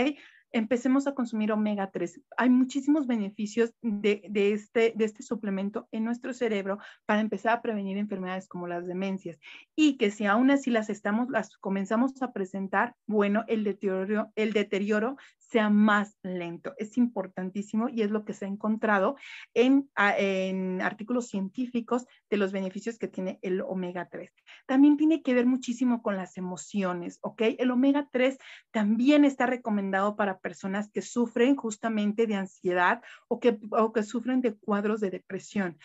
Empecemos 0.53 1.07
a 1.07 1.14
consumir 1.14 1.53
omega 1.53 1.90
3. 1.90 2.20
Hay 2.36 2.50
muchísimos 2.50 3.07
beneficios 3.07 3.72
de, 3.80 4.22
este, 4.32 4.92
de 4.94 5.05
este 5.05 5.22
suplemento 5.22 5.88
en 5.92 6.05
nuestro 6.05 6.32
cerebro 6.32 6.78
para 7.07 7.20
empezar 7.20 7.57
a 7.57 7.62
prevenir 7.62 7.96
enfermedades 7.96 8.48
como 8.48 8.68
las 8.68 8.86
demencias 8.86 9.38
y 9.74 9.96
que 9.96 10.11
si 10.11 10.26
aún 10.26 10.50
así 10.50 10.70
las 10.70 10.90
estamos, 10.90 11.30
las 11.30 11.57
comenzamos 11.57 12.20
a 12.22 12.32
presentar, 12.32 12.94
bueno, 13.07 13.44
el 13.48 13.64
deterioro, 13.64 14.30
el 14.36 14.53
deterioro 14.53 15.16
sea 15.38 15.68
más 15.68 16.16
lento. 16.22 16.74
Es 16.78 16.96
importantísimo 16.96 17.88
y 17.88 18.03
es 18.03 18.11
lo 18.11 18.24
que 18.24 18.32
se 18.32 18.46
ha 18.46 18.48
encontrado 18.48 19.16
en, 19.53 19.90
en 20.16 20.80
artículos 20.80 21.28
científicos 21.28 22.07
de 22.30 22.38
los 22.38 22.53
beneficios 22.53 22.98
que 22.98 23.09
tiene 23.09 23.38
el 23.42 23.61
omega 23.61 24.09
3. 24.11 24.32
También 24.66 24.96
tiene 24.96 25.22
que 25.22 25.34
ver 25.34 25.46
muchísimo 25.46 26.03
con 26.03 26.16
las 26.16 26.38
emociones, 26.38 27.18
¿ok? 27.22 27.42
El 27.59 27.70
omega 27.70 28.09
3 28.11 28.38
también 28.70 29.24
está 29.24 29.46
recomendado 29.46 30.16
para 30.16 30.38
personas 30.43 30.90
que 30.90 31.01
sufren 31.01 31.57
justamente 31.57 32.26
de 32.26 32.34
ansiedad 32.34 33.01
o 33.28 33.40
que, 33.40 33.59
o 33.70 33.93
que 33.93 34.03
sufren 34.03 34.43
de 34.43 34.55
cuadros 34.55 35.01
de 35.01 35.11
depresión 35.11 35.78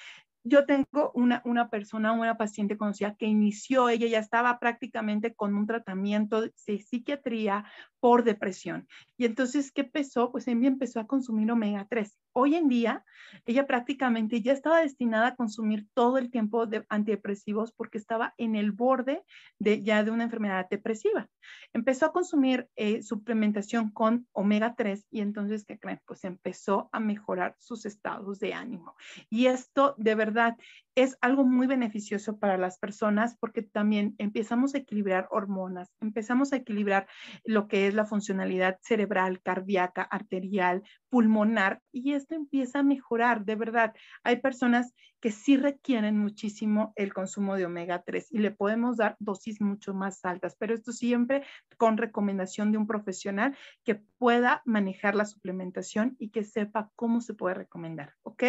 yo 0.47 0.65
tengo 0.65 1.11
una, 1.13 1.41
una 1.45 1.69
persona, 1.69 2.11
una 2.11 2.37
paciente 2.37 2.77
conocida 2.77 3.15
que 3.15 3.25
inició, 3.25 3.89
ella 3.89 4.07
ya 4.07 4.19
estaba 4.19 4.59
prácticamente 4.59 5.33
con 5.33 5.55
un 5.55 5.67
tratamiento 5.67 6.41
de 6.41 6.53
psiquiatría 6.79 7.65
por 7.99 8.23
depresión. 8.23 8.87
Y 9.17 9.25
entonces, 9.25 9.71
¿qué 9.71 9.81
empezó? 9.81 10.31
Pues 10.31 10.47
ella 10.47 10.67
empezó 10.67 10.99
a 10.99 11.07
consumir 11.07 11.51
omega 11.51 11.87
3. 11.89 12.15
Hoy 12.33 12.55
en 12.55 12.67
día, 12.67 13.03
ella 13.45 13.65
prácticamente 13.65 14.41
ya 14.41 14.53
estaba 14.53 14.81
destinada 14.81 15.29
a 15.29 15.35
consumir 15.35 15.87
todo 15.93 16.19
el 16.19 16.29
tiempo 16.29 16.67
de 16.67 16.85
antidepresivos 16.89 17.71
porque 17.71 17.97
estaba 17.97 18.35
en 18.37 18.55
el 18.55 18.71
borde 18.71 19.23
de 19.57 19.81
ya 19.81 20.03
de 20.03 20.11
una 20.11 20.25
enfermedad 20.25 20.67
depresiva. 20.69 21.27
Empezó 21.73 22.05
a 22.05 22.13
consumir 22.13 22.69
eh, 22.75 23.01
suplementación 23.01 23.89
con 23.89 24.27
omega 24.33 24.75
3 24.75 25.07
y 25.09 25.21
entonces, 25.21 25.65
¿qué 25.65 25.79
creen? 25.79 25.99
Pues 26.05 26.23
empezó 26.23 26.89
a 26.91 26.99
mejorar 26.99 27.55
sus 27.57 27.85
estados 27.85 28.39
de 28.39 28.53
ánimo. 28.53 28.95
Y 29.29 29.47
esto 29.47 29.95
de 29.97 30.13
verdad 30.13 30.36
that 30.37 30.55
es 30.97 31.15
algo 31.21 31.45
muy 31.45 31.67
beneficioso 31.67 32.39
para 32.39 32.57
las 32.57 32.79
personas 32.79 33.37
porque 33.39 33.61
también 33.61 34.15
empezamos 34.17 34.73
a 34.73 34.79
equilibrar 34.79 35.27
hormonas, 35.29 35.93
empezamos 36.01 36.53
a 36.53 36.55
equilibrar 36.55 37.07
lo 37.45 37.67
que 37.67 37.85
es 37.85 37.93
la 37.93 38.05
funcionalidad 38.05 38.79
cerebral, 38.81 39.39
cardíaca, 39.43 40.01
arterial, 40.01 40.81
pulmonar 41.09 41.83
y 41.91 42.13
esto 42.13 42.33
empieza 42.33 42.79
a 42.79 42.83
mejorar, 42.83 43.45
de 43.45 43.55
verdad. 43.55 43.93
Hay 44.23 44.37
personas 44.37 44.91
que 45.19 45.31
sí 45.31 45.57
requieren 45.57 46.17
muchísimo 46.17 46.93
el 46.95 47.13
consumo 47.13 47.55
de 47.55 47.65
omega 47.65 48.03
3 48.03 48.31
y 48.31 48.39
le 48.39 48.51
podemos 48.51 48.97
dar 48.97 49.15
dosis 49.19 49.61
mucho 49.61 49.93
más 49.93 50.23
altas, 50.25 50.55
pero 50.57 50.73
esto 50.73 50.91
siempre 50.91 51.43
con 51.77 51.97
recomendación 51.97 52.71
de 52.71 52.77
un 52.79 52.87
profesional 52.87 53.55
que 53.83 53.95
pueda 54.17 54.61
manejar 54.65 55.15
la 55.15 55.25
suplementación 55.25 56.15
y 56.17 56.29
que 56.29 56.43
sepa 56.43 56.91
cómo 56.95 57.21
se 57.21 57.35
puede 57.35 57.55
recomendar, 57.55 58.13
¿ok? 58.23 58.43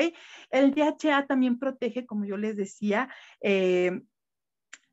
El 0.50 0.72
DHA 0.72 1.26
también 1.26 1.58
protege, 1.58 2.06
como 2.06 2.24
yo 2.24 2.37
les 2.38 2.56
decía, 2.56 3.08
eh, 3.40 4.00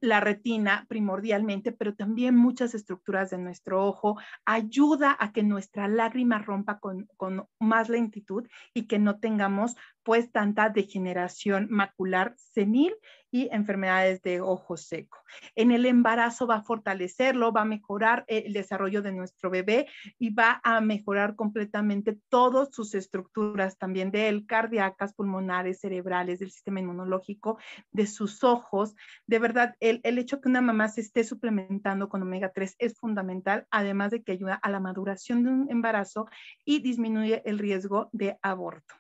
la 0.02 0.20
retina 0.20 0.86
primordialmente, 0.88 1.72
pero 1.72 1.96
también 1.96 2.36
muchas 2.36 2.76
estructuras 2.76 3.32
de 3.32 3.38
nuestro 3.38 3.86
ojo, 3.86 4.18
ayuda 4.46 5.16
a 5.20 5.32
que 5.32 5.43
nuestra 5.43 5.88
lágrima 5.88 6.39
rompa 6.39 6.80
con, 6.80 7.08
con, 7.18 7.48
más 7.60 7.89
lentitud 7.89 8.48
y 8.74 8.88
que 8.88 9.00
no 9.00 9.20
tengamos 9.20 9.76
pues 10.06 10.32
tanta 10.32 10.70
degeneración 10.70 11.68
macular 11.72 12.36
senil 12.38 12.93
y 13.32 13.49
enfermedades 13.51 14.22
de 14.22 14.39
ojo 14.39 14.78
seco. 14.78 15.18
En 15.56 15.72
el 15.72 15.86
embarazo 15.86 16.45
va 16.45 16.58
a 16.58 16.62
fortalecerlo, 16.62 17.51
va 17.51 17.62
a 17.62 17.66
mejorar 17.66 18.24
el 18.28 18.53
desarrollo 18.53 19.01
de 19.01 19.12
nuestro 19.12 19.49
bebé 19.49 19.88
y 20.20 20.30
va 20.30 20.62
a 20.64 20.80
mejorar 20.80 21.36
completamente 21.36 22.18
todas 22.30 22.70
sus 22.72 22.93
estructuras 22.93 23.78
también 23.78 24.12
de 24.12 24.30
él, 24.30 24.45
cardíacas, 24.45 25.14
pulmonares, 25.16 25.82
cerebrales, 25.82 26.39
del 26.39 26.51
sistema 26.51 26.80
inmunológico, 26.80 27.58
de 27.91 28.06
sus 28.06 28.43
ojos. 28.43 28.95
De 29.26 29.39
verdad, 29.39 29.76
el, 29.80 30.01
el 30.03 30.20
hecho 30.20 30.39
que 30.39 30.49
una 30.49 30.62
mamá 30.62 30.88
se 30.88 31.01
esté 31.01 31.24
suplementando 31.24 32.10
con 32.10 32.22
omega 32.22 32.51
3 32.53 32.76
es 32.78 32.97
fundamental, 32.99 33.66
además 33.72 34.12
de 34.12 34.24
que 34.24 34.34
ayuda 34.34 34.53
a 34.53 34.70
la 34.70 34.80
maduración 34.80 35.43
de 35.43 35.49
un 35.49 35.72
embarazo 35.72 36.28
y 36.64 36.80
disminuye 36.80 37.41
el 37.43 37.58
riesgo 37.58 38.08
de 38.14 38.38
aborto. 38.43 38.95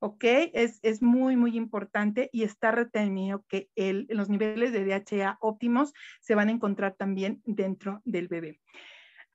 ¿Ok? 0.00 0.24
Es, 0.52 0.80
es, 0.82 1.02
muy, 1.02 1.36
muy 1.36 1.56
importante 1.56 2.28
y 2.32 2.42
está 2.42 2.72
retenido 2.72 3.44
que 3.48 3.70
el, 3.76 4.06
los 4.10 4.28
niveles 4.28 4.72
de 4.72 4.84
DHA 4.84 5.38
óptimos 5.40 5.92
se 6.20 6.34
van 6.34 6.48
a 6.48 6.52
encontrar 6.52 6.96
también 6.96 7.42
dentro 7.44 8.02
del 8.04 8.28
bebé. 8.28 8.60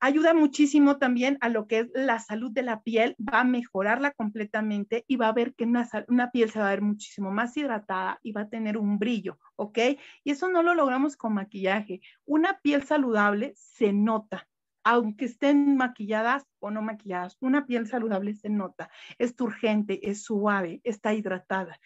Ayuda 0.01 0.33
muchísimo 0.33 0.97
también 0.97 1.37
a 1.39 1.49
lo 1.49 1.67
que 1.67 1.79
es 1.79 1.87
la 1.93 2.19
salud 2.19 2.51
de 2.51 2.63
la 2.63 2.81
piel, 2.81 3.15
va 3.19 3.39
a 3.39 3.43
mejorarla 3.45 4.11
completamente 4.11 5.05
y 5.07 5.15
va 5.15 5.29
a 5.29 5.33
ver 5.33 5.55
que 5.55 5.63
una, 5.63 5.87
una 6.09 6.31
piel 6.31 6.51
se 6.51 6.59
va 6.59 6.67
a 6.67 6.71
ver 6.71 6.81
muchísimo 6.81 7.31
más 7.31 7.55
hidratada 7.55 8.19
y 8.21 8.33
va 8.33 8.41
a 8.41 8.49
tener 8.49 8.77
un 8.77 8.99
brillo, 8.99 9.39
¿ok? 9.55 9.79
Y 10.23 10.31
eso 10.31 10.49
no 10.49 10.63
lo 10.63 10.75
logramos 10.75 11.15
con 11.15 11.33
maquillaje. 11.33 12.01
Una 12.25 12.59
piel 12.61 12.83
saludable 12.83 13.53
se 13.55 13.93
nota, 13.93 14.47
aunque 14.83 15.25
estén 15.25 15.77
maquilladas 15.77 16.45
no 16.71 16.81
maquilladas. 16.81 17.37
Una 17.39 17.65
piel 17.65 17.87
saludable 17.87 18.33
se 18.33 18.49
nota, 18.49 18.89
es 19.17 19.35
turgente, 19.35 20.09
es 20.09 20.23
suave, 20.23 20.81
está 20.83 21.13
hidratada. 21.13 21.79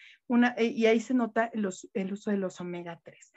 Eh, 0.56 0.66
y 0.66 0.86
ahí 0.86 1.00
se 1.00 1.14
nota 1.14 1.50
el 1.52 1.66
uso 1.66 2.30
de 2.30 2.36
los 2.36 2.60
omega 2.60 3.00
3 3.02 3.32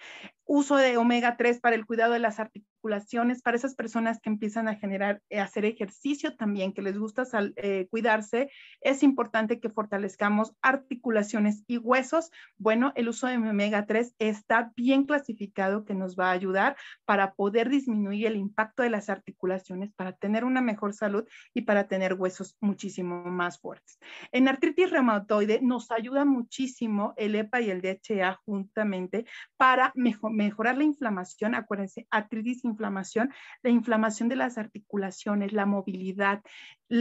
uso 0.45 0.75
de 0.75 0.97
omega 0.97 1.37
3 1.37 1.59
para 1.59 1.75
el 1.75 1.85
cuidado 1.85 2.13
de 2.13 2.19
las 2.19 2.39
articulaciones, 2.39 3.41
para 3.41 3.55
esas 3.55 3.75
personas 3.75 4.19
que 4.19 4.29
empiezan 4.29 4.67
a 4.67 4.75
generar, 4.75 5.21
eh, 5.29 5.39
hacer 5.39 5.65
ejercicio 5.65 6.35
también, 6.35 6.73
que 6.73 6.81
les 6.81 6.97
gusta 6.97 7.23
eh, 7.55 7.87
cuidarse, 7.89 8.49
es 8.81 9.03
importante 9.03 9.59
que 9.59 9.69
fortalezcamos 9.69 10.53
articulaciones 10.61 11.63
y 11.67 11.77
huesos. 11.77 12.29
Bueno, 12.57 12.91
el 12.95 13.07
uso 13.07 13.27
de 13.27 13.37
omega 13.37 13.85
3 13.85 14.15
está 14.19 14.71
bien 14.75 15.05
clasificado 15.05 15.85
que 15.85 15.95
nos 15.95 16.17
va 16.17 16.29
a 16.29 16.33
ayudar 16.33 16.75
para 17.05 17.33
poder 17.33 17.69
disminuir 17.69 18.27
el 18.27 18.35
impacto 18.35 18.83
de 18.83 18.89
las 18.89 19.09
articulaciones, 19.09 19.93
para 19.93 20.11
tener 20.13 20.43
una 20.43 20.61
mejor 20.61 20.93
salud 20.93 21.25
y 21.53 21.61
para 21.61 21.87
tener 21.87 22.13
huesos 22.13 22.57
muchísimo 22.61 23.23
más 23.25 23.59
fuertes. 23.59 23.99
En 24.31 24.47
artritis 24.47 24.91
reumatoide 24.91 25.59
nos 25.61 25.91
ayuda 25.91 26.25
muchísimo 26.25 27.13
el 27.17 27.35
EPA 27.35 27.61
y 27.61 27.69
el 27.69 27.81
DHA 27.81 28.39
juntamente 28.45 29.25
para 29.57 29.91
mejor 29.95 30.31
mejorar 30.31 30.77
la 30.77 30.83
inflamación, 30.83 31.55
acuérdense, 31.55 32.07
artritis, 32.09 32.63
inflamación, 32.63 33.31
la 33.61 33.69
inflamación 33.69 34.29
de 34.29 34.35
las 34.35 34.57
articulaciones, 34.57 35.53
la 35.53 35.65
movilidad, 35.65 36.41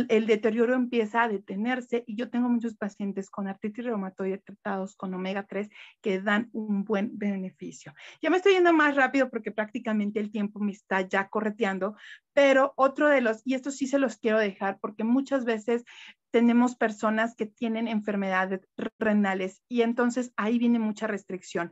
el 0.09 0.27
deterioro 0.27 0.75
empieza 0.75 1.23
a 1.23 1.29
detenerse 1.29 2.05
y 2.07 2.17
yo 2.17 2.31
tengo 2.31 2.49
muchos 2.49 2.77
pacientes 2.77 3.29
con 3.29 3.47
artritis 3.47 3.85
reumatoide 3.85 4.39
tratados 4.39 4.97
con 4.97 5.13
omega 5.13 5.47
3 5.47 5.69
que 6.01 6.21
dan 6.21 6.49
un 6.53 6.85
buen 6.85 7.19
beneficio. 7.19 7.95
Ya 8.23 8.31
me 8.31 8.39
estoy 8.39 8.55
yendo 8.55 8.73
más 8.73 8.97
rápido 8.97 9.29
porque 9.29 9.53
prácticamente 9.53 10.19
el 10.19 10.31
tiempo 10.31 10.61
me 10.61 10.73
está 10.73 11.03
ya 11.03 11.29
correteando, 11.29 11.95
pero 12.33 12.73
otro 12.77 13.09
de 13.09 13.21
los, 13.21 13.43
y 13.45 13.55
esto 13.55 13.71
sí 13.71 13.87
se 13.87 13.99
los 13.99 14.17
quiero 14.17 14.39
dejar 14.39 14.79
porque 14.81 15.05
muchas 15.05 15.45
veces 15.45 15.85
tenemos 16.33 16.75
personas 16.75 17.37
que 17.37 17.47
tienen 17.47 17.87
enfermedades 17.87 18.67
renales 18.99 19.63
y 19.69 19.83
entonces 19.83 20.33
ahí 20.37 20.59
viene 20.59 20.79
mucha 20.79 21.07
restricción. 21.07 21.71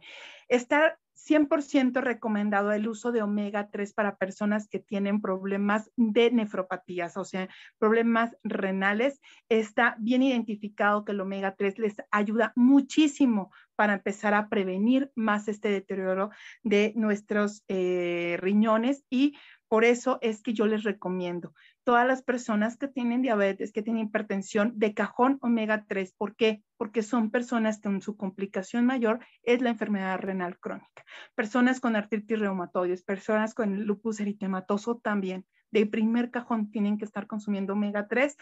Estar 0.49 0.99
100% 1.27 2.01
recomendado 2.01 2.73
el 2.73 2.89
uso 2.89 3.12
de 3.12 3.23
omega 3.23 3.71
3 3.71 3.93
para 3.93 4.16
personas 4.16 4.68
que 4.68 4.79
tienen 4.79 5.21
problemas 5.21 5.91
de 5.97 6.31
nefropatías, 6.31 7.16
o 7.16 7.25
sea, 7.25 7.49
problemas 7.79 8.37
renales. 8.43 9.21
Está 9.49 9.97
bien 9.99 10.23
identificado 10.23 11.05
que 11.05 11.12
el 11.12 11.21
omega 11.21 11.55
3 11.57 11.79
les 11.79 11.97
ayuda 12.11 12.53
muchísimo 12.57 13.51
para 13.77 13.95
empezar 13.95 14.35
a 14.35 14.49
prevenir 14.49 15.11
más 15.14 15.49
este 15.49 15.71
deterioro 15.71 16.31
de 16.62 16.93
nuestros 16.97 17.64
eh, 17.68 18.37
riñones 18.41 19.05
y 19.09 19.37
por 19.71 19.85
eso 19.85 20.18
es 20.21 20.43
que 20.43 20.53
yo 20.53 20.66
les 20.66 20.83
recomiendo 20.83 21.55
todas 21.85 22.05
las 22.05 22.23
personas 22.23 22.77
que 22.77 22.89
tienen 22.89 23.23
diabetes, 23.23 23.73
que 23.73 23.83
tienen 23.83 24.09
hipertensión, 24.09 24.73
de 24.75 24.95
cajón 24.95 25.39
omega 25.43 25.85
3. 25.87 26.12
¿Por 26.18 26.35
qué? 26.35 26.64
Porque 26.77 27.05
son 27.05 27.31
personas 27.31 27.79
que 27.79 28.01
su 28.01 28.16
complicación 28.16 28.85
mayor 28.85 29.21
es 29.45 29.62
la 29.62 29.71
enfermedad 29.71 30.18
renal 30.18 30.59
crónica. 30.59 31.05
Personas 31.37 31.79
con 31.79 31.95
artritis 31.95 32.41
reumatoide, 32.41 33.01
personas 33.07 33.55
con 33.55 33.85
lupus 33.85 34.18
eritematoso 34.18 34.97
también. 34.97 35.47
De 35.71 35.87
primer 35.87 36.33
cajón 36.33 36.73
tienen 36.73 36.99
que 36.99 37.05
estar 37.05 37.29
consumiendo 37.29 37.75
omega 37.75 38.09
3 38.09 38.37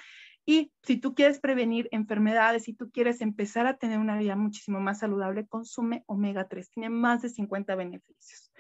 y 0.47 0.73
si 0.83 0.97
tú 0.97 1.15
quieres 1.15 1.41
prevenir 1.41 1.91
enfermedades, 1.93 2.65
si 2.65 2.73
tú 2.73 2.91
quieres 2.91 3.21
empezar 3.21 3.67
a 3.67 3.77
tener 3.77 3.99
una 3.99 4.17
vida 4.17 4.35
muchísimo 4.35 4.81
más 4.81 5.01
saludable, 5.01 5.47
consume 5.47 6.05
omega 6.07 6.49
3. 6.49 6.71
Tiene 6.71 6.89
más 6.89 7.21
de 7.21 7.29
50 7.29 7.75
beneficios 7.75 8.51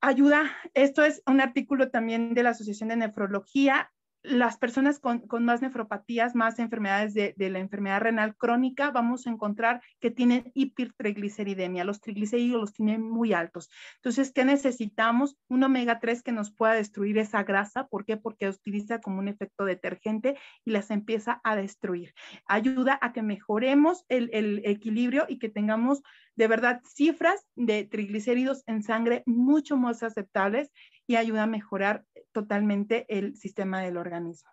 ayuda, 0.00 0.50
esto 0.74 1.04
es 1.04 1.22
un 1.26 1.40
artículo 1.40 1.90
también 1.90 2.34
de 2.34 2.42
la 2.42 2.50
Asociación 2.50 2.88
de 2.88 2.96
Nefrología, 2.96 3.92
las 4.22 4.58
personas 4.58 4.98
con, 4.98 5.24
más 5.44 5.62
nefropatías, 5.62 6.34
más 6.34 6.58
enfermedades 6.58 7.14
de, 7.14 7.34
la 7.50 7.58
enfermedad 7.58 8.00
renal 8.00 8.36
crónica, 8.36 8.90
vamos 8.90 9.26
a 9.26 9.30
encontrar 9.30 9.82
que 9.98 10.10
tienen 10.10 10.50
hipertrigliceridemia. 10.54 11.84
Los 11.84 12.00
triglicéridos 12.00 12.60
los 12.60 12.72
tienen 12.72 13.02
muy 13.02 13.32
altos. 13.32 13.70
Entonces, 13.96 14.32
¿qué 14.32 14.44
necesitamos? 14.44 15.36
Un 15.48 15.64
omega 15.64 16.00
3 16.00 16.22
que 16.22 16.32
nos 16.32 16.52
pueda 16.52 16.74
destruir 16.74 17.18
esa 17.18 17.44
grasa. 17.44 17.86
¿Por 17.86 18.04
qué? 18.04 18.16
Porque 18.16 18.48
utiliza 18.48 19.00
como 19.00 19.18
un 19.18 19.28
efecto 19.28 19.64
detergente 19.64 20.38
y 20.64 20.70
las 20.72 20.90
empieza 20.90 21.40
a 21.42 21.56
destruir. 21.56 22.12
Ayuda 22.46 22.98
a 23.00 23.12
que 23.12 23.22
mejoremos 23.22 24.04
el, 24.08 24.28
el 24.32 24.62
equilibrio 24.64 25.24
y 25.28 25.38
que 25.38 25.48
tengamos 25.48 26.02
de 26.36 26.48
verdad 26.48 26.80
cifras 26.84 27.46
de 27.54 27.84
triglicéridos 27.84 28.62
en 28.66 28.82
sangre 28.82 29.22
mucho 29.26 29.76
más 29.76 30.02
aceptables 30.02 30.70
y 31.06 31.16
ayuda 31.16 31.42
a 31.42 31.46
mejorar 31.46 32.04
totalmente 32.32 33.06
el 33.08 33.36
sistema 33.36 33.80
del 33.82 33.96
organismo. 33.96 34.50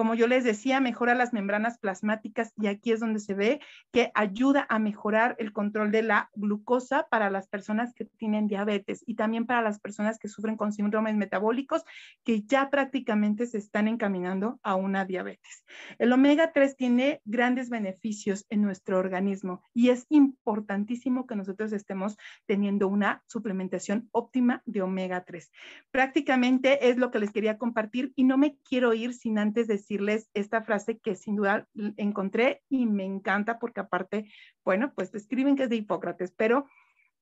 Como 0.00 0.14
yo 0.14 0.28
les 0.28 0.44
decía, 0.44 0.80
mejora 0.80 1.14
las 1.14 1.34
membranas 1.34 1.76
plasmáticas 1.78 2.54
y 2.56 2.68
aquí 2.68 2.90
es 2.90 3.00
donde 3.00 3.20
se 3.20 3.34
ve 3.34 3.60
que 3.92 4.10
ayuda 4.14 4.64
a 4.70 4.78
mejorar 4.78 5.36
el 5.38 5.52
control 5.52 5.90
de 5.90 6.02
la 6.02 6.30
glucosa 6.34 7.06
para 7.10 7.28
las 7.28 7.48
personas 7.48 7.92
que 7.92 8.06
tienen 8.06 8.46
diabetes 8.46 9.04
y 9.06 9.16
también 9.16 9.44
para 9.44 9.60
las 9.60 9.78
personas 9.78 10.18
que 10.18 10.28
sufren 10.28 10.56
con 10.56 10.72
síndromes 10.72 11.16
metabólicos 11.16 11.84
que 12.24 12.40
ya 12.44 12.70
prácticamente 12.70 13.44
se 13.44 13.58
están 13.58 13.88
encaminando 13.88 14.58
a 14.62 14.74
una 14.74 15.04
diabetes. 15.04 15.66
El 15.98 16.14
omega 16.14 16.52
3 16.54 16.76
tiene 16.76 17.20
grandes 17.26 17.68
beneficios 17.68 18.46
en 18.48 18.62
nuestro 18.62 18.98
organismo 18.98 19.62
y 19.74 19.90
es 19.90 20.06
importantísimo 20.08 21.26
que 21.26 21.36
nosotros 21.36 21.74
estemos 21.74 22.16
teniendo 22.46 22.88
una 22.88 23.22
suplementación 23.26 24.08
óptima 24.12 24.62
de 24.64 24.80
omega 24.80 25.26
3. 25.26 25.52
Prácticamente 25.90 26.88
es 26.88 26.96
lo 26.96 27.10
que 27.10 27.18
les 27.18 27.32
quería 27.32 27.58
compartir 27.58 28.14
y 28.16 28.24
no 28.24 28.38
me 28.38 28.56
quiero 28.66 28.94
ir 28.94 29.12
sin 29.12 29.38
antes 29.38 29.66
de 29.66 29.76
decirles 29.90 30.30
esta 30.34 30.62
frase 30.62 31.00
que 31.00 31.16
sin 31.16 31.34
duda 31.34 31.66
encontré 31.96 32.62
y 32.68 32.86
me 32.86 33.04
encanta 33.04 33.58
porque 33.58 33.80
aparte, 33.80 34.30
bueno, 34.64 34.92
pues 34.94 35.10
describen 35.10 35.56
que 35.56 35.64
es 35.64 35.68
de 35.68 35.76
Hipócrates, 35.76 36.32
pero 36.36 36.66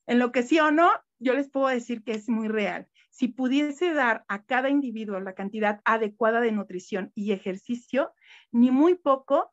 en 0.07 0.19
lo 0.19 0.33
que 0.33 0.43
sí 0.43 0.61
o 0.61 0.71
no, 0.71 0.91
yo 1.19 1.33
les 1.33 1.51
puedo 1.51 1.69
decir 1.69 2.03
que 2.03 2.13
es 2.13 2.29
muy 2.29 2.49
real. 2.49 2.87
Si 3.11 3.29
pudiese 3.29 3.95
dar 3.95 4.25
a 4.29 4.45
cada 4.45 4.69
individuo 4.69 5.19
la 5.19 5.35
cantidad 5.35 5.81
adecuada 5.85 6.41
de 6.41 6.53
nutrición 6.53 7.11
y 7.15 7.33
ejercicio, 7.33 8.13
ni 8.53 8.71
muy 8.71 8.97
poco 8.97 9.51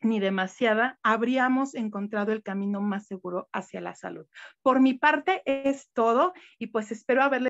ni 0.00 0.20
demasiada, 0.20 0.98
habríamos 1.02 1.74
encontrado 1.74 2.32
el 2.32 2.42
camino 2.42 2.80
más 2.80 3.06
seguro 3.06 3.48
hacia 3.52 3.80
la 3.80 3.94
salud. 3.94 4.26
Por 4.62 4.80
mi 4.80 4.94
parte 4.94 5.42
es 5.44 5.90
todo 5.92 6.32
y 6.58 6.68
pues 6.68 6.90
espero 6.92 7.22
haberles 7.22 7.49